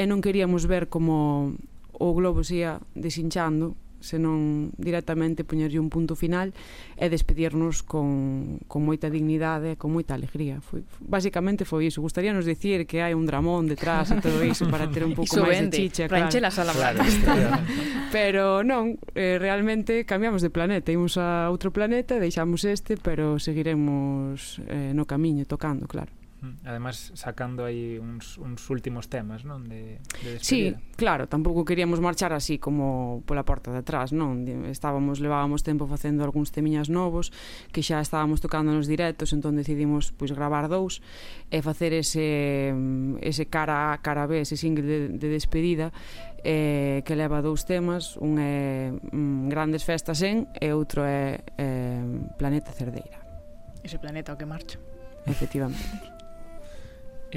e 0.00 0.08
non 0.08 0.24
queríamos 0.24 0.64
ver 0.64 0.88
como 0.88 1.52
o 1.98 2.12
globo 2.14 2.44
se 2.44 2.62
ia 2.62 2.80
desinchando 2.94 3.76
senón 4.00 4.70
directamente 4.76 5.44
poñerlle 5.44 5.80
un 5.80 5.90
punto 5.90 6.14
final 6.14 6.52
e 6.96 7.10
despedirnos 7.10 7.82
con, 7.82 8.62
con 8.70 8.86
moita 8.86 9.10
dignidade 9.10 9.74
e 9.74 9.76
con 9.76 9.92
moita 9.92 10.14
alegría. 10.14 10.62
Foi, 10.62 10.84
basicamente 11.02 11.66
foi 11.66 11.90
iso. 11.90 12.00
Gustaríanos 12.00 12.46
dicir 12.46 12.86
que 12.86 13.02
hai 13.02 13.12
un 13.16 13.26
dramón 13.26 13.66
detrás 13.66 14.14
e 14.14 14.22
todo 14.22 14.40
iso 14.46 14.70
para 14.70 14.86
ter 14.88 15.02
un 15.02 15.18
pouco 15.18 15.42
máis 15.42 15.66
de 15.68 15.74
chicha. 15.74 16.06
Claro. 16.06 16.30
claro. 16.30 16.98
pero 18.14 18.62
non, 18.62 18.96
eh, 19.18 19.36
realmente 19.42 20.06
cambiamos 20.06 20.40
de 20.40 20.54
planeta. 20.54 20.94
Imos 20.94 21.18
a 21.18 21.50
outro 21.50 21.74
planeta, 21.74 22.22
deixamos 22.22 22.62
este, 22.64 22.94
pero 22.96 23.42
seguiremos 23.42 24.62
eh, 24.70 24.94
no 24.94 25.04
camiño, 25.04 25.44
tocando, 25.44 25.90
claro. 25.90 26.15
Ademais, 26.64 27.12
sacando 27.16 27.64
aí 27.64 27.98
uns, 27.98 28.36
uns 28.36 28.68
últimos 28.68 29.08
temas, 29.08 29.42
non? 29.42 29.64
De, 29.64 29.98
de 30.20 30.36
despedida. 30.36 30.76
Sí, 30.76 30.94
claro, 30.94 31.24
tampouco 31.26 31.64
queríamos 31.64 31.98
marchar 31.98 32.36
así 32.36 32.60
como 32.60 33.24
pola 33.24 33.42
porta 33.42 33.72
de 33.72 33.80
atrás, 33.80 34.12
non? 34.12 34.44
Estábamos, 34.68 35.18
levábamos 35.24 35.64
tempo 35.64 35.88
facendo 35.88 36.22
algúns 36.22 36.52
temiñas 36.52 36.92
novos 36.92 37.32
que 37.72 37.80
xa 37.80 38.04
estábamos 38.04 38.44
tocando 38.44 38.68
nos 38.76 38.84
directos, 38.84 39.32
entón 39.32 39.56
decidimos 39.56 40.12
pois 40.12 40.30
gravar 40.36 40.68
dous 40.68 41.00
e 41.48 41.64
facer 41.64 41.96
ese, 41.96 42.76
ese 43.24 43.48
cara, 43.48 43.96
cara 44.04 44.28
B, 44.28 44.44
ese 44.44 44.60
single 44.60 44.84
de, 44.84 44.98
de 45.16 45.28
despedida 45.32 45.88
eh, 46.44 47.00
que 47.08 47.16
leva 47.16 47.40
dous 47.40 47.64
temas, 47.64 48.20
un 48.20 48.36
é 48.38 48.92
mm, 48.92 49.48
Grandes 49.48 49.88
Festas 49.88 50.20
en 50.20 50.46
e 50.52 50.68
outro 50.70 51.02
é 51.02 51.40
eh, 51.56 52.04
Planeta 52.36 52.70
Cerdeira. 52.76 53.24
Ese 53.80 53.96
planeta 53.96 54.34
o 54.34 54.38
que 54.38 54.46
marcha. 54.46 54.76
Efectivamente. 55.26 56.12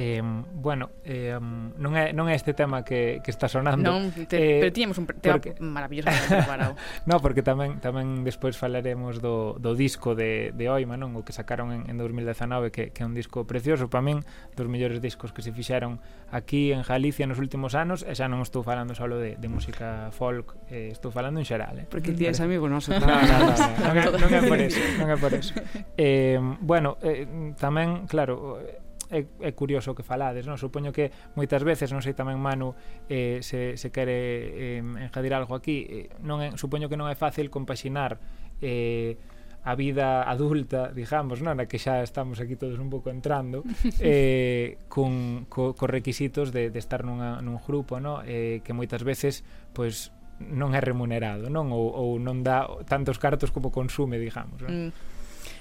Eh, 0.01 0.21
bueno, 0.53 0.91
eh, 1.03 1.35
non, 1.35 1.91
é, 1.91 2.15
non 2.15 2.31
é 2.31 2.35
este 2.39 2.55
tema 2.55 2.87
que, 2.87 3.19
que 3.19 3.35
está 3.35 3.51
sonando 3.51 3.83
non, 3.83 4.15
te, 4.15 4.39
eh, 4.39 4.63
Pero 4.63 4.71
tiñamos 4.71 4.95
un 4.95 5.11
tema 5.11 5.35
porque... 5.35 5.59
maravilloso 5.59 6.07
preparado 6.31 6.79
No, 7.03 7.19
porque 7.19 7.43
tamén 7.43 7.83
tamén 7.83 8.23
despois 8.23 8.55
falaremos 8.55 9.19
do, 9.19 9.59
do 9.59 9.75
disco 9.75 10.15
de, 10.15 10.55
de 10.55 10.71
Oima 10.71 10.95
non 10.95 11.19
O 11.19 11.27
que 11.27 11.35
sacaron 11.35 11.75
en, 11.75 11.83
en 11.91 11.99
2019 11.99 12.71
que, 12.71 12.95
que 12.95 13.03
é 13.03 13.05
un 13.05 13.11
disco 13.11 13.43
precioso 13.43 13.91
Para 13.91 13.99
min, 13.99 14.23
dos 14.55 14.71
mellores 14.71 15.03
discos 15.03 15.35
que 15.35 15.43
se 15.43 15.51
fixeron 15.51 15.99
aquí 16.31 16.71
en 16.71 16.87
Galicia 16.87 17.27
nos 17.27 17.43
últimos 17.43 17.75
anos 17.75 18.07
E 18.07 18.15
xa 18.15 18.31
non 18.31 18.39
estou 18.39 18.63
falando 18.63 18.95
só 18.95 19.03
de, 19.03 19.35
de 19.35 19.47
música 19.51 20.15
folk 20.15 20.55
eh, 20.71 20.95
Estou 20.95 21.11
falando 21.11 21.43
en 21.43 21.45
xeral 21.45 21.75
eh. 21.75 21.91
Porque 21.91 22.15
ti 22.15 22.23
és 22.23 22.39
amigo 22.39 22.71
noso 22.71 22.95
no, 22.95 23.03
no, 23.03 23.19
no, 23.19 23.51
no, 23.51 23.67
non, 23.83 23.95
é, 23.99 24.03
non 24.15 24.31
é 24.31 24.41
por 24.47 24.59
eso, 24.63 24.79
non 24.95 25.11
é 25.11 25.19
por 25.19 25.35
eso. 25.35 25.51
Eh, 25.99 26.39
Bueno, 26.63 26.95
eh, 27.03 27.27
tamén, 27.59 28.07
claro 28.07 28.63
é, 29.09 29.25
é 29.41 29.51
curioso 29.51 29.91
o 29.91 29.95
que 29.97 30.05
falades, 30.05 30.45
non? 30.45 30.55
Supoño 30.55 30.93
que 30.93 31.09
moitas 31.33 31.65
veces, 31.65 31.89
non 31.89 32.05
sei 32.05 32.13
tamén 32.13 32.37
Manu 32.37 32.77
eh, 33.09 33.41
se, 33.41 33.75
se 33.75 33.89
quere 33.89 34.77
eh, 34.77 34.79
enjadir 34.79 35.33
algo 35.33 35.57
aquí, 35.57 35.85
eh, 35.89 36.05
non 36.21 36.39
é, 36.45 36.53
supoño 36.55 36.87
que 36.87 36.97
non 36.97 37.09
é 37.09 37.17
fácil 37.17 37.49
compaxinar 37.49 38.21
eh, 38.61 39.17
a 39.65 39.75
vida 39.75 40.23
adulta, 40.23 40.93
digamos, 40.93 41.41
non? 41.41 41.57
na 41.57 41.65
que 41.65 41.81
xa 41.81 42.05
estamos 42.05 42.39
aquí 42.39 42.55
todos 42.55 42.77
un 42.77 42.87
pouco 42.93 43.09
entrando, 43.09 43.65
eh, 43.99 44.77
con, 44.87 45.45
co, 45.49 45.73
co 45.73 45.83
requisitos 45.89 46.53
de, 46.53 46.69
de 46.69 46.79
estar 46.79 47.01
nunha, 47.01 47.41
nun 47.41 47.57
grupo, 47.59 47.97
non? 47.97 48.21
Eh, 48.29 48.61
que 48.61 48.71
moitas 48.77 49.01
veces, 49.01 49.41
pois, 49.73 50.13
non 50.39 50.71
é 50.77 50.79
remunerado, 50.79 51.49
non? 51.49 51.73
Ou, 51.73 51.91
ou 51.91 52.09
non 52.21 52.45
dá 52.45 52.69
tantos 52.85 53.17
cartos 53.19 53.49
como 53.49 53.73
consume, 53.73 54.21
digamos. 54.21 54.61
Non? 54.63 54.93
Mm 54.93 55.08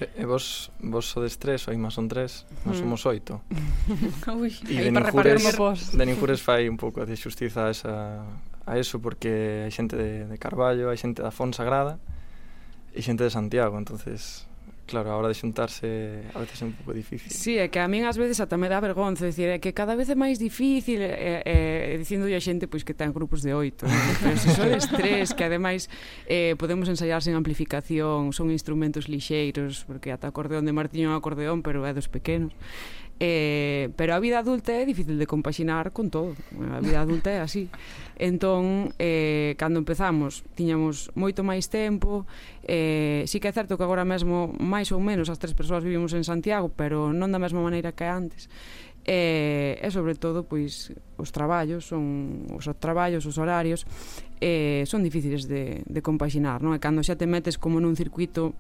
E, 0.01 0.23
e 0.23 0.25
vos, 0.25 0.71
vos 0.81 1.07
sodes 1.07 1.37
tres, 1.37 1.67
oi 1.69 1.77
máis 1.77 1.95
son 1.95 2.09
tres, 2.09 2.47
nós 2.65 2.79
mm. 2.79 2.83
somos 2.83 3.03
oito. 3.07 3.43
Ui, 4.41 4.51
e 4.71 4.89
de 4.89 4.91
Ninjures, 4.91 5.93
de 5.93 6.05
Ninjures 6.07 6.41
fai 6.41 6.71
un 6.71 6.79
pouco 6.81 7.05
de 7.05 7.15
xustiza 7.15 7.67
a, 7.67 7.71
esa, 7.71 8.25
a 8.65 8.79
eso, 8.79 8.99
porque 8.99 9.67
hai 9.67 9.73
xente 9.75 9.95
de, 9.95 10.25
de 10.25 10.37
Carballo, 10.41 10.89
hai 10.89 10.97
xente 10.97 11.21
da 11.21 11.31
Fonsagrada 11.31 12.01
e 12.95 13.03
xente 13.05 13.23
de 13.27 13.31
Santiago, 13.31 13.77
entonces 13.77 14.48
Claro, 14.89 15.13
a 15.13 15.17
hora 15.21 15.29
de 15.29 15.37
xuntarse 15.37 16.25
a 16.33 16.41
veces 16.41 16.57
é 16.57 16.65
un 16.65 16.73
pouco 16.73 16.97
difícil. 16.97 17.29
Sí, 17.29 17.61
é 17.61 17.69
que 17.69 17.77
a 17.77 17.85
min 17.93 18.09
ás 18.09 18.17
veces 18.17 18.41
ata 18.41 18.57
me 18.57 18.73
dá 18.73 18.81
vergonza, 18.81 19.29
decir, 19.29 19.53
é 19.53 19.61
que 19.61 19.77
cada 19.77 19.93
vez 19.93 20.09
é 20.09 20.17
máis 20.17 20.41
difícil, 20.41 21.05
é, 21.05 21.45
é, 21.45 21.93
dicindo 22.01 22.25
a 22.25 22.41
xente 22.41 22.65
pois 22.65 22.89
que 22.89 22.97
ten 22.97 23.13
grupos 23.13 23.45
de 23.45 23.53
oito, 23.53 23.85
¿no? 23.85 23.93
pero 24.25 24.41
se 24.41 24.49
sodes 24.57 24.89
tres, 24.89 25.37
que 25.37 25.45
ademais 25.45 25.93
eh, 26.25 26.57
podemos 26.57 26.89
ensaiar 26.89 27.21
sen 27.21 27.37
amplificación, 27.37 28.33
son 28.33 28.49
instrumentos 28.49 29.13
lixeiros, 29.13 29.85
porque 29.85 30.09
ata 30.09 30.33
acordeón 30.33 30.65
de 30.65 30.73
Martiño 30.73 31.07
é 31.07 31.11
un 31.13 31.21
acordeón, 31.21 31.61
pero 31.61 31.85
é 31.85 31.93
dos 31.93 32.09
pequenos. 32.09 32.57
Eh, 33.21 33.91
pero 33.99 34.15
a 34.15 34.23
vida 34.23 34.39
adulta 34.39 34.71
é 34.71 34.87
difícil 34.87 35.19
de 35.19 35.27
compaxinar 35.27 35.91
con 35.91 36.07
todo. 36.07 36.39
A 36.71 36.79
vida 36.79 37.03
adulta 37.03 37.35
é 37.35 37.43
así. 37.43 37.67
Entón, 38.15 38.95
eh, 38.99 39.59
cando 39.59 39.83
empezamos, 39.83 40.47
tiñamos 40.55 41.11
moito 41.19 41.43
máis 41.43 41.67
tempo. 41.67 42.31
Eh, 42.63 43.27
sí 43.27 43.43
que 43.43 43.51
é 43.51 43.55
certo 43.55 43.75
que 43.75 43.83
agora 43.83 44.07
mesmo, 44.07 44.55
máis 44.63 44.95
ou 44.95 45.03
menos, 45.03 45.27
as 45.27 45.43
tres 45.43 45.51
persoas 45.51 45.83
vivimos 45.83 46.15
en 46.15 46.23
Santiago, 46.23 46.71
pero 46.71 47.11
non 47.11 47.35
da 47.35 47.43
mesma 47.43 47.59
maneira 47.59 47.91
que 47.91 48.07
antes. 48.07 48.47
E, 49.03 49.81
eh, 49.81 49.87
e 49.87 49.89
sobre 49.91 50.15
todo, 50.15 50.47
pois, 50.47 50.95
os 51.19 51.35
traballos, 51.35 51.91
son 51.91 52.47
os 52.55 52.71
traballos, 52.79 53.27
os 53.27 53.35
horarios, 53.41 53.83
eh, 54.39 54.87
son 54.87 55.03
difíciles 55.03 55.51
de, 55.51 55.83
de 55.83 56.01
compaxinar, 56.07 56.63
non? 56.63 56.77
E 56.77 56.79
cando 56.79 57.03
xa 57.03 57.19
te 57.19 57.27
metes 57.27 57.59
como 57.59 57.83
nun 57.83 57.99
circuito 57.99 58.55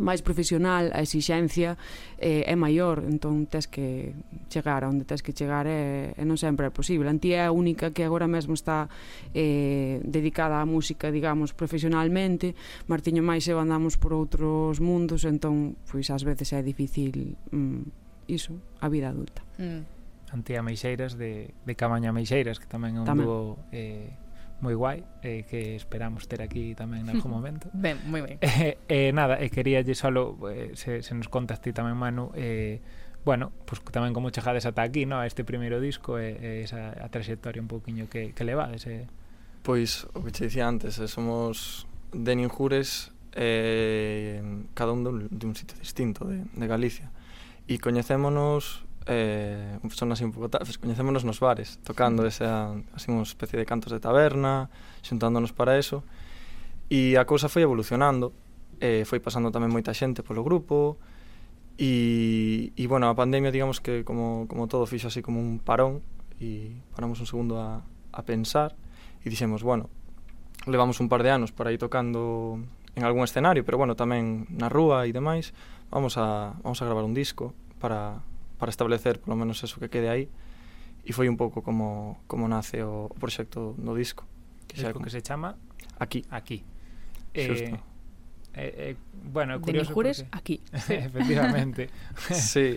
máis 0.00 0.24
profesional 0.24 0.88
a 0.96 1.04
exixencia 1.04 1.76
eh, 2.16 2.48
é 2.48 2.56
maior, 2.56 3.04
entón 3.04 3.44
tes 3.44 3.68
que 3.68 4.16
chegar 4.48 4.84
a 4.84 4.88
onde 4.88 5.04
tes 5.04 5.20
que 5.20 5.36
chegar 5.36 5.68
e, 5.68 6.16
e 6.16 6.24
non 6.24 6.40
sempre 6.40 6.68
é 6.68 6.72
posible. 6.72 7.10
Antí 7.12 7.36
é 7.36 7.44
a 7.44 7.52
única 7.52 7.92
que 7.92 8.00
agora 8.00 8.24
mesmo 8.24 8.56
está 8.56 8.88
eh, 9.36 10.00
dedicada 10.00 10.60
á 10.60 10.64
música, 10.64 11.12
digamos, 11.12 11.52
profesionalmente, 11.52 12.56
Martiño 12.88 13.20
máis 13.20 13.44
e 13.48 13.52
andamos 13.52 14.00
por 14.00 14.16
outros 14.16 14.80
mundos, 14.80 15.28
entón, 15.28 15.76
pois 15.84 16.08
ás 16.08 16.24
veces 16.24 16.56
é 16.56 16.64
difícil 16.64 17.36
mm, 17.52 18.32
iso, 18.32 18.56
a 18.80 18.88
vida 18.88 19.12
adulta. 19.12 19.44
Mm. 19.60 19.84
Antía 20.32 20.64
Meixeiras 20.64 21.18
de, 21.20 21.52
de 21.66 21.74
Camaña 21.76 22.08
Meixeiras, 22.08 22.56
que 22.56 22.64
tamén 22.64 22.96
é 22.96 23.00
un 23.04 23.06
tamén. 23.06 23.28
dúo 23.28 23.60
eh, 23.68 24.16
moi 24.62 24.78
guai 24.78 25.02
eh, 25.26 25.42
que 25.44 25.74
esperamos 25.74 26.30
ter 26.30 26.40
aquí 26.40 26.72
tamén 26.78 27.04
en 27.04 27.18
algún 27.18 27.34
momento. 27.42 27.66
ben, 27.74 27.98
moi 28.06 28.22
ben. 28.22 28.38
Eh, 28.38 28.78
eh, 28.86 29.10
nada, 29.10 29.42
eh, 29.42 29.50
quería 29.50 29.82
lle 29.82 29.98
solo 29.98 30.38
eh, 30.48 30.72
se, 30.78 31.02
se 31.02 31.12
nos 31.18 31.26
contas 31.26 31.58
ti 31.58 31.74
tamén 31.74 31.98
Manu 31.98 32.30
eh, 32.38 32.78
bueno, 33.26 33.52
pues 33.66 33.82
tamén 33.90 34.14
como 34.14 34.30
chegades 34.30 34.66
ata 34.66 34.82
aquí, 34.82 35.06
no, 35.06 35.22
a 35.22 35.26
este 35.26 35.42
primeiro 35.46 35.78
disco 35.78 36.18
e, 36.18 36.34
e 36.38 36.50
esa 36.66 36.94
a 36.94 37.06
trayectoria 37.10 37.62
un 37.62 37.70
pouquiño 37.70 38.10
que, 38.10 38.34
que 38.34 38.42
levades. 38.42 38.86
ese... 38.86 39.06
Pois, 39.62 40.10
o 40.14 40.22
que 40.26 40.34
che 40.34 40.50
dicía 40.50 40.66
antes, 40.66 40.98
eh, 40.98 41.06
somos 41.06 41.86
de 42.10 42.34
Ninjures 42.34 43.14
eh, 43.34 44.42
cada 44.74 44.92
un 44.92 45.06
dun, 45.06 45.30
dun 45.30 45.54
sitio 45.54 45.78
distinto 45.78 46.26
de, 46.26 46.42
de 46.50 46.66
Galicia 46.66 47.10
e 47.70 47.78
coñecémonos 47.78 48.84
eh, 49.06 49.78
son 49.90 50.12
así 50.12 50.24
un 50.24 50.32
pouco 50.32 50.50
coñecémonos 50.80 51.24
nos 51.24 51.40
bares, 51.40 51.78
tocando 51.82 52.26
esa, 52.26 52.74
así 52.94 53.10
unha 53.10 53.26
especie 53.26 53.58
de 53.58 53.66
cantos 53.66 53.90
de 53.90 54.00
taberna, 54.00 54.70
xuntándonos 55.02 55.50
para 55.54 55.78
eso, 55.78 56.06
e 56.92 57.16
a 57.18 57.24
cousa 57.24 57.48
foi 57.48 57.64
evolucionando, 57.64 58.34
eh, 58.78 59.06
foi 59.06 59.18
pasando 59.18 59.50
tamén 59.50 59.70
moita 59.70 59.94
xente 59.94 60.22
polo 60.22 60.44
grupo, 60.46 60.98
e, 61.80 62.70
e 62.76 62.84
bueno, 62.86 63.08
a 63.08 63.14
pandemia, 63.16 63.50
digamos 63.50 63.80
que 63.80 64.04
como, 64.04 64.46
como 64.46 64.68
todo 64.68 64.84
fixo 64.86 65.08
así 65.08 65.24
como 65.24 65.40
un 65.40 65.58
parón, 65.58 66.04
e 66.38 66.78
paramos 66.94 67.18
un 67.18 67.28
segundo 67.28 67.58
a, 67.58 67.82
a 68.12 68.20
pensar, 68.22 68.76
e 69.22 69.30
dixemos, 69.30 69.64
bueno, 69.64 69.88
levamos 70.66 71.00
un 71.00 71.08
par 71.08 71.22
de 71.22 71.30
anos 71.30 71.50
para 71.50 71.72
ir 71.72 71.78
tocando 71.78 72.58
en 72.94 73.02
algún 73.04 73.24
escenario, 73.24 73.64
pero 73.64 73.78
bueno, 73.78 73.96
tamén 73.96 74.46
na 74.52 74.68
rúa 74.68 75.08
e 75.08 75.14
demais, 75.16 75.56
vamos 75.88 76.20
a, 76.20 76.54
vamos 76.60 76.78
a 76.82 76.84
gravar 76.84 77.04
un 77.04 77.16
disco 77.16 77.56
para, 77.80 78.20
para 78.62 78.70
establecer 78.70 79.18
polo 79.18 79.34
menos 79.34 79.58
eso 79.66 79.82
que 79.82 79.90
quede 79.90 80.06
aí 80.06 80.30
e 81.02 81.10
foi 81.10 81.26
un 81.26 81.34
pouco 81.34 81.66
como, 81.66 82.22
como 82.30 82.46
nace 82.46 82.86
o, 82.86 83.10
o 83.10 83.16
proxecto 83.18 83.74
do 83.74 83.98
disco 83.98 84.22
que, 84.70 84.78
xa, 84.78 84.94
como... 84.94 85.02
que 85.02 85.10
se 85.10 85.18
chama 85.18 85.58
Aquí 85.98 86.22
Aquí 86.30 86.62
Xusto. 87.34 87.74
Eh, 87.74 87.80
eh, 88.54 88.74
eh, 88.92 88.96
bueno, 89.10 89.56
é 89.56 89.58
curioso 89.58 89.90
de 89.90 89.94
porque... 89.96 90.12
aquí. 90.30 90.60
Efectivamente. 91.08 91.88
sí, 92.30 92.76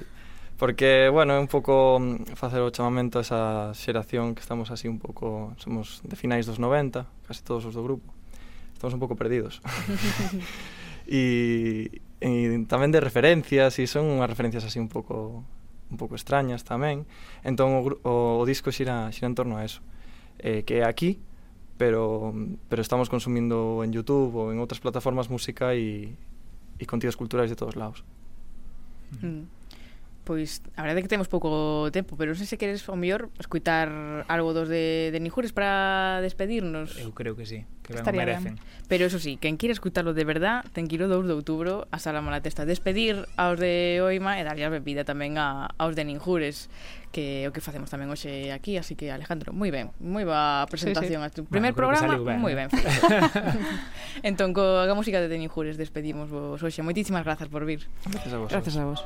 porque, 0.58 1.12
bueno, 1.12 1.36
é 1.36 1.40
un 1.40 1.52
pouco 1.52 2.00
mm, 2.00 2.40
facer 2.40 2.64
o 2.64 2.72
chamamento 2.72 3.20
a 3.20 3.28
esa 3.28 3.42
xeración 3.76 4.32
que 4.32 4.40
estamos 4.40 4.72
así 4.72 4.88
un 4.88 5.04
pouco, 5.04 5.52
somos 5.60 6.00
de 6.08 6.16
finais 6.16 6.48
dos 6.48 6.64
90, 6.64 7.04
casi 7.28 7.44
todos 7.44 7.68
os 7.68 7.76
do 7.76 7.84
grupo. 7.84 8.08
Estamos 8.72 8.96
un 8.96 9.02
pouco 9.04 9.20
perdidos. 9.20 9.60
e, 11.12 12.00
e 12.24 12.30
tamén 12.72 12.96
de 12.96 13.04
referencias, 13.04 13.76
e 13.76 13.84
son 13.84 14.08
unhas 14.08 14.32
referencias 14.32 14.64
así 14.64 14.80
un 14.80 14.88
pouco 14.88 15.44
un 15.92 15.98
pouco 15.98 16.16
extrañas 16.16 16.66
tamén. 16.66 17.06
Entón 17.46 17.78
o, 17.78 17.82
o, 18.04 18.14
o 18.42 18.44
disco 18.46 18.74
xira, 18.74 19.10
xira 19.14 19.28
en 19.30 19.36
torno 19.38 19.58
a 19.58 19.66
eso. 19.66 19.82
Eh, 20.40 20.68
que 20.68 20.82
é 20.82 20.86
aquí, 20.86 21.22
pero, 21.78 22.34
pero 22.70 22.82
estamos 22.82 23.10
consumindo 23.10 23.84
en 23.84 23.92
YouTube 23.92 24.36
ou 24.36 24.52
en 24.52 24.60
outras 24.60 24.80
plataformas 24.80 25.28
música 25.28 25.76
e, 25.76 26.16
e 26.80 26.84
contidos 26.88 27.16
culturais 27.16 27.52
de 27.52 27.58
todos 27.58 27.76
lados. 27.76 28.04
Mm. 29.22 29.28
mm. 29.28 29.44
Pois, 30.26 30.66
a 30.74 30.82
verdade 30.82 31.00
é 31.00 31.04
que 31.06 31.14
temos 31.14 31.30
pouco 31.30 31.86
tempo, 31.94 32.18
pero 32.18 32.34
non 32.34 32.42
sei 32.42 32.50
se 32.50 32.58
queres 32.58 32.82
ao 32.90 32.98
mellor 32.98 33.30
escutar 33.38 33.94
algo 34.26 34.58
dos 34.58 34.66
de, 34.66 35.14
de 35.14 35.20
Nijures 35.22 35.54
para 35.54 36.18
despedirnos. 36.26 36.98
Eu 36.98 37.14
creo 37.14 37.38
que 37.38 37.46
sí, 37.46 37.62
que 37.86 37.94
ben 37.94 38.02
Estaría 38.02 38.26
merecen. 38.26 38.58
Ben. 38.58 38.90
Pero 38.90 39.06
eso 39.06 39.22
sí, 39.22 39.38
quen 39.38 39.62
quira 39.62 39.70
escutarlo 39.70 40.18
de 40.18 40.26
verdad, 40.26 40.66
ten 40.74 40.90
que 40.90 40.98
ir 40.98 41.06
o 41.06 41.08
2 41.08 41.30
de 41.30 41.38
outubro 41.38 41.86
a 41.94 42.02
Sala 42.02 42.26
Malatesta. 42.26 42.66
Despedir 42.66 43.30
aos 43.38 43.62
de 43.62 44.02
Oima 44.02 44.42
e 44.42 44.44
darlle 44.44 44.66
a 44.66 44.74
bebida 44.74 45.06
tamén 45.06 45.38
a, 45.38 45.70
aos 45.78 45.94
de 45.94 46.10
Ninjures, 46.10 46.74
que 47.14 47.46
o 47.46 47.54
que 47.54 47.62
facemos 47.62 47.94
tamén 47.94 48.10
hoxe 48.10 48.50
aquí, 48.50 48.82
así 48.82 48.98
que 48.98 49.14
Alejandro, 49.14 49.54
moi 49.54 49.70
ben, 49.70 49.94
moi 50.02 50.26
boa 50.26 50.66
presentación. 50.66 51.22
Sí, 51.22 51.30
sí. 51.30 51.30
A 51.30 51.38
tu 51.38 51.46
primer 51.46 51.78
bueno, 51.78 51.94
programa, 51.94 52.18
moi 52.42 52.58
eh. 52.58 52.66
ben. 52.66 52.68
ben. 52.74 52.82
entón, 54.34 54.58
co, 54.58 54.82
a 54.82 54.96
música 54.98 55.22
de 55.22 55.38
Ninjures 55.38 55.78
despedimos 55.78 56.34
vos 56.34 56.58
hoxe. 56.66 56.82
Moitísimas 56.82 57.22
grazas 57.22 57.46
por 57.46 57.62
vir. 57.62 57.86
Gracias 58.10 58.34
a 58.34 58.42
vos. 58.42 58.50
Gracias 58.50 58.78
a 58.82 58.90
vos. 58.90 59.06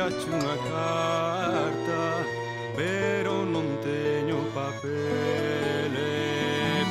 enviache 0.00 0.30
unha 0.30 0.56
carta 0.56 2.00
Pero 2.76 3.44
non 3.44 3.66
teño 3.84 4.40
papel 4.56 5.92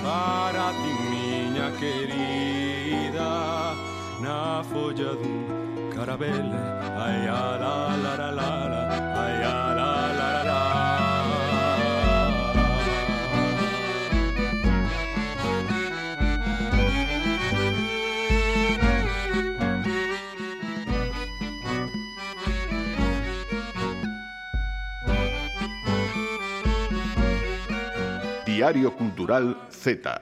para 0.03 0.70
ti 0.78 0.91
miña 1.10 1.70
querida. 1.82 3.32
Na 4.22 4.62
folla 4.70 5.18
dun 5.18 5.89
carabel 5.93 6.53
Ai, 6.93 7.26
a 7.26 7.57
la 7.57 7.78
la 7.97 8.14
la 8.20 8.30
la 8.39 8.68
Diario 28.60 28.91
Cultural 28.91 29.55
Z. 29.72 30.20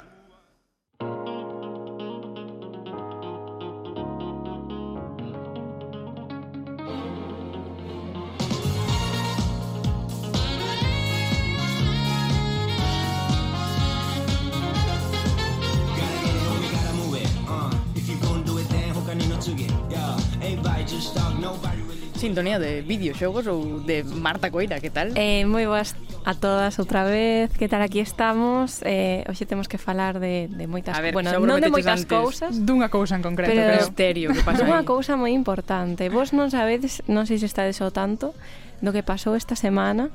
Sintonía 22.14 22.60
de 22.60 22.82
videoxogos 22.86 23.48
ou 23.48 23.82
de 23.82 24.04
Marta 24.04 24.52
Coira, 24.54 24.78
que 24.78 24.94
tal? 24.94 25.10
Eh, 25.18 25.42
moi 25.42 25.66
boas 25.66 25.97
a 26.28 26.34
todas 26.36 26.78
outra 26.78 27.06
vez. 27.06 27.56
Que 27.56 27.70
tal? 27.72 27.82
Aquí 27.82 28.04
estamos. 28.04 28.84
Eh, 28.84 29.24
Hoxe 29.32 29.48
temos 29.48 29.72
que 29.72 29.80
falar 29.80 30.20
de, 30.20 30.52
de 30.52 30.68
moitas 30.68 30.92
a 30.92 31.00
ver, 31.00 31.16
Bueno, 31.16 31.32
non 31.40 31.64
de 31.64 31.72
moitas 31.72 32.04
antes, 32.04 32.12
cousas 32.12 32.52
Dunha 32.68 32.92
cousa 32.92 33.16
en 33.16 33.24
concreto 33.24 33.56
pero, 33.56 33.80
pero 33.80 33.88
misterio 33.88 34.36
que 34.36 34.44
pasa 34.44 34.68
Dunha 34.68 34.84
cousa 34.84 35.16
moi 35.16 35.32
importante. 35.32 36.12
Vos 36.12 36.36
non 36.36 36.52
sabedes, 36.52 37.00
non 37.08 37.24
sei 37.24 37.40
se 37.40 37.48
estades 37.48 37.80
ao 37.80 37.96
tanto 37.96 38.36
Do 38.84 38.92
que 38.92 39.08
pasou 39.08 39.40
esta 39.40 39.56
semana 39.56 40.12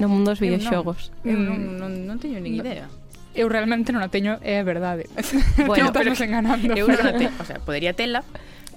No 0.00 0.08
mundo 0.08 0.32
dos 0.32 0.40
videoxogos 0.40 1.12
Eu 1.20 1.36
mm. 1.36 1.44
non, 1.44 1.56
eu 1.60 1.76
non, 1.84 1.92
non 2.08 2.16
teño 2.16 2.40
nin 2.40 2.56
idea. 2.56 2.88
Eu 3.36 3.52
realmente 3.52 3.92
non 3.92 4.00
a 4.00 4.08
teño, 4.08 4.40
é 4.40 4.64
verdade. 4.64 5.04
Bueno, 5.68 5.92
Que 5.92 6.00
estamos 6.00 6.20
enganando, 6.24 6.72
eu 6.72 6.88
non 6.88 7.04
a 7.04 7.12
teño, 7.12 7.36
o 7.36 7.44
sea, 7.44 7.60
podería 7.60 7.92
tela 7.92 8.24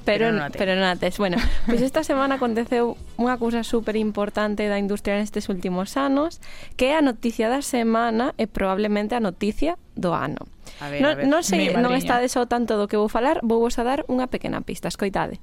pero, 0.09 0.33
pero, 0.33 0.37
non, 0.41 0.49
pero 0.49 0.71
non 0.73 0.89
a 0.89 0.97
tes. 0.97 1.21
Bueno, 1.21 1.37
pois 1.37 1.77
pues 1.77 1.81
esta 1.85 2.01
semana 2.01 2.41
aconteceu 2.41 2.97
unha 3.21 3.37
cousa 3.37 3.61
super 3.61 3.93
importante 3.93 4.65
da 4.65 4.81
industria 4.81 5.21
nestes 5.21 5.45
últimos 5.53 5.93
anos, 5.93 6.41
que 6.73 6.89
é 6.91 6.97
a 6.97 7.05
noticia 7.05 7.45
da 7.45 7.61
semana 7.61 8.33
e 8.41 8.49
probablemente 8.49 9.13
a 9.13 9.21
noticia 9.21 9.77
do 9.93 10.17
ano. 10.17 10.49
A 10.81 10.89
ver, 10.89 11.05
non, 11.05 11.13
a 11.13 11.15
ver, 11.21 11.25
non 11.29 11.41
sei, 11.45 11.77
non 11.77 11.93
estades 11.93 12.33
ao 12.33 12.49
tanto 12.49 12.81
do 12.81 12.89
que 12.89 12.97
vou 12.97 13.11
falar, 13.11 13.37
vou 13.45 13.61
vos 13.61 13.77
a 13.77 13.85
dar 13.85 14.01
unha 14.09 14.25
pequena 14.25 14.65
pista, 14.65 14.89
escoitade. 14.89 15.37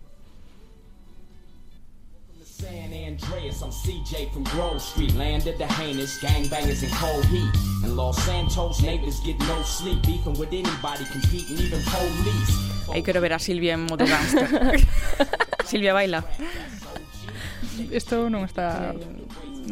Andreas, 3.17 3.63
I'm 3.63 3.71
CJ 3.71 4.31
from 4.31 4.45
Grove 4.45 4.81
Street. 4.81 5.15
Landed 5.15 5.57
the 5.57 5.67
heinous 5.67 6.19
gangbangers 6.21 6.83
in 6.83 6.91
cold 6.91 7.25
heat. 7.27 7.49
And 7.83 7.97
Los 7.97 8.17
Santos 8.25 8.83
neighbors 8.83 9.21
get 9.21 9.39
no 9.41 9.63
sleep. 9.63 10.03
Beefing 10.03 10.39
with 10.39 10.53
anybody, 10.53 11.05
competing 11.11 11.57
even 11.57 11.81
police. 11.85 12.53
Ahí 12.93 13.03
quiero 13.03 13.21
ver 13.23 13.33
a 13.33 13.39
Silvia 13.39 13.75
en 13.75 13.87
Motogangster. 13.87 14.81
Silvia 15.65 15.95
baila. 15.95 16.25
Isto 17.91 18.29
non 18.29 18.45
está 18.45 18.93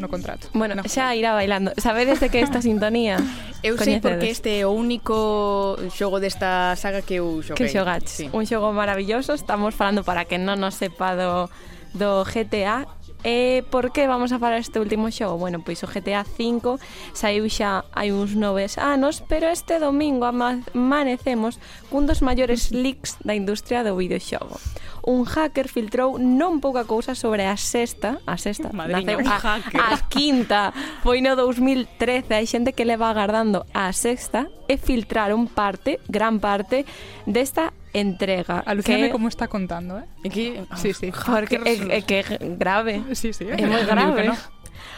no 0.00 0.08
contrato. 0.08 0.48
Bueno, 0.56 0.74
no. 0.74 0.82
xa 0.88 1.12
irá 1.12 1.36
bailando. 1.36 1.76
Sabedes 1.76 2.24
de 2.24 2.32
que 2.32 2.40
esta 2.40 2.64
sintonía? 2.64 3.20
Eu 3.64 3.76
sei 3.76 4.00
porque 4.00 4.28
este 4.32 4.60
é 4.60 4.64
o 4.64 4.72
único 4.72 5.76
xogo 5.92 6.16
desta 6.20 6.76
saga 6.76 7.00
que 7.00 7.20
eu 7.20 7.40
xoguei. 7.44 7.64
Que 7.64 7.72
xogaches. 7.72 8.24
Sí. 8.24 8.26
Un 8.32 8.44
xogo 8.44 8.72
maravilloso. 8.72 9.32
Estamos 9.32 9.72
falando 9.76 10.04
para 10.04 10.24
que 10.24 10.36
non 10.36 10.60
nos 10.60 10.76
sepa 10.76 11.16
do, 11.16 11.48
do 11.96 12.24
GTA 12.28 12.84
E 13.24 13.64
por 13.72 13.88
que 13.88 14.04
vamos 14.04 14.36
a 14.36 14.38
falar 14.38 14.60
este 14.60 14.76
último 14.76 15.08
xogo? 15.08 15.40
Bueno, 15.40 15.64
pois 15.64 15.80
o 15.80 15.88
GTA 15.88 16.28
V 16.28 16.76
saiu 17.16 17.48
xa 17.48 17.88
hai 17.96 18.12
uns 18.12 18.36
noves 18.36 18.76
anos, 18.76 19.24
pero 19.24 19.48
este 19.48 19.80
domingo 19.80 20.28
amanecemos 20.28 21.56
cun 21.88 22.04
dos 22.04 22.20
maiores 22.20 22.68
leaks 22.68 23.16
da 23.24 23.32
industria 23.32 23.80
do 23.80 23.96
videoxogo. 23.96 24.60
Un 25.08 25.24
hacker 25.24 25.72
filtrou 25.72 26.20
non 26.20 26.60
pouca 26.60 26.84
cousa 26.84 27.16
sobre 27.16 27.48
a 27.48 27.56
sexta, 27.56 28.20
a 28.28 28.36
sexta, 28.36 28.72
Madriña, 28.76 29.16
naceu, 29.16 29.24
a, 29.24 29.96
a 29.96 30.04
quinta, 30.12 30.76
foi 31.00 31.24
no 31.24 31.32
2013, 31.32 32.28
hai 32.28 32.44
xente 32.44 32.76
que 32.76 32.84
leva 32.84 33.08
agardando 33.08 33.64
a 33.72 33.88
sexta 33.96 34.52
e 34.68 34.76
filtraron 34.76 35.48
parte, 35.48 35.96
gran 36.12 36.44
parte, 36.44 36.84
desta 37.24 37.72
entrega. 37.94 38.60
Alucíname 38.66 39.06
que... 39.06 39.12
como 39.12 39.28
está 39.28 39.48
contando, 39.48 39.98
eh? 39.98 40.04
Aquí, 40.26 40.54
sí, 40.76 40.92
sí. 40.92 41.08
Ah, 41.14 41.20
joder, 41.24 41.48
que, 41.48 41.56
é, 41.56 41.98
é 41.98 42.02
que 42.02 42.20
grave. 42.58 43.00
Sí, 43.14 43.32
sí. 43.32 43.46
É, 43.46 43.54
é 43.54 43.66
moi 43.66 43.86
grave. 43.86 44.28
No. 44.28 44.36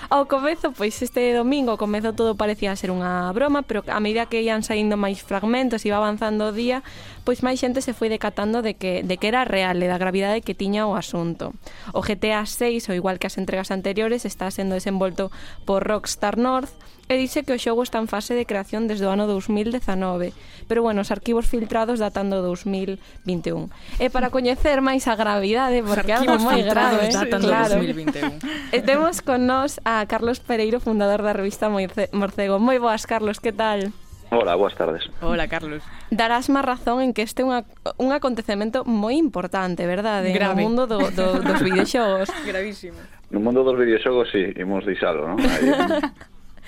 Ao 0.08 0.30
comezo, 0.30 0.70
pois 0.70 1.02
este 1.02 1.34
domingo, 1.34 1.76
comezo 1.76 2.14
todo 2.14 2.38
parecía 2.38 2.78
ser 2.78 2.94
unha 2.94 3.26
broma, 3.34 3.66
pero 3.66 3.82
a 3.90 3.98
medida 3.98 4.30
que 4.30 4.38
ian 4.38 4.62
saindo 4.62 4.94
máis 4.94 5.18
fragmentos, 5.18 5.82
e 5.82 5.90
iba 5.90 5.98
avanzando 5.98 6.46
o 6.46 6.54
día, 6.54 6.86
pois 7.26 7.42
máis 7.42 7.58
xente 7.58 7.82
se 7.82 7.90
foi 7.90 8.06
decatando 8.06 8.62
de 8.62 8.78
que, 8.78 9.02
de 9.02 9.18
que 9.18 9.26
era 9.26 9.42
real 9.42 9.82
e 9.82 9.90
da 9.90 9.98
gravidade 9.98 10.46
que 10.46 10.54
tiña 10.54 10.86
o 10.86 10.94
asunto. 10.94 11.58
O 11.90 12.06
GTA 12.06 12.46
6, 12.46 12.86
ao 12.86 12.94
igual 12.94 13.18
que 13.18 13.26
as 13.26 13.34
entregas 13.34 13.74
anteriores, 13.74 14.22
está 14.22 14.46
sendo 14.54 14.78
desenvolto 14.78 15.34
por 15.66 15.82
Rockstar 15.82 16.38
North, 16.38 16.70
e 17.08 17.14
dice 17.14 17.46
que 17.46 17.54
o 17.54 17.58
xogo 17.58 17.86
está 17.86 18.02
en 18.02 18.10
fase 18.10 18.34
de 18.34 18.46
creación 18.46 18.90
desde 18.90 19.06
o 19.06 19.14
ano 19.14 19.30
2019, 19.30 20.34
pero 20.66 20.82
bueno, 20.82 21.06
os 21.06 21.14
arquivos 21.14 21.46
filtrados 21.46 22.02
datan 22.02 22.30
do 22.30 22.42
2021. 22.42 23.70
E 24.02 24.10
para 24.10 24.34
coñecer 24.34 24.82
máis 24.82 25.06
a 25.06 25.14
gravidade, 25.14 25.86
porque 25.86 26.10
é 26.10 26.18
algo 26.18 26.36
moi 26.42 26.66
grave, 26.66 27.06
eh, 27.06 27.14
datan 27.14 27.42
claro. 27.46 27.78
do 27.78 27.86
2021. 27.86 28.74
E 28.74 28.78
temos 28.82 29.22
con 29.22 29.46
nós 29.46 29.78
a 29.86 30.02
Carlos 30.10 30.42
Pereiro, 30.42 30.82
fundador 30.82 31.22
da 31.22 31.30
revista 31.30 31.70
Morcego. 31.70 32.58
Moi 32.58 32.82
boas, 32.82 33.06
Carlos, 33.06 33.38
que 33.38 33.54
tal? 33.54 33.94
Hola, 34.30 34.56
boas 34.56 34.74
tardes. 34.74 35.08
Hola, 35.22 35.46
Carlos. 35.46 35.82
Darás 36.10 36.50
má 36.50 36.58
razón 36.58 36.98
en 36.98 37.14
que 37.14 37.22
este 37.22 37.42
é 37.42 37.46
unha, 37.46 37.62
un 38.02 38.10
acontecemento 38.10 38.82
moi 38.82 39.14
importante, 39.14 39.86
verdade? 39.86 40.34
Grave. 40.34 40.58
No 40.58 40.66
mundo 40.66 40.82
do, 40.90 40.98
do, 41.14 41.38
dos 41.38 41.62
videoxogos. 41.66 42.26
Gravísimo. 42.42 42.98
No 43.30 43.38
mundo 43.38 43.62
dos 43.62 43.78
videoxogos, 43.78 44.26
sí, 44.34 44.50
imos 44.58 44.82
deixalo, 44.82 45.30
non? 45.30 45.38
Aí, 45.38 45.70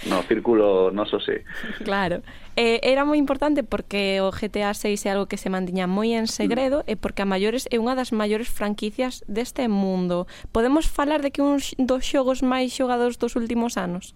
No, 0.06 0.22
círculo, 0.22 0.94
non 0.94 1.10
so 1.10 1.18
sí. 1.18 1.42
Claro. 1.82 2.22
Eh, 2.54 2.78
era 2.86 3.02
moi 3.02 3.18
importante 3.18 3.66
porque 3.66 4.22
o 4.22 4.30
GTA 4.30 4.70
6 4.70 4.94
é 5.06 5.10
algo 5.10 5.26
que 5.26 5.38
se 5.38 5.50
mantiña 5.50 5.90
moi 5.90 6.14
en 6.14 6.30
segredo 6.30 6.86
mm. 6.86 6.90
e 6.90 6.94
porque 6.94 7.26
a 7.26 7.28
maiores 7.28 7.66
é 7.74 7.82
unha 7.82 7.98
das 7.98 8.14
maiores 8.14 8.46
franquicias 8.46 9.26
deste 9.26 9.66
mundo. 9.66 10.30
Podemos 10.54 10.86
falar 10.86 11.18
de 11.18 11.34
que 11.34 11.42
un 11.42 11.58
dos 11.58 12.02
xogos 12.06 12.46
máis 12.46 12.70
xogados 12.70 13.18
dos 13.18 13.34
últimos 13.34 13.74
anos? 13.74 14.14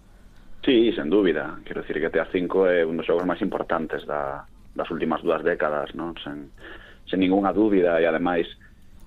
Sí, 0.62 0.94
sen 0.94 1.10
dúbida. 1.10 1.58
Quero 1.66 1.82
dicir 1.82 1.98
que 1.98 2.06
GTA 2.06 2.30
5 2.30 2.70
é 2.70 2.86
un 2.86 2.94
dos 2.94 3.06
xogos 3.06 3.26
máis 3.26 3.42
importantes 3.42 4.06
da, 4.06 4.46
das 4.78 4.88
últimas 4.94 5.18
dúas 5.22 5.42
décadas, 5.42 5.90
non? 5.98 6.14
Sen, 6.22 6.54
sen 7.10 7.18
ningunha 7.18 7.50
dúbida 7.50 7.98
e 7.98 8.06
ademais 8.06 8.46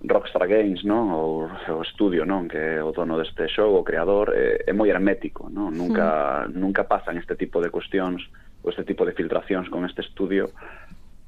Rockstar 0.04 0.48
Games, 0.48 0.84
non? 0.84 1.14
O, 1.16 1.48
o 1.48 1.82
estudio, 1.82 2.28
non? 2.28 2.52
Que 2.52 2.80
é 2.80 2.84
o 2.84 2.92
dono 2.92 3.16
deste 3.16 3.48
xogo, 3.48 3.80
o 3.80 3.88
creador, 3.88 4.36
é, 4.36 4.68
é 4.68 4.74
moi 4.76 4.92
hermético, 4.92 5.48
non? 5.48 5.72
Nunca, 5.72 6.46
mm. 6.46 6.58
nunca 6.60 6.84
pasan 6.84 7.16
este 7.16 7.40
tipo 7.40 7.64
de 7.64 7.72
cuestións 7.72 8.28
ou 8.62 8.70
este 8.70 8.84
tipo 8.84 9.06
de 9.08 9.16
filtracións 9.16 9.72
con 9.72 9.86
este 9.88 10.04
estudio 10.04 10.52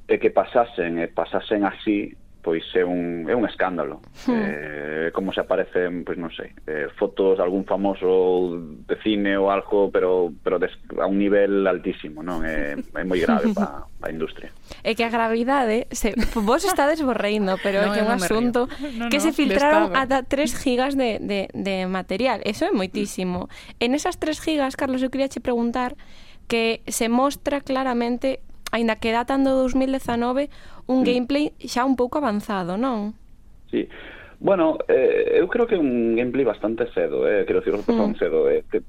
e 0.07 0.19
que 0.19 0.31
pasasen, 0.31 0.99
e 0.99 1.07
pasasen 1.07 1.63
así 1.63 2.15
pois 2.47 2.63
é 2.79 2.85
un, 2.87 3.27
é 3.27 3.35
un 3.35 3.43
escándalo. 3.43 3.99
Hmm. 4.23 4.31
Eh, 4.31 5.11
como 5.11 5.35
se 5.35 5.43
aparecen, 5.43 6.07
pois 6.07 6.15
non 6.15 6.31
sei, 6.31 6.55
eh, 6.63 6.87
fotos 6.95 7.35
de 7.35 7.43
algún 7.43 7.67
famoso 7.67 8.55
de 8.87 8.95
cine 9.03 9.35
ou 9.35 9.51
algo, 9.51 9.91
pero 9.91 10.31
pero 10.39 10.55
des, 10.55 10.71
a 10.95 11.11
un 11.11 11.19
nivel 11.19 11.67
altísimo, 11.67 12.23
non? 12.23 12.47
É, 12.47 12.79
é 12.79 13.03
moi 13.03 13.19
grave 13.19 13.51
para 13.51 13.83
pa 13.99 14.07
a 14.07 14.15
industria. 14.15 14.55
É 14.79 14.95
que 14.95 15.03
a 15.03 15.11
gravidade, 15.11 15.91
se, 15.91 16.15
vos 16.39 16.63
estades 16.63 17.03
borreindo, 17.03 17.59
pero 17.59 17.83
no, 17.83 17.91
é 17.91 17.99
que 17.99 17.99
é 17.99 18.07
un 18.07 18.15
asunto 18.15 18.71
no, 18.95 19.05
no, 19.05 19.11
que 19.11 19.19
se 19.19 19.35
filtraron 19.35 19.91
ata 19.91 20.23
3 20.23 20.47
gigas 20.55 20.95
de, 20.95 21.19
de, 21.19 21.51
de 21.51 21.83
material. 21.91 22.39
Eso 22.47 22.63
é 22.63 22.71
moitísimo. 22.71 23.51
En 23.83 23.91
esas 23.91 24.15
3 24.23 24.39
gigas, 24.39 24.79
Carlos, 24.79 25.03
eu 25.03 25.11
queria 25.11 25.27
che 25.27 25.43
preguntar 25.43 25.99
que 26.47 26.79
se 26.87 27.11
mostra 27.11 27.59
claramente 27.59 28.39
aínda 28.71 28.99
que 28.99 29.15
datan 29.15 29.43
do 29.43 29.55
2019, 29.65 30.49
un 30.87 30.99
sí. 31.03 31.05
gameplay 31.07 31.45
xa 31.63 31.85
un 31.87 31.95
pouco 31.95 32.19
avanzado, 32.19 32.75
non? 32.75 33.15
Sí. 33.71 33.87
Bueno, 34.39 34.77
eh, 34.87 35.41
eu 35.41 35.49
creo 35.49 35.65
que 35.65 35.73
é 35.73 35.81
un 35.81 36.13
gameplay 36.13 36.45
bastante 36.45 36.85
cedo, 36.93 37.25
eh, 37.25 37.43
quero 37.45 37.59
dicir, 37.59 37.73
mm. 37.73 38.13
cedo, 38.21 38.45
eh, 38.49 38.63
te, 38.69 38.85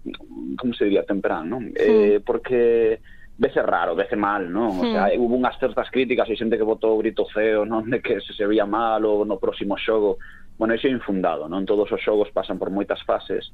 como 0.61 0.75
se 0.75 0.85
diría, 0.85 1.09
temprán, 1.09 1.49
non? 1.49 1.73
Mm. 1.73 1.75
Eh, 1.75 2.21
porque 2.21 3.01
vese 3.39 3.63
raro, 3.63 3.97
vese 3.97 4.17
mal, 4.17 4.45
non? 4.45 4.77
O 4.77 4.85
mm. 4.85 4.93
sea, 4.93 5.05
hubo 5.17 5.39
unhas 5.39 5.57
certas 5.57 5.89
críticas, 5.89 6.29
e 6.29 6.37
xente 6.37 6.61
que 6.61 6.69
votou 6.69 7.01
grito 7.01 7.25
ceo, 7.33 7.65
non? 7.65 7.89
De 7.89 8.05
que 8.05 8.21
se 8.21 8.37
se 8.37 8.45
veía 8.45 8.69
mal 8.69 9.01
ou 9.09 9.25
no 9.25 9.41
próximo 9.41 9.79
xogo. 9.81 10.21
Bueno, 10.61 10.77
iso 10.77 10.85
é 10.85 10.93
infundado, 10.93 11.49
non? 11.49 11.65
Todos 11.65 11.89
os 11.89 12.03
xogos 12.03 12.29
pasan 12.35 12.61
por 12.61 12.69
moitas 12.69 13.01
fases 13.09 13.49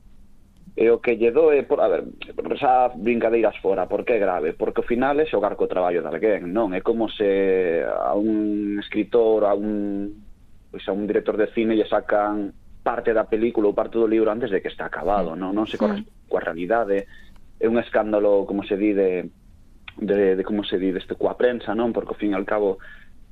E 0.74 0.90
o 0.90 0.98
que 0.98 1.14
lle 1.14 1.30
doe, 1.30 1.62
por, 1.62 1.78
a 1.78 1.86
ver, 1.86 2.02
xa 2.58 2.90
brincadeiras 2.90 3.54
fora, 3.62 3.86
porque 3.86 4.18
é 4.18 4.18
grave? 4.18 4.58
Porque 4.58 4.82
ao 4.82 4.90
final 4.90 5.14
é 5.22 5.26
xogar 5.26 5.54
co 5.54 5.70
traballo 5.70 6.02
de 6.02 6.10
alguén, 6.10 6.50
non? 6.50 6.74
É 6.74 6.82
como 6.82 7.06
se 7.06 7.86
a 7.86 8.10
un 8.18 8.82
escritor, 8.82 9.46
a 9.46 9.54
un, 9.54 10.10
pois 10.74 10.82
a 10.90 10.92
un 10.92 11.06
director 11.06 11.38
de 11.38 11.46
cine 11.54 11.78
lle 11.78 11.86
sacan 11.86 12.50
parte 12.82 13.14
da 13.14 13.30
película 13.30 13.70
ou 13.70 13.78
parte 13.78 14.02
do 14.02 14.10
libro 14.10 14.34
antes 14.34 14.50
de 14.50 14.58
que 14.58 14.66
está 14.66 14.90
acabado, 14.90 15.32
mm. 15.32 15.38
non? 15.38 15.54
Non 15.54 15.70
se 15.70 15.78
corresponde 15.78 16.10
sí. 16.10 16.26
coa 16.26 16.42
realidade. 16.42 17.06
É 17.62 17.70
un 17.70 17.78
escándalo, 17.78 18.42
como 18.42 18.66
se 18.66 18.74
di, 18.74 18.90
de, 18.90 19.30
de, 20.02 20.34
de 20.34 20.42
como 20.42 20.66
se 20.66 20.74
di, 20.82 20.90
deste 20.90 21.14
coa 21.14 21.38
prensa, 21.38 21.70
non? 21.78 21.94
Porque 21.94 22.12
ao 22.12 22.18
fin 22.18 22.34
e 22.34 22.38
al 22.38 22.42
cabo 22.42 22.82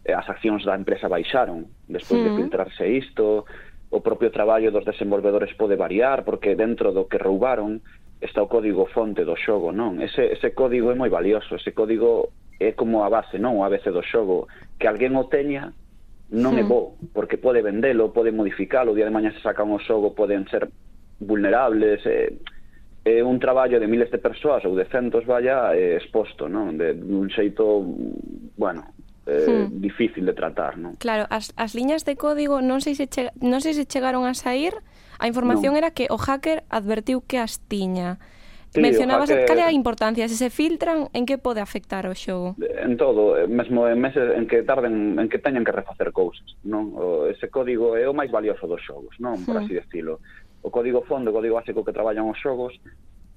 eh, 0.07 0.14
as 0.14 0.30
accións 0.30 0.62
da 0.62 0.78
empresa 0.78 1.11
baixaron 1.11 1.66
despois 1.90 2.22
mm. 2.22 2.26
de 2.26 2.30
filtrarse 2.38 2.86
isto, 2.86 3.51
o 3.93 4.01
propio 4.01 4.32
traballo 4.32 4.72
dos 4.72 4.88
desenvolvedores 4.88 5.53
pode 5.55 5.76
variar 5.76 6.24
porque 6.24 6.57
dentro 6.57 6.97
do 6.97 7.05
que 7.12 7.20
roubaron 7.20 7.84
está 8.24 8.40
o 8.40 8.49
código 8.49 8.88
fonte 8.88 9.24
do 9.28 9.36
xogo, 9.36 9.68
non? 9.68 10.01
Ese, 10.01 10.32
ese 10.32 10.57
código 10.57 10.88
é 10.88 10.97
moi 10.97 11.12
valioso, 11.12 11.61
ese 11.61 11.76
código 11.76 12.32
é 12.57 12.72
como 12.72 13.05
a 13.05 13.12
base, 13.12 13.36
non? 13.36 13.61
A 13.61 13.68
base 13.68 13.93
do 13.93 14.01
xogo. 14.01 14.49
Que 14.80 14.88
alguén 14.88 15.12
o 15.18 15.28
teña 15.28 15.76
non 16.32 16.57
é 16.57 16.64
hmm. 16.64 16.70
bo, 16.72 16.97
porque 17.12 17.36
pode 17.36 17.61
vendelo, 17.61 18.16
pode 18.16 18.32
modificalo, 18.32 18.95
o 18.95 18.97
día 18.97 19.05
de 19.05 19.12
mañá 19.12 19.28
se 19.36 19.45
sacan 19.45 19.68
o 19.68 19.82
xogo 19.82 20.16
poden 20.16 20.49
ser 20.49 20.64
vulnerables, 21.20 22.01
é, 22.09 22.32
é 23.05 23.20
un 23.20 23.36
traballo 23.36 23.76
de 23.76 23.90
miles 23.90 24.09
de 24.09 24.22
persoas 24.22 24.64
ou 24.64 24.72
de 24.72 24.88
centos, 24.88 25.28
vaya, 25.28 25.76
eh, 25.76 26.01
exposto, 26.01 26.49
non? 26.49 26.80
De, 26.80 26.97
dun 26.97 27.28
xeito, 27.28 27.84
bueno, 28.57 28.97
Hmm. 29.26 29.30
eh, 29.30 29.66
hmm. 29.70 29.80
difícil 29.80 30.26
de 30.26 30.34
tratar, 30.34 30.78
non? 30.78 30.98
Claro, 30.98 31.30
as, 31.30 31.54
as 31.54 31.78
liñas 31.78 32.02
de 32.02 32.18
código 32.18 32.58
non 32.58 32.82
sei 32.82 32.98
se 32.98 33.06
che, 33.06 33.30
non 33.38 33.62
sei 33.62 33.74
se 33.74 33.86
chegaron 33.86 34.26
a 34.26 34.34
sair. 34.34 34.74
A 35.22 35.30
información 35.30 35.78
non. 35.78 35.80
era 35.86 35.94
que 35.94 36.10
o 36.10 36.18
hacker 36.18 36.66
advertiu 36.66 37.22
que 37.22 37.38
as 37.38 37.62
tiña. 37.70 38.18
Sí, 38.74 38.80
Mencionabas 38.80 39.30
hacker... 39.30 39.46
cal 39.46 39.58
é 39.62 39.66
a 39.68 39.70
importancia, 39.70 40.26
se 40.26 40.34
se 40.34 40.50
filtran, 40.50 41.06
en 41.14 41.22
que 41.22 41.38
pode 41.38 41.62
afectar 41.62 42.08
o 42.10 42.14
xogo? 42.18 42.58
En 42.58 42.98
todo, 42.98 43.38
eh, 43.38 43.46
mesmo 43.46 43.86
en 43.86 44.02
meses 44.02 44.34
en 44.34 44.50
que 44.50 44.66
tarden, 44.66 45.14
en 45.20 45.28
que 45.30 45.38
teñan 45.38 45.62
que 45.62 45.70
refacer 45.70 46.10
cousas, 46.10 46.58
non? 46.66 46.90
O, 46.98 47.30
ese 47.30 47.46
código 47.46 47.94
é 47.94 48.10
o 48.10 48.16
máis 48.16 48.34
valioso 48.34 48.66
dos 48.66 48.82
xogos, 48.82 49.14
non? 49.22 49.38
Por 49.46 49.54
hmm. 49.54 49.62
así 49.62 49.72
decirlo. 49.78 50.18
O 50.66 50.74
código 50.74 51.06
fondo, 51.06 51.30
o 51.30 51.36
código 51.36 51.58
básico 51.58 51.86
que 51.86 51.94
traballan 51.94 52.26
os 52.26 52.38
xogos, 52.42 52.74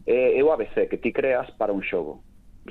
é, 0.09 0.33
é 0.33 0.41
o 0.41 0.49
ABC 0.49 0.89
que 0.89 0.97
ti 0.97 1.13
creas 1.13 1.49
para 1.61 1.73
un 1.73 1.85
xogo 1.85 2.25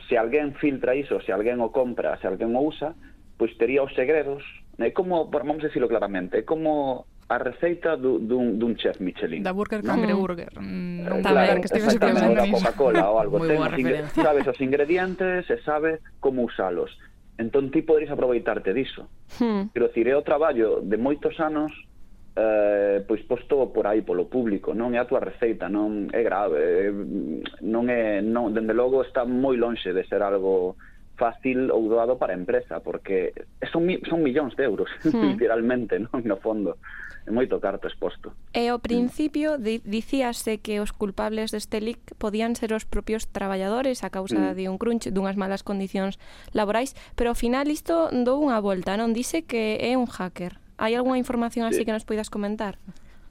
se 0.09 0.19
alguén 0.19 0.55
filtra 0.59 0.95
iso, 0.95 1.21
se 1.23 1.33
alguén 1.33 1.63
o 1.63 1.71
compra, 1.71 2.19
se 2.19 2.27
alguén 2.27 2.55
o 2.55 2.63
usa, 2.63 2.95
pois 3.39 3.55
tería 3.59 3.83
os 3.83 3.95
segredos, 3.95 4.43
é 4.79 4.91
como, 4.91 5.31
vamos 5.31 5.63
a 5.63 5.71
decirlo 5.71 5.87
claramente, 5.87 6.43
é 6.43 6.43
como 6.43 7.07
a 7.29 7.39
receita 7.39 7.97
du, 7.97 8.19
dun, 8.19 8.59
dun 8.59 8.77
chef 8.77 9.01
Michelin. 9.01 9.43
Da 9.43 9.53
Burger 9.53 9.83
¿no? 9.83 9.97
Burger. 10.17 10.53
Mm, 10.61 11.01
eh, 11.01 11.23
claro, 11.23 11.61
que 11.61 11.69
exactamente, 11.73 12.29
ou 12.29 12.35
da 12.37 12.47
Coca-Cola 12.51 13.05
ou 13.11 13.17
algo. 13.19 13.37
Ten, 13.49 14.09
sabes 14.13 14.45
os 14.47 14.61
ingredientes 14.61 15.49
e 15.49 15.57
sabe 15.65 16.05
como 16.21 16.45
usalos. 16.45 16.93
Entón 17.39 17.73
ti 17.73 17.83
poderes 17.83 18.13
aproveitarte 18.13 18.71
diso. 18.77 19.09
Hmm. 19.41 19.73
Quero 19.73 19.89
dicir, 19.89 20.07
é 20.07 20.15
o 20.15 20.23
traballo 20.23 20.85
de 20.85 20.97
moitos 21.01 21.35
anos 21.41 21.73
eh, 22.37 23.05
pois 23.07 23.23
posto 23.23 23.71
por 23.71 23.87
aí 23.87 24.03
polo 24.03 24.27
público, 24.27 24.75
non 24.75 24.91
é 24.91 24.99
a 24.99 25.07
túa 25.07 25.23
receita, 25.23 25.71
non 25.71 26.11
é 26.11 26.23
grave, 26.27 26.59
eh, 26.59 26.93
non 27.63 27.87
é 27.87 28.19
non, 28.19 28.51
dende 28.51 28.75
logo 28.75 29.07
está 29.07 29.23
moi 29.23 29.55
lonxe 29.55 29.95
de 29.95 30.03
ser 30.11 30.19
algo 30.23 30.75
fácil 31.15 31.71
ou 31.71 31.87
doado 31.87 32.19
para 32.19 32.35
a 32.35 32.39
empresa, 32.39 32.83
porque 32.83 33.31
son, 33.71 33.87
son 34.11 34.23
millóns 34.23 34.59
de 34.59 34.67
euros, 34.67 34.91
hmm. 35.07 35.39
literalmente, 35.39 35.99
non? 36.03 36.27
no 36.27 36.37
fondo. 36.43 36.75
É 37.25 37.33
moito 37.33 37.57
carto 37.57 37.89
exposto. 37.89 38.37
E 38.53 38.69
ao 38.69 38.85
principio 38.85 39.57
di 39.57 39.81
dicíase 39.81 40.61
que 40.61 40.77
os 40.85 40.93
culpables 40.93 41.57
deste 41.57 41.81
leak 41.81 42.19
podían 42.21 42.53
ser 42.53 42.77
os 42.77 42.85
propios 42.85 43.25
traballadores 43.33 44.05
a 44.05 44.13
causa 44.13 44.53
mm. 44.53 44.55
de 44.61 44.69
un 44.69 44.77
crunch, 44.77 45.09
dunhas 45.09 45.33
malas 45.33 45.65
condicións 45.65 46.21
laborais, 46.53 46.93
pero 47.17 47.33
ao 47.33 47.39
final 47.39 47.73
isto 47.73 48.13
dou 48.13 48.45
unha 48.45 48.61
volta, 48.61 49.01
non? 49.01 49.17
Dice 49.17 49.49
que 49.49 49.81
é 49.81 49.97
un 49.97 50.05
hacker. 50.05 50.61
Hai 50.79 50.95
algunha 50.95 51.19
información 51.19 51.67
así 51.67 51.83
sí. 51.83 51.85
que 51.87 51.95
nos 51.95 52.07
poidas 52.07 52.31
comentar? 52.31 52.79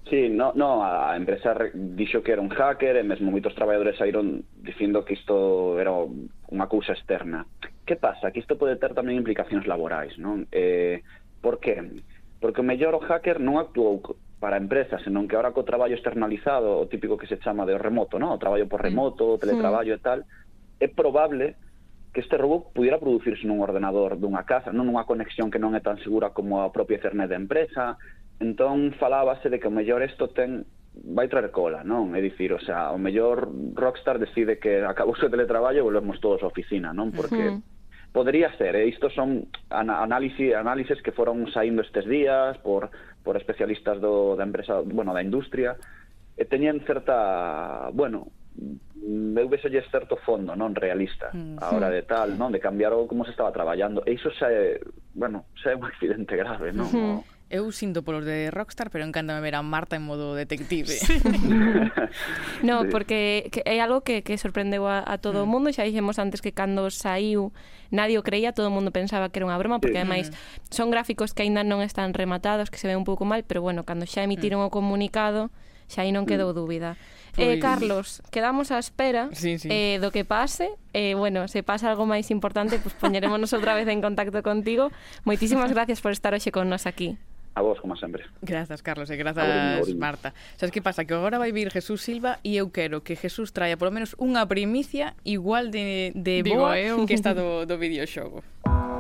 Sí, 0.10 0.28
no, 0.28 0.52
no, 0.56 0.84
a 0.84 1.16
empresa 1.16 1.56
dixo 1.74 2.22
que 2.22 2.36
era 2.36 2.42
un 2.44 2.52
hacker 2.52 3.00
e 3.00 3.08
mesmo 3.08 3.32
moitos 3.32 3.56
traballadores 3.56 3.96
saíron 3.96 4.44
dicindo 4.60 5.08
que 5.08 5.16
isto 5.16 5.80
era 5.80 5.96
unha 5.96 6.68
cousa 6.68 6.92
externa. 6.92 7.48
Que 7.88 7.96
pasa? 7.96 8.32
Que 8.32 8.44
isto 8.44 8.60
pode 8.60 8.76
ter 8.76 8.92
tamén 8.92 9.16
implicacións 9.16 9.64
laborais, 9.64 10.16
non? 10.20 10.44
Eh, 10.52 11.02
por 11.40 11.64
que? 11.64 12.04
Porque 12.44 12.60
o 12.60 12.68
mellor 12.68 13.00
o 13.00 13.04
hacker 13.04 13.40
non 13.40 13.56
actuou 13.56 14.04
para 14.44 14.60
a 14.60 14.64
empresa, 14.64 15.00
senón 15.00 15.32
que 15.32 15.40
ahora 15.40 15.56
co 15.56 15.64
traballo 15.64 15.96
externalizado, 15.96 16.84
o 16.84 16.88
típico 16.92 17.16
que 17.16 17.32
se 17.32 17.40
chama 17.40 17.64
de 17.64 17.80
remoto, 17.80 18.20
non? 18.20 18.36
O 18.36 18.42
traballo 18.44 18.68
por 18.68 18.84
remoto, 18.84 19.36
o 19.36 19.40
teletraballo 19.40 19.96
e 19.96 20.04
tal, 20.04 20.28
é 20.84 20.92
probable 20.92 21.56
que 22.14 22.22
este 22.22 22.38
roubo 22.38 22.70
pudiera 22.72 23.02
producirse 23.02 23.50
nun 23.50 23.66
ordenador 23.66 24.22
dunha 24.22 24.46
casa, 24.46 24.70
non 24.70 24.86
unha 24.86 25.10
conexión 25.10 25.50
que 25.50 25.58
non 25.58 25.74
é 25.74 25.82
tan 25.82 25.98
segura 26.06 26.30
como 26.30 26.62
a 26.62 26.70
propia 26.70 27.02
cerne 27.02 27.26
da 27.26 27.34
empresa. 27.34 27.98
Entón 28.38 28.94
falábase 29.02 29.50
de 29.50 29.58
que 29.58 29.66
o 29.66 29.74
mellor 29.74 30.06
isto 30.06 30.30
ten 30.30 30.62
vai 30.94 31.26
traer 31.26 31.50
cola, 31.50 31.82
non? 31.82 32.14
É 32.14 32.22
dicir, 32.22 32.54
o 32.54 32.62
sea, 32.62 32.94
o 32.94 33.02
mellor 33.02 33.50
Rockstar 33.74 34.22
decide 34.22 34.62
que 34.62 34.86
acabou 34.86 35.18
o 35.18 35.32
teletraballo 35.34 35.82
e 35.82 35.88
volvemos 35.90 36.22
todos 36.22 36.46
á 36.46 36.48
oficina, 36.48 36.94
non? 36.94 37.10
Porque 37.10 37.50
uh 37.50 37.58
-huh. 37.58 38.14
podría 38.14 38.54
ser, 38.62 38.78
e 38.78 38.86
eh? 38.86 38.94
isto 38.94 39.10
son 39.10 39.50
análisis, 39.74 40.54
análises 40.54 41.02
que 41.02 41.18
foron 41.18 41.50
saindo 41.50 41.82
estes 41.82 42.06
días 42.06 42.62
por, 42.62 42.94
por 43.26 43.42
especialistas 43.42 43.98
do, 43.98 44.38
da 44.38 44.46
empresa, 44.46 44.86
bueno, 44.86 45.18
da 45.18 45.26
industria, 45.26 45.82
e 46.38 46.46
teñen 46.46 46.86
certa, 46.86 47.90
bueno, 47.90 48.30
eu 49.04 49.48
vexo 49.50 49.68
lle 49.68 49.84
certo 49.92 50.16
fondo, 50.16 50.56
non 50.56 50.72
realista, 50.72 51.30
mm, 51.36 51.60
a 51.60 51.76
hora 51.76 51.92
de 51.92 52.08
tal, 52.08 52.40
non, 52.40 52.56
de 52.56 52.64
cambiar 52.64 52.96
o 52.96 53.04
como 53.04 53.28
se 53.28 53.36
estaba 53.36 53.52
traballando. 53.52 54.00
E 54.08 54.16
iso 54.16 54.32
xa 54.32 54.48
é, 54.48 54.80
bueno, 55.12 55.44
xa 55.60 55.72
é 55.72 55.76
un 55.76 55.84
accidente 55.84 56.40
grave, 56.40 56.72
non? 56.72 56.88
Uh 56.88 56.96
-huh. 56.96 57.20
Eu 57.54 57.70
sinto 57.70 58.02
polos 58.02 58.26
de 58.26 58.50
Rockstar, 58.50 58.90
pero 58.90 59.06
encántame 59.06 59.38
ver 59.38 59.54
a 59.54 59.62
Marta 59.62 59.96
en 59.96 60.02
modo 60.02 60.34
detective. 60.34 60.90
Sí. 60.90 61.22
no, 62.66 62.82
sí. 62.82 62.88
porque 62.90 63.52
que 63.54 63.62
é 63.68 63.78
algo 63.78 64.02
que, 64.02 64.24
que 64.26 64.42
sorprendeu 64.42 64.90
a, 64.90 65.06
a 65.06 65.22
todo 65.22 65.44
mm. 65.44 65.46
o 65.46 65.52
mundo, 65.52 65.68
xa 65.70 65.86
dixemos 65.86 66.18
antes 66.18 66.42
que 66.42 66.50
cando 66.50 66.90
saiu 66.90 67.54
nadie 67.94 68.18
o 68.18 68.26
creía, 68.26 68.58
todo 68.58 68.72
o 68.72 68.74
mundo 68.74 68.90
pensaba 68.90 69.30
que 69.30 69.38
era 69.38 69.46
unha 69.46 69.60
broma, 69.62 69.78
porque 69.78 70.02
ademais 70.02 70.34
mm. 70.34 70.74
son 70.74 70.90
gráficos 70.90 71.38
que 71.38 71.46
aínda 71.46 71.62
non 71.62 71.86
están 71.86 72.18
rematados, 72.18 72.74
que 72.74 72.82
se 72.82 72.90
ve 72.90 72.98
un 72.98 73.06
pouco 73.06 73.22
mal, 73.22 73.46
pero 73.46 73.62
bueno, 73.62 73.86
cando 73.86 74.10
xa 74.10 74.26
emitiron 74.26 74.58
mm. 74.64 74.66
o 74.66 74.74
comunicado, 74.74 75.54
xa 75.86 76.08
aí 76.08 76.10
non 76.10 76.26
quedou 76.26 76.56
mm. 76.56 76.58
dúbida. 76.58 76.98
Pois... 77.36 77.48
Eh, 77.48 77.60
Carlos, 77.60 78.22
quedamos 78.30 78.70
á 78.70 78.78
espera 78.78 79.30
sí, 79.34 79.58
sí. 79.58 79.68
Eh, 79.72 79.98
do 79.98 80.14
que 80.14 80.22
pase. 80.22 80.70
Eh, 80.94 81.18
bueno, 81.18 81.50
se 81.50 81.66
pasa 81.66 81.90
algo 81.90 82.06
máis 82.06 82.30
importante, 82.30 82.78
pues 82.78 82.94
poñerémonos 82.94 83.50
outra 83.58 83.74
vez 83.74 83.90
en 83.90 84.06
contacto 84.06 84.46
contigo. 84.46 84.94
Moitísimas 85.26 85.74
gracias 85.74 85.98
por 85.98 86.14
estar 86.14 86.38
hoxe 86.38 86.54
con 86.54 86.70
nos 86.70 86.86
aquí. 86.86 87.18
A 87.56 87.62
vos, 87.62 87.80
como 87.82 87.96
sempre. 87.96 88.26
Grazas, 88.42 88.82
Carlos, 88.82 89.10
e 89.10 89.16
grazas, 89.18 89.46
auriño. 89.46 89.98
Marta. 90.02 90.34
Sabes 90.58 90.74
que 90.74 90.82
pasa? 90.82 91.06
Que 91.06 91.14
agora 91.14 91.38
vai 91.38 91.54
vir 91.54 91.70
Jesús 91.70 92.02
Silva 92.02 92.42
e 92.42 92.58
eu 92.58 92.74
quero 92.74 93.06
que 93.06 93.14
Jesús 93.14 93.54
traia 93.54 93.78
polo 93.78 93.94
menos 93.94 94.18
unha 94.18 94.46
primicia 94.50 95.14
igual 95.22 95.70
de, 95.70 96.14
de 96.18 96.42
Digo, 96.42 96.66
boa 96.66 96.78
eu. 96.82 97.06
que 97.06 97.14
está 97.14 97.34
do, 97.34 97.66
do 97.70 97.78
videoxogo. 97.78 98.42
Digo 98.66 98.93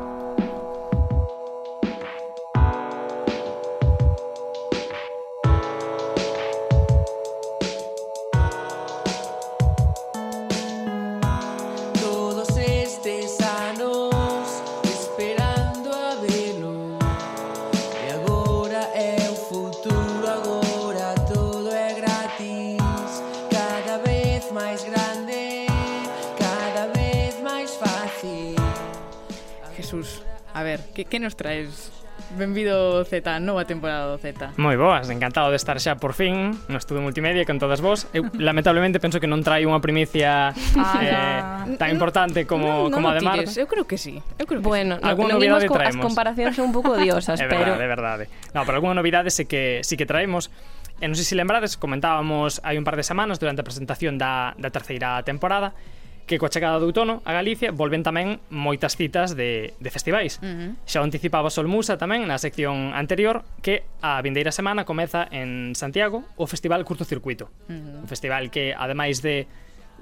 A 30.63 30.65
ver, 30.65 30.79
que, 30.95 31.03
que 31.03 31.19
nos 31.19 31.35
traes 31.35 31.91
Benvido 32.37 33.03
Z, 33.03 33.39
nova 33.43 33.67
temporada 33.67 34.07
do 34.07 34.15
Z. 34.15 34.55
Moi 34.55 34.79
boas, 34.79 35.11
encantado 35.11 35.51
de 35.51 35.59
estar 35.59 35.75
xa 35.83 35.99
por 35.99 36.15
fin 36.15 36.55
no 36.71 36.79
estudo 36.79 37.03
multimedia 37.03 37.43
con 37.43 37.59
todas 37.59 37.83
vos. 37.83 38.07
Eu 38.15 38.31
lamentablemente 38.39 39.03
penso 39.03 39.19
que 39.19 39.27
non 39.27 39.43
trai 39.43 39.67
unha 39.67 39.83
primicia 39.83 40.55
ah, 40.55 41.03
eh, 41.03 41.75
tan 41.75 41.91
importante 41.91 42.47
como 42.47 42.87
no, 42.87 42.95
no 42.95 42.95
como 42.95 43.11
a 43.11 43.19
de 43.19 43.27
Marta. 43.27 43.51
Eu 43.59 43.67
creo 43.67 43.83
que 43.83 43.99
sí. 43.99 44.23
Eu 44.39 44.47
creo 44.47 44.63
que 44.63 44.71
bueno, 44.71 44.97
sí. 44.97 45.03
Alguna 45.03 45.35
no, 45.35 45.43
novidade 45.43 45.67
co 45.67 45.75
traemos. 45.75 45.99
As 45.99 46.07
comparacións 46.07 46.55
son 46.55 46.71
un 46.71 46.73
pouco 46.73 46.95
odiosas, 46.95 47.35
é 47.43 47.43
verdade, 47.43 47.75
pero 47.75 47.83
É 47.83 47.89
verdade, 47.91 48.23
No, 48.55 48.63
pero 48.63 48.79
algunha 48.79 48.95
novidade 48.95 49.27
sí 49.27 49.43
que 49.43 49.83
sí 49.83 49.99
que 49.99 50.07
traemos. 50.07 50.47
E 51.03 51.11
non 51.11 51.19
sei 51.19 51.27
se 51.27 51.35
lembrades, 51.35 51.75
comentábamos 51.75 52.63
hai 52.63 52.79
un 52.79 52.87
par 52.87 52.95
de 52.95 53.03
semanas 53.03 53.35
durante 53.35 53.59
a 53.59 53.67
presentación 53.67 54.15
da, 54.15 54.55
da 54.55 54.71
terceira 54.71 55.19
temporada 55.27 55.75
que 56.25 56.39
coa 56.39 56.49
chegada 56.49 56.79
do 56.79 56.87
outono 56.87 57.19
a 57.27 57.35
Galicia 57.35 57.75
volven 57.75 58.01
tamén 58.01 58.39
moitas 58.47 58.95
citas 58.95 59.35
de, 59.35 59.75
de 59.77 59.89
festivais. 59.91 60.39
Uh 60.39 60.47
-huh. 60.47 60.71
Xa 60.87 61.03
anticipaba 61.03 61.51
Sol 61.51 61.67
Musa 61.67 61.99
tamén 61.99 62.23
na 62.23 62.39
sección 62.39 62.95
anterior 62.95 63.43
que 63.59 63.83
a 63.99 64.23
vindeira 64.23 64.55
semana 64.55 64.87
comeza 64.87 65.27
en 65.31 65.75
Santiago 65.75 66.23
o 66.39 66.47
Festival 66.47 66.87
Curtocircuito. 66.87 67.51
Uh 67.67 67.75
-huh. 67.75 68.01
Un 68.03 68.07
festival 68.07 68.47
que, 68.47 68.71
ademais 68.71 69.19
de 69.19 69.47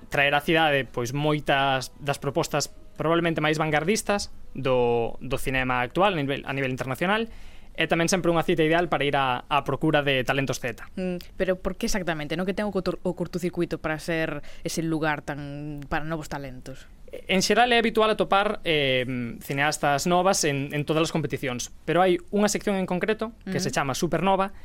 traer 0.09 0.33
á 0.37 0.41
cidade 0.41 0.85
pois 0.85 1.15
moitas 1.15 1.89
das 1.97 2.21
propostas 2.21 2.69
probablemente 2.99 3.41
máis 3.41 3.57
vanguardistas 3.57 4.29
do, 4.53 5.17
do 5.23 5.37
cinema 5.41 5.81
actual 5.81 6.13
a 6.13 6.19
nivel, 6.19 6.41
a 6.45 6.53
nivel 6.53 6.69
internacional 6.69 7.31
é 7.75 7.87
tamén 7.87 8.11
sempre 8.11 8.29
unha 8.29 8.43
cita 8.43 8.63
ideal 8.63 8.91
para 8.91 9.07
ir 9.07 9.15
á, 9.15 9.47
á 9.47 9.57
procura 9.63 10.03
de 10.03 10.23
talentos 10.27 10.59
Z. 10.59 10.83
Mm, 10.95 11.17
pero 11.39 11.59
por 11.59 11.79
que 11.79 11.87
exactamente? 11.87 12.35
Non 12.35 12.43
que 12.43 12.55
ten 12.55 12.67
o, 12.67 12.73
o 12.73 13.11
curtocircuito 13.15 13.79
para 13.79 13.97
ser 13.99 14.43
ese 14.63 14.83
lugar 14.83 15.23
tan 15.23 15.83
para 15.87 16.03
novos 16.03 16.27
talentos? 16.27 16.85
En 17.11 17.43
xeral 17.43 17.71
é 17.75 17.77
habitual 17.79 18.07
atopar 18.07 18.63
eh, 18.63 19.03
cineastas 19.43 20.07
novas 20.07 20.47
en, 20.47 20.71
en 20.71 20.87
todas 20.87 21.03
as 21.03 21.11
competicións, 21.11 21.71
pero 21.83 21.99
hai 21.99 22.19
unha 22.31 22.47
sección 22.47 22.79
en 22.79 22.87
concreto 22.87 23.35
que 23.43 23.59
mm. 23.59 23.63
se 23.63 23.71
chama 23.71 23.95
Supernova, 23.95 24.55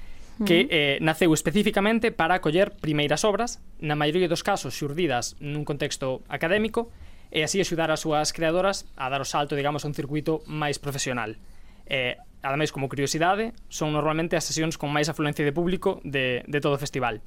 que 0.45 0.65
mm. 0.65 0.69
eh, 0.71 0.97
naceu 1.01 1.33
especificamente 1.33 2.13
para 2.13 2.39
acoller 2.39 2.77
primeiras 2.77 3.25
obras, 3.25 3.59
na 3.83 3.99
maioría 3.99 4.31
dos 4.31 4.47
casos 4.47 4.77
xurdidas 4.77 5.35
nun 5.43 5.65
contexto 5.67 6.23
académico, 6.31 6.93
e 7.35 7.43
así 7.43 7.59
axudar 7.59 7.91
as 7.91 8.05
súas 8.05 8.31
creadoras 8.31 8.87
a 8.95 9.11
dar 9.11 9.23
o 9.23 9.27
salto, 9.27 9.59
digamos, 9.59 9.83
a 9.83 9.91
un 9.91 9.97
circuito 9.97 10.45
máis 10.47 10.79
profesional 10.79 11.41
eh, 11.87 12.19
ademais, 12.43 12.71
como 12.71 12.89
curiosidade, 12.89 13.55
son 13.69 13.91
normalmente 13.93 14.37
as 14.37 14.47
sesións 14.47 14.79
con 14.79 14.95
máis 14.95 15.11
afluencia 15.11 15.43
de 15.43 15.55
público 15.55 15.99
de, 16.07 16.47
de 16.47 16.59
todo 16.63 16.79
o 16.79 16.81
festival. 16.83 17.23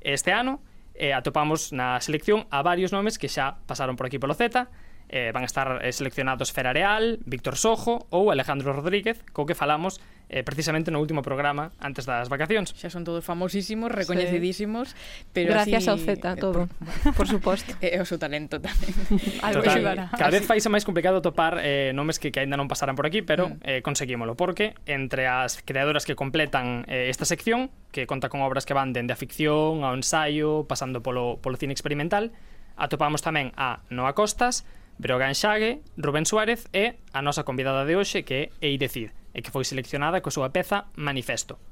Este 0.00 0.34
ano 0.34 0.62
eh, 0.98 1.14
atopamos 1.14 1.70
na 1.70 2.02
selección 2.02 2.50
a 2.50 2.62
varios 2.62 2.90
nomes 2.90 3.18
que 3.18 3.30
xa 3.30 3.62
pasaron 3.70 3.94
por 3.94 4.10
aquí 4.10 4.18
polo 4.18 4.34
Z, 4.34 4.66
eh, 5.08 5.32
van 5.32 5.42
a 5.42 5.48
estar 5.48 5.80
eh, 5.84 5.92
seleccionados 5.92 6.52
Ferareal, 6.52 7.18
Víctor 7.24 7.56
Sojo 7.56 8.06
ou 8.12 8.30
Alejandro 8.30 8.72
Rodríguez, 8.72 9.24
co 9.32 9.48
que 9.48 9.56
falamos 9.56 10.00
eh, 10.28 10.44
precisamente 10.44 10.90
no 10.90 11.00
último 11.00 11.24
programa 11.24 11.72
antes 11.80 12.04
das 12.04 12.28
vacacións. 12.28 12.76
Xa 12.76 12.92
son 12.92 13.04
todos 13.04 13.24
famosísimos, 13.24 13.88
recoñecidísimos, 13.88 14.92
sí. 14.92 15.24
pero 15.32 15.56
Gracias 15.56 15.88
así, 15.88 15.90
ao 15.90 15.98
Z 15.98 16.36
todo, 16.36 16.68
por, 17.16 17.24
por 17.24 17.26
suposto. 17.26 17.72
E 17.84 17.96
eh, 17.96 18.02
o 18.02 18.06
seu 18.06 18.20
talento 18.20 18.60
tamén. 18.60 18.92
Algo 19.46 19.64
Total, 19.64 20.12
cada 20.12 20.32
vez 20.32 20.44
faise 20.44 20.68
máis 20.68 20.84
complicado 20.84 21.24
topar 21.24 21.62
eh, 21.64 21.96
nomes 21.96 22.20
que, 22.20 22.28
que 22.28 22.44
aínda 22.44 22.60
non 22.60 22.68
pasaran 22.68 22.92
por 22.92 23.08
aquí, 23.08 23.24
pero 23.24 23.48
mm. 23.48 23.64
eh, 23.64 23.80
conseguímolo, 23.80 24.36
porque 24.36 24.76
entre 24.84 25.24
as 25.24 25.64
creadoras 25.64 26.04
que 26.04 26.12
completan 26.12 26.84
eh, 26.86 27.08
esta 27.08 27.24
sección, 27.24 27.72
que 27.90 28.04
conta 28.04 28.28
con 28.28 28.44
obras 28.44 28.68
que 28.68 28.76
van 28.76 28.92
dende 28.92 29.16
a 29.16 29.18
ficción 29.18 29.86
ao 29.86 29.96
ensaio, 29.96 30.68
pasando 30.68 31.00
polo, 31.00 31.40
polo 31.40 31.56
cine 31.56 31.72
experimental, 31.72 32.36
atopamos 32.76 33.24
tamén 33.24 33.56
a 33.56 33.80
Noa 33.88 34.12
Costas, 34.12 34.68
Brogan 34.98 35.34
Xague, 35.38 35.80
Rubén 35.96 36.26
Suárez 36.26 36.66
e 36.74 36.98
a 37.14 37.22
nosa 37.22 37.46
convidada 37.46 37.86
de 37.86 37.94
hoxe 37.94 38.26
que 38.26 38.50
é 38.60 38.74
Eirecid, 38.74 39.14
e 39.30 39.38
que 39.46 39.54
foi 39.54 39.62
seleccionada 39.62 40.18
coa 40.18 40.34
súa 40.34 40.50
peza 40.50 40.90
Manifesto. 40.98 41.62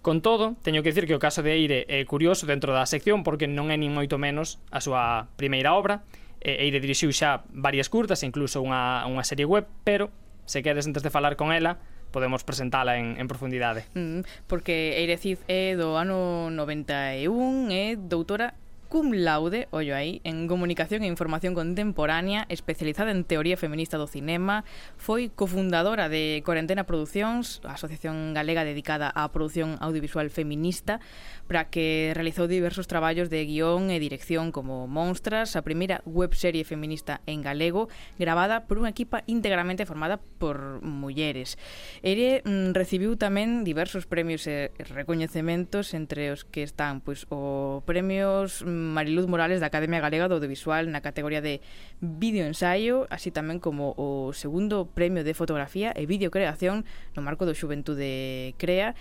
Con 0.00 0.24
todo, 0.24 0.56
teño 0.64 0.80
que 0.80 0.88
dicir 0.88 1.04
que 1.04 1.12
o 1.12 1.20
caso 1.20 1.44
de 1.44 1.52
Eire 1.52 1.84
é 1.92 2.00
curioso 2.08 2.48
dentro 2.48 2.72
da 2.72 2.88
sección 2.88 3.20
porque 3.20 3.44
non 3.44 3.68
é 3.68 3.76
nin 3.76 3.92
moito 3.92 4.16
menos 4.16 4.56
a 4.72 4.80
súa 4.80 5.28
primeira 5.36 5.76
obra. 5.76 6.08
Eire 6.40 6.80
dirixiu 6.80 7.12
xa 7.12 7.44
varias 7.52 7.92
curtas, 7.92 8.24
incluso 8.24 8.64
unha, 8.64 9.04
unha 9.04 9.26
serie 9.28 9.44
web, 9.44 9.68
pero 9.84 10.08
se 10.48 10.64
queres 10.64 10.88
antes 10.88 11.04
de 11.04 11.12
falar 11.12 11.36
con 11.36 11.52
ela, 11.52 11.76
podemos 12.08 12.46
presentala 12.48 12.96
en, 12.96 13.20
en 13.20 13.28
profundidade. 13.28 13.84
Mm, 13.92 14.24
porque 14.48 14.96
Eire 14.96 15.20
Cid 15.20 15.44
é 15.50 15.76
do 15.76 16.00
ano 16.00 16.48
91, 16.48 17.68
é 17.68 17.98
doutora 17.98 18.56
cum 18.88 19.12
laude, 19.12 19.68
ollo 19.70 19.92
aí, 19.92 20.20
en 20.24 20.48
Comunicación 20.48 21.04
e 21.04 21.12
Información 21.12 21.52
Contemporánea, 21.52 22.48
especializada 22.48 23.12
en 23.12 23.28
teoría 23.28 23.60
feminista 23.60 24.00
do 24.00 24.08
cinema, 24.08 24.64
foi 24.96 25.28
cofundadora 25.28 26.08
de 26.08 26.40
Corentena 26.40 26.88
Producións, 26.88 27.60
a 27.68 27.76
asociación 27.76 28.32
galega 28.32 28.64
dedicada 28.64 29.12
á 29.12 29.28
produción 29.28 29.76
audiovisual 29.84 30.32
feminista, 30.32 31.04
para 31.44 31.68
que 31.68 32.16
realizou 32.16 32.48
diversos 32.48 32.88
traballos 32.88 33.28
de 33.28 33.44
guión 33.44 33.92
e 33.92 34.00
dirección 34.00 34.56
como 34.56 34.88
Monstras, 34.88 35.52
a 35.52 35.60
primeira 35.60 36.00
webserie 36.08 36.64
feminista 36.64 37.20
en 37.28 37.44
galego, 37.44 37.92
gravada 38.16 38.64
por 38.64 38.80
unha 38.80 38.88
equipa 38.88 39.20
íntegramente 39.28 39.84
formada 39.84 40.16
por 40.40 40.80
mulleres. 40.80 41.60
Ere 42.00 42.40
mm, 42.40 42.72
recibiu 42.72 43.20
tamén 43.20 43.68
diversos 43.68 44.08
premios 44.08 44.48
e 44.48 44.72
recoñecementos, 44.80 45.92
entre 45.92 46.32
os 46.32 46.48
que 46.48 46.64
están 46.64 47.04
pois, 47.04 47.28
o 47.28 47.84
premios 47.84 48.64
mm, 48.64 48.77
Mariluz 48.78 49.26
Morales 49.26 49.58
da 49.58 49.66
Academia 49.66 49.98
Galega 49.98 50.30
do 50.30 50.38
Audiovisual 50.38 50.86
na 50.86 51.02
categoría 51.02 51.42
de 51.42 51.58
vídeo 51.98 52.46
ensaio, 52.46 53.10
así 53.10 53.34
tamén 53.34 53.58
como 53.58 53.98
o 53.98 54.30
segundo 54.30 54.86
premio 54.86 55.26
de 55.26 55.34
fotografía 55.34 55.90
e 55.98 56.06
videocreación 56.06 56.86
no 57.18 57.26
marco 57.26 57.42
do 57.42 57.58
Xuventude 57.58 58.54
Crea 58.62 58.94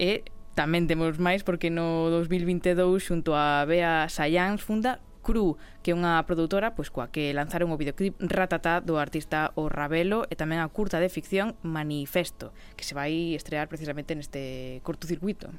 e 0.00 0.24
tamén 0.56 0.90
temos 0.90 1.20
máis 1.22 1.46
porque 1.46 1.70
no 1.70 2.10
2022 2.10 2.74
xunto 2.98 3.36
a 3.36 3.62
Bea 3.68 4.10
Sayans 4.10 4.64
funda 4.64 4.98
Cru, 5.22 5.60
que 5.84 5.92
é 5.92 5.94
unha 5.94 6.18
produtora 6.24 6.72
pois 6.72 6.88
coa 6.88 7.12
que 7.12 7.30
lanzaron 7.36 7.70
o 7.70 7.78
videoclip 7.78 8.16
Ratatá 8.16 8.80
do 8.80 8.96
artista 8.96 9.52
O 9.60 9.68
Ravelo 9.68 10.24
e 10.32 10.34
tamén 10.34 10.58
a 10.58 10.72
curta 10.72 10.98
de 10.98 11.12
ficción 11.12 11.54
Manifesto, 11.60 12.56
que 12.74 12.82
se 12.82 12.96
vai 12.96 13.36
estrear 13.36 13.68
precisamente 13.68 14.16
neste 14.16 14.80
cortocircuito. 14.82 15.52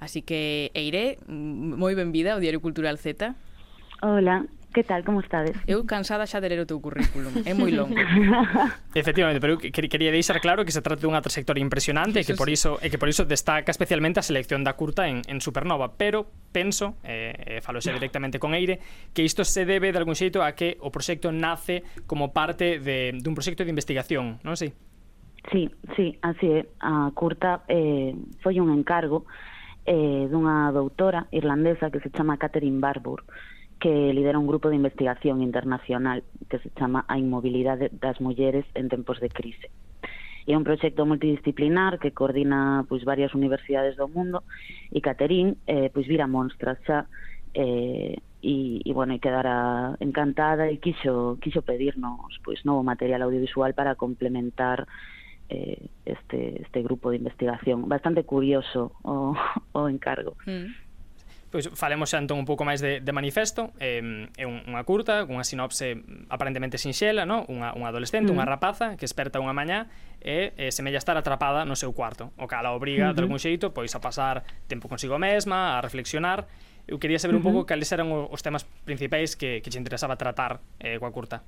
Así 0.00 0.22
que, 0.22 0.70
Eire, 0.74 1.18
moi 1.28 1.94
benvida 1.98 2.34
ao 2.34 2.40
Diario 2.40 2.62
Cultural 2.62 2.98
Z. 2.98 3.34
Hola, 4.02 4.46
Que 4.72 4.84
tal, 4.84 5.02
como 5.02 5.20
estades? 5.20 5.56
Eu 5.66 5.88
cansada 5.88 6.28
xa 6.28 6.44
de 6.44 6.52
ler 6.52 6.60
o 6.60 6.68
teu 6.68 6.76
currículum, 6.76 7.32
é 7.48 7.56
moi 7.56 7.72
longo. 7.72 7.96
Efectivamente, 8.94 9.40
pero 9.40 9.56
eu 9.56 9.58
quería 9.64 10.12
deixar 10.12 10.44
claro 10.44 10.60
que 10.60 10.70
se 10.76 10.84
trata 10.84 11.00
dunha 11.00 11.24
trayectoria 11.24 11.64
impresionante 11.64 12.20
e 12.20 12.24
que 12.28 12.36
por 12.36 12.52
iso 12.52 12.76
e 12.84 12.92
que 12.92 13.00
por 13.00 13.08
iso 13.08 13.24
destaca 13.24 13.72
especialmente 13.72 14.20
a 14.20 14.24
selección 14.24 14.60
da 14.60 14.76
curta 14.76 15.08
en, 15.08 15.24
en 15.24 15.40
Supernova, 15.40 15.96
pero 15.96 16.28
penso, 16.52 17.00
eh, 17.00 17.64
falo 17.64 17.80
xa 17.80 17.96
directamente 17.96 18.36
con 18.36 18.52
Eire, 18.52 18.76
que 19.16 19.24
isto 19.24 19.40
se 19.40 19.64
debe 19.64 19.88
de 19.88 19.98
algún 20.04 20.12
xeito 20.12 20.44
a 20.44 20.52
que 20.52 20.76
o 20.84 20.92
proxecto 20.92 21.32
nace 21.32 21.80
como 22.04 22.36
parte 22.36 22.76
de, 22.76 23.16
dun 23.16 23.32
proxecto 23.32 23.64
de 23.64 23.72
investigación, 23.72 24.36
non 24.44 24.52
sei? 24.52 24.76
Sí, 25.48 25.64
sí, 25.96 26.12
así 26.20 26.44
é. 26.44 26.68
A 26.84 27.08
curta 27.16 27.64
eh, 27.72 28.12
foi 28.44 28.60
un 28.60 28.68
encargo 28.68 29.24
eh, 29.88 30.28
dunha 30.28 30.68
doutora 30.68 31.32
irlandesa 31.32 31.88
que 31.88 32.04
se 32.04 32.12
chama 32.12 32.36
Catherine 32.36 32.76
Barbour, 32.76 33.24
que 33.80 34.12
lidera 34.12 34.38
un 34.38 34.46
grupo 34.46 34.68
de 34.68 34.76
investigación 34.76 35.40
internacional 35.40 36.24
que 36.50 36.58
se 36.60 36.68
chama 36.76 37.08
A 37.08 37.16
inmobilidade 37.16 37.88
das 37.88 38.20
mulleres 38.20 38.68
en 38.76 38.92
tempos 38.92 39.16
de 39.24 39.32
crise. 39.32 39.72
É 40.44 40.52
un 40.56 40.64
proxecto 40.64 41.08
multidisciplinar 41.08 41.96
que 41.96 42.12
coordina 42.12 42.84
pois 42.84 43.04
varias 43.04 43.32
universidades 43.32 43.96
do 43.96 44.12
mundo 44.12 44.44
e 44.92 45.00
Caterín 45.00 45.56
eh, 45.64 45.88
pois 45.88 46.04
vira 46.04 46.28
monstras 46.28 46.76
xa 46.84 47.08
eh, 47.56 48.20
e, 48.44 48.80
e 48.84 48.90
bueno, 48.92 49.16
e 49.16 49.20
quedara 49.24 49.96
encantada 50.04 50.68
e 50.68 50.76
quixo, 50.84 51.40
quixo 51.40 51.64
pedirnos 51.64 52.36
pois 52.44 52.60
novo 52.68 52.84
material 52.84 53.24
audiovisual 53.24 53.72
para 53.72 53.96
complementar 53.96 54.84
eh, 55.48 55.88
este, 56.04 56.62
este 56.62 56.82
grupo 56.82 57.10
de 57.10 57.16
investigación. 57.16 57.88
Bastante 57.88 58.24
curioso 58.24 58.92
o, 59.02 59.34
o 59.72 59.88
encargo. 59.88 60.36
Mm. 60.46 60.88
Pois 61.48 61.64
falemos 61.72 62.12
xa 62.12 62.20
entón 62.20 62.36
un 62.36 62.44
pouco 62.44 62.68
máis 62.68 62.84
de, 62.84 63.00
de 63.00 63.12
manifesto 63.16 63.72
eh, 63.80 64.28
É 64.36 64.44
unha 64.44 64.84
curta, 64.84 65.24
unha 65.24 65.40
sinopse 65.48 65.96
aparentemente 66.28 66.76
sinxela 66.76 67.24
no? 67.24 67.48
unha, 67.48 67.72
unha 67.72 67.88
adolescente, 67.88 68.28
mm. 68.28 68.36
unha 68.36 68.44
rapaza 68.44 69.00
que 69.00 69.08
esperta 69.08 69.40
unha 69.40 69.56
mañá 69.56 69.88
E 70.20 70.52
eh, 70.60 70.68
semella 70.68 71.00
estar 71.00 71.16
atrapada 71.16 71.64
no 71.64 71.72
seu 71.72 71.96
cuarto 71.96 72.36
O 72.36 72.44
que 72.44 72.52
a 72.52 72.60
obriga, 72.68 73.08
mm 73.08 73.10
-hmm. 73.12 73.16
de 73.16 73.20
algún 73.24 73.40
xeito, 73.40 73.72
pois 73.72 73.96
a 73.96 74.00
pasar 74.04 74.44
tempo 74.68 74.92
consigo 74.92 75.16
mesma, 75.16 75.80
a 75.80 75.80
reflexionar 75.80 76.44
Eu 76.84 77.00
quería 77.00 77.16
saber 77.16 77.32
uh 77.32 77.40
-huh. 77.40 77.48
un 77.48 77.64
pouco 77.64 77.64
cales 77.64 77.88
eran 77.96 78.12
os 78.12 78.44
temas 78.44 78.68
principais 78.84 79.32
que, 79.32 79.64
que 79.64 79.72
te 79.72 79.80
interesaba 79.80 80.20
tratar 80.20 80.60
eh, 80.84 81.00
coa 81.00 81.16
curta 81.16 81.40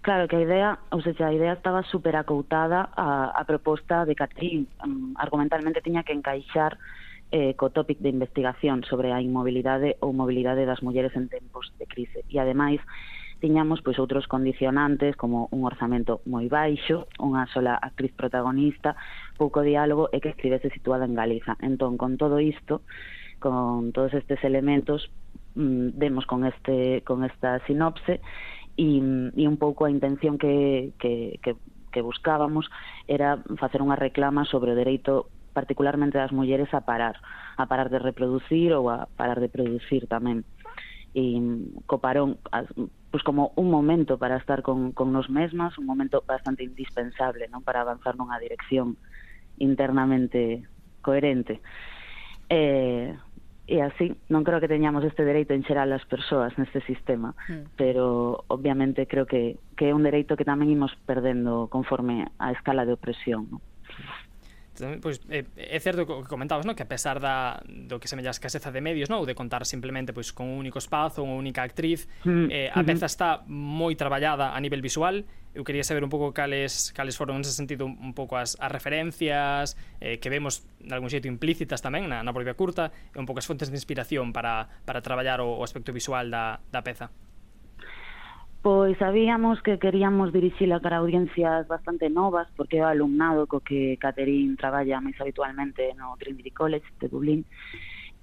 Claro, 0.00 0.28
que 0.28 0.36
a 0.36 0.40
idea, 0.40 0.78
ou 0.90 1.02
seja, 1.02 1.26
a 1.26 1.34
idea 1.34 1.52
estaba 1.52 1.82
super 1.82 2.16
acoutada 2.16 2.88
a, 2.94 3.34
a 3.34 3.42
proposta 3.44 4.04
de 4.04 4.14
Catrín. 4.14 4.68
Mm, 4.84 5.18
argumentalmente 5.18 5.82
tiña 5.82 6.04
que 6.04 6.14
encaixar 6.14 6.78
eh, 7.32 7.54
co 7.58 7.70
tópic 7.70 7.98
de 7.98 8.08
investigación 8.08 8.84
sobre 8.86 9.12
a 9.12 9.20
inmobilidade 9.20 9.98
ou 9.98 10.14
mobilidade 10.14 10.62
das 10.62 10.82
mulleres 10.82 11.10
en 11.18 11.26
tempos 11.26 11.74
de 11.78 11.86
crise. 11.90 12.22
E 12.30 12.38
ademais, 12.38 12.78
tiñamos 13.42 13.82
pois 13.82 13.98
outros 13.98 14.30
condicionantes 14.30 15.18
como 15.18 15.50
un 15.50 15.66
orzamento 15.66 16.22
moi 16.24 16.46
baixo, 16.46 17.10
unha 17.18 17.44
sola 17.50 17.74
actriz 17.76 18.14
protagonista, 18.14 18.94
pouco 19.36 19.60
diálogo 19.66 20.08
e 20.14 20.22
que 20.22 20.32
estivese 20.32 20.70
situada 20.70 21.04
en 21.04 21.18
Galiza. 21.18 21.58
Entón, 21.60 21.98
con 21.98 22.16
todo 22.16 22.38
isto, 22.38 22.86
con 23.42 23.90
todos 23.92 24.14
estes 24.14 24.40
elementos, 24.46 25.10
mm, 25.58 25.98
demos 25.98 26.24
con 26.24 26.46
este 26.46 27.02
con 27.02 27.26
esta 27.26 27.58
sinopse 27.66 28.22
e, 28.76 29.00
e 29.32 29.44
un 29.48 29.56
pouco 29.56 29.84
a 29.84 29.92
intención 29.92 30.36
que, 30.36 30.92
que, 31.00 31.40
que, 31.42 31.56
que 31.92 32.00
buscábamos 32.04 32.68
era 33.08 33.40
facer 33.56 33.80
unha 33.80 33.96
reclama 33.96 34.44
sobre 34.44 34.72
o 34.72 34.78
dereito 34.78 35.32
particularmente 35.56 36.20
das 36.20 36.36
mulleres 36.36 36.68
a 36.76 36.84
parar, 36.84 37.16
a 37.56 37.64
parar 37.64 37.88
de 37.88 37.96
reproducir 37.96 38.76
ou 38.76 38.92
a 38.92 39.08
parar 39.16 39.40
de 39.40 39.48
producir 39.48 40.04
tamén. 40.04 40.44
E 41.16 41.40
co 41.88 41.96
parón, 41.96 42.36
pois 43.08 43.24
como 43.24 43.56
un 43.56 43.72
momento 43.72 44.20
para 44.20 44.36
estar 44.36 44.60
con, 44.60 44.92
con 44.92 45.16
nos 45.16 45.32
mesmas, 45.32 45.80
un 45.80 45.88
momento 45.88 46.20
bastante 46.28 46.60
indispensable 46.60 47.48
non 47.48 47.64
para 47.64 47.80
avanzar 47.80 48.20
nunha 48.20 48.36
dirección 48.36 49.00
internamente 49.56 50.68
coherente. 51.00 51.64
Eh, 52.52 53.16
E 53.66 53.82
así, 53.82 54.14
non 54.30 54.46
creo 54.46 54.62
que 54.62 54.70
teñamos 54.70 55.02
este 55.02 55.26
dereito 55.26 55.50
en 55.50 55.66
xeral 55.66 55.90
as 55.90 56.06
persoas 56.06 56.54
neste 56.54 56.78
sistema, 56.86 57.34
mm. 57.50 57.74
pero 57.74 58.46
obviamente 58.46 59.10
creo 59.10 59.26
que, 59.26 59.58
que 59.74 59.90
é 59.90 59.92
un 59.92 60.06
dereito 60.06 60.38
que 60.38 60.46
tamén 60.46 60.70
imos 60.70 60.94
perdendo 61.02 61.66
conforme 61.66 62.30
a 62.38 62.54
escala 62.54 62.86
de 62.86 62.94
opresión. 62.94 63.50
Non? 63.50 63.58
pois 65.00 65.18
pues, 65.18 65.20
eh, 65.30 65.48
é 65.56 65.78
certo 65.80 66.04
o 66.04 66.22
que 66.22 66.28
comentabas, 66.28 66.66
no? 66.66 66.76
que 66.76 66.84
a 66.84 66.90
pesar 66.90 67.18
da 67.18 67.58
do 67.66 67.98
que 67.98 68.08
semella 68.08 68.30
escaseza 68.30 68.70
de 68.70 68.78
medios, 68.78 69.08
no, 69.08 69.18
ou 69.18 69.26
de 69.26 69.34
contar 69.34 69.64
simplemente 69.64 70.12
pois 70.12 70.30
con 70.30 70.46
un 70.46 70.60
único 70.60 70.78
espazo, 70.78 71.24
unha 71.24 71.34
única 71.34 71.64
actriz, 71.64 72.06
mm, 72.28 72.46
eh, 72.52 72.68
a 72.70 72.80
peza 72.84 73.08
está 73.08 73.42
moi 73.48 73.96
traballada 73.96 74.52
a 74.52 74.58
nivel 74.60 74.84
visual 74.84 75.24
eu 75.56 75.64
quería 75.64 75.82
saber 75.88 76.04
un 76.04 76.12
pouco 76.12 76.36
cales, 76.36 76.92
cales 76.92 77.16
foron 77.16 77.40
nese 77.40 77.56
sentido 77.56 77.88
un 77.88 78.12
pouco 78.12 78.36
as, 78.36 78.60
as 78.60 78.68
referencias 78.68 79.80
eh, 80.04 80.20
que 80.20 80.28
vemos 80.28 80.68
de 80.84 80.92
algún 80.92 81.08
xeito 81.08 81.32
implícitas 81.32 81.80
tamén 81.80 82.12
na, 82.12 82.20
na 82.20 82.36
propia 82.36 82.52
curta 82.52 82.92
e 82.92 83.16
un 83.16 83.24
pouco 83.24 83.40
as 83.40 83.48
fontes 83.48 83.72
de 83.72 83.76
inspiración 83.80 84.36
para, 84.36 84.68
para 84.84 85.00
traballar 85.00 85.40
o, 85.40 85.56
o 85.56 85.64
aspecto 85.64 85.96
visual 85.96 86.28
da, 86.28 86.60
da 86.68 86.84
peza. 86.84 87.08
Pois 88.60 88.98
sabíamos 88.98 89.62
que 89.62 89.78
queríamos 89.78 90.34
dirixila 90.34 90.82
para 90.82 90.98
audiencias 91.00 91.64
bastante 91.70 92.10
novas 92.10 92.50
porque 92.52 92.78
é 92.78 92.84
o 92.84 92.90
alumnado 92.90 93.48
co 93.48 93.64
que 93.64 93.96
Caterín 93.96 94.60
traballa 94.60 95.00
máis 95.00 95.16
habitualmente 95.16 95.96
no 95.96 96.12
Trinity 96.20 96.52
College 96.52 96.84
de 97.00 97.06
Dublín 97.08 97.40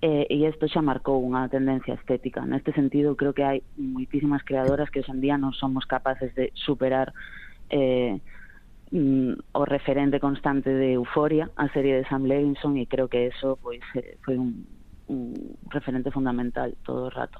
eh, 0.03 0.27
e 0.29 0.35
isto 0.43 0.67
xa 0.67 0.83
marcou 0.83 1.23
unha 1.23 1.47
tendencia 1.47 1.95
estética. 1.95 2.43
Neste 2.43 2.75
sentido, 2.75 3.15
creo 3.15 3.31
que 3.31 3.47
hai 3.47 3.63
muitísimas 3.79 4.43
creadoras 4.43 4.91
que 4.91 4.99
hoxe 4.99 5.15
en 5.15 5.23
día 5.23 5.39
non 5.39 5.55
somos 5.55 5.87
capaces 5.87 6.35
de 6.35 6.51
superar 6.59 7.15
eh, 7.71 8.19
mm, 8.91 9.55
o 9.55 9.63
referente 9.63 10.19
constante 10.19 10.75
de 10.75 10.99
Euforia, 10.99 11.47
a 11.55 11.71
serie 11.71 11.95
de 11.95 12.07
Sam 12.11 12.27
Levinson, 12.27 12.75
e 12.75 12.83
creo 12.83 13.07
que 13.07 13.31
eso 13.31 13.55
pois, 13.63 13.79
eh, 13.95 14.19
foi 14.19 14.35
un, 14.35 14.67
un 15.07 15.31
referente 15.71 16.11
fundamental 16.11 16.75
todo 16.83 17.07
o 17.07 17.13
rato. 17.13 17.39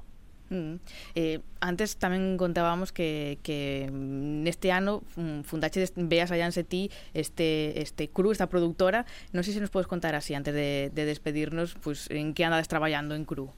Mm. 0.49 0.75
Eh, 1.15 1.39
antes 1.63 1.95
tamén 1.95 2.35
contábamos 2.35 2.91
que, 2.91 3.39
que 3.41 3.87
neste 3.89 4.75
ano 4.75 5.01
mm, 5.15 5.47
fundaxe 5.47 5.79
Veas 5.95 6.29
Alliance 6.35 6.61
Ti 6.67 6.91
este, 7.15 7.79
este 7.79 8.11
cru, 8.11 8.35
esta 8.35 8.51
productora 8.51 9.07
non 9.31 9.41
sei 9.41 9.55
se 9.55 9.63
nos 9.63 9.71
podes 9.71 9.87
contar 9.87 10.13
así 10.13 10.35
antes 10.35 10.51
de, 10.51 10.91
de 10.91 11.03
despedirnos 11.07 11.79
pues, 11.79 12.11
en 12.11 12.35
que 12.35 12.43
andades 12.43 12.67
traballando 12.67 13.15
en 13.15 13.23
cru. 13.23 13.49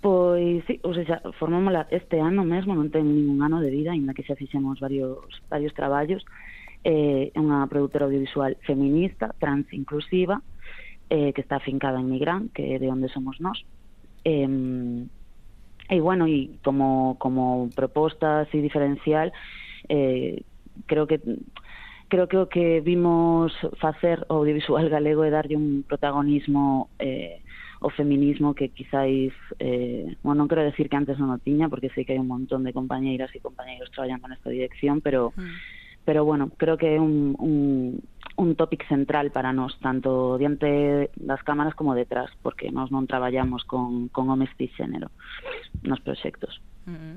Pois, 0.00 0.62
sí, 0.66 0.78
ou 0.84 0.94
seja, 0.94 1.20
formámola 1.38 1.88
este 1.90 2.20
ano 2.20 2.44
mesmo, 2.44 2.76
non 2.76 2.92
ten 2.92 3.04
ningún 3.04 3.42
ano 3.42 3.58
de 3.58 3.72
vida, 3.72 3.90
ainda 3.90 4.14
que 4.14 4.22
xa 4.22 4.38
fixemos 4.38 4.78
varios, 4.78 5.26
varios 5.50 5.74
traballos, 5.74 6.22
eh, 6.84 7.32
é 7.32 7.34
eh, 7.34 7.42
unha 7.42 7.66
productora 7.66 8.06
audiovisual 8.06 8.54
feminista, 8.62 9.34
trans 9.40 9.66
inclusiva, 9.74 10.38
eh, 11.10 11.32
que 11.34 11.42
está 11.42 11.58
afincada 11.58 11.98
en 11.98 12.06
Migrán, 12.06 12.54
que 12.54 12.76
é 12.76 12.78
de 12.78 12.86
onde 12.86 13.10
somos 13.10 13.40
nós, 13.42 13.64
eh, 14.22 14.46
E 15.88 16.00
bueno, 16.00 16.26
e 16.26 16.58
como, 16.66 17.16
como 17.18 17.70
proposta 17.74 18.42
así 18.42 18.58
diferencial, 18.60 19.32
eh, 19.88 20.42
creo 20.86 21.06
que 21.06 21.20
creo 22.08 22.28
que 22.28 22.38
o 22.38 22.48
que 22.48 22.80
vimos 22.80 23.50
facer 23.78 24.26
o 24.30 24.42
audiovisual 24.42 24.86
galego 24.90 25.26
é 25.26 25.30
darlle 25.30 25.58
un 25.58 25.82
protagonismo 25.82 26.90
eh, 26.98 27.42
o 27.82 27.90
feminismo 27.90 28.54
que 28.54 28.70
quizáis, 28.70 29.34
eh, 29.58 30.16
bueno, 30.22 30.42
non 30.42 30.50
quero 30.50 30.64
decir 30.66 30.88
que 30.90 30.98
antes 30.98 31.18
non 31.18 31.34
o 31.34 31.38
tiña, 31.38 31.70
porque 31.70 31.90
sei 31.94 32.06
que 32.06 32.14
hai 32.14 32.22
un 32.22 32.30
montón 32.30 32.62
de 32.66 32.74
compañeiras 32.74 33.30
e 33.34 33.42
compañeiros 33.42 33.90
traballando 33.94 34.26
nesta 34.30 34.50
dirección, 34.50 35.02
pero 35.02 35.34
mm 35.34 35.75
pero 36.06 36.24
bueno, 36.24 36.50
creo 36.56 36.78
que 36.78 36.94
é 36.94 37.00
un, 37.02 37.34
un, 37.42 38.00
un 38.38 38.54
topic 38.54 38.86
central 38.88 39.34
para 39.34 39.52
nós, 39.52 39.74
tanto 39.82 40.38
diante 40.38 41.10
das 41.18 41.42
cámaras 41.42 41.74
como 41.74 41.98
detrás, 41.98 42.30
porque 42.46 42.70
nós 42.70 42.94
non 42.94 43.10
traballamos 43.10 43.66
con, 43.66 44.06
con 44.14 44.30
homes 44.30 44.54
cisgénero 44.54 45.10
nos 45.82 45.98
proxectos. 46.00 46.62
Uh 46.86 46.94
-huh. 46.94 47.16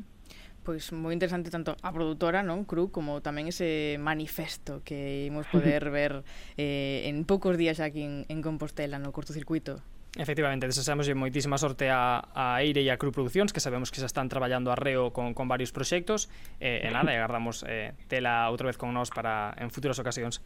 Pois 0.65 0.89
moi 0.91 1.13
interesante 1.13 1.53
tanto 1.53 1.77
a 1.77 1.89
produtora, 1.93 2.41
non, 2.41 2.65
Cru, 2.65 2.89
como 2.89 3.21
tamén 3.21 3.45
ese 3.45 4.01
manifesto 4.01 4.81
que 4.81 5.29
imos 5.29 5.45
poder 5.53 5.87
ver 5.93 6.25
eh, 6.57 7.05
en 7.05 7.23
poucos 7.29 7.61
días 7.61 7.77
aquí 7.77 8.01
en, 8.01 8.25
en 8.25 8.41
Compostela, 8.41 8.97
no 8.97 9.13
cortocircuito. 9.13 9.85
Efectivamente, 10.17 10.65
desexamos 10.65 11.05
moitísima 11.13 11.61
sorte 11.61 11.93
a, 11.93 12.25
a 12.33 12.65
Eire 12.65 12.81
e 12.81 12.89
a 12.89 12.97
Cru 12.97 13.13
Produccións 13.13 13.53
que 13.53 13.61
sabemos 13.61 13.93
que 13.93 14.01
se 14.01 14.09
están 14.09 14.25
traballando 14.25 14.73
arreo 14.73 15.13
con, 15.13 15.37
con 15.37 15.45
varios 15.45 15.69
proxectos 15.69 16.33
eh, 16.57 16.81
e 16.81 16.89
nada, 16.89 17.13
e 17.13 17.21
agardamos 17.21 17.61
eh, 17.69 17.93
tela 18.09 18.49
outra 18.49 18.73
vez 18.73 18.77
con 18.81 18.89
nós 18.89 19.13
para 19.13 19.53
en 19.61 19.69
futuras 19.69 20.01
ocasións. 20.01 20.41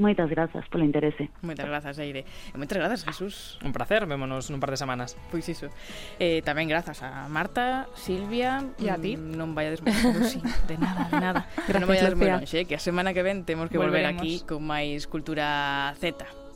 Moitas 0.00 0.26
grazas 0.32 0.64
polo 0.72 0.82
interese. 0.82 1.28
Moitas 1.44 1.68
grazas, 1.70 2.02
Eire. 2.02 2.24
E 2.24 2.56
moitas 2.56 2.78
grazas, 2.78 3.04
Jesús. 3.06 3.60
Un 3.62 3.70
placer, 3.70 4.10
vémonos 4.10 4.48
nun 4.50 4.58
par 4.58 4.74
de 4.74 4.78
semanas. 4.80 5.14
Pois 5.30 5.44
iso. 5.46 5.70
Eh, 6.18 6.42
tamén 6.42 6.66
grazas 6.66 7.04
a 7.04 7.30
Marta, 7.30 7.86
Silvia... 7.94 8.64
E 8.80 8.88
a 8.88 8.96
ti. 8.98 9.14
Mm, 9.14 9.38
non 9.38 9.54
vayades 9.54 9.84
moi 9.86 9.92
longe, 9.92 10.24
sí, 10.34 10.40
de 10.66 10.76
nada, 10.80 11.06
de 11.12 11.18
nada. 11.20 11.40
Gracias, 11.68 11.78
non 11.78 11.86
vayades 11.90 12.16
moi 12.16 12.32
longe, 12.32 12.66
que 12.66 12.74
a 12.74 12.82
semana 12.82 13.14
que 13.14 13.22
ven 13.22 13.46
temos 13.46 13.68
que 13.70 13.78
Volveremos. 13.78 14.18
volver 14.18 14.34
aquí 14.34 14.42
con 14.42 14.64
máis 14.66 15.04
Cultura 15.06 15.92
Z 16.00 16.49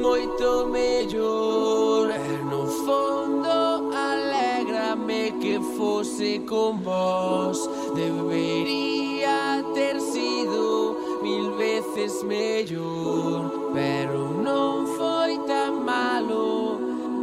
moito 0.00 0.66
mellor 0.68 2.08
No 2.50 2.66
fondo 2.66 3.90
alegrame 3.94 5.32
que 5.40 5.60
fose 5.76 6.40
con 6.40 6.78
vos 6.78 7.68
Debería 7.94 9.64
ter 9.74 10.00
sido 10.00 10.96
mil 11.22 11.52
veces 11.52 12.22
mellor 12.22 13.70
Pero 13.74 14.28
non 14.42 14.86
foi 14.86 15.38
tan 15.46 15.84
malo 15.84 16.80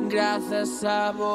Grazas 0.07 0.83
a 0.83 1.11
vos 1.11 1.29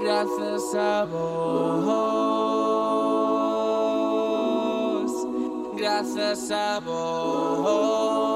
Grazas 0.00 0.74
a 0.74 1.04
vos 1.04 2.19
pasa 6.00 6.32
sabor. 6.34 8.29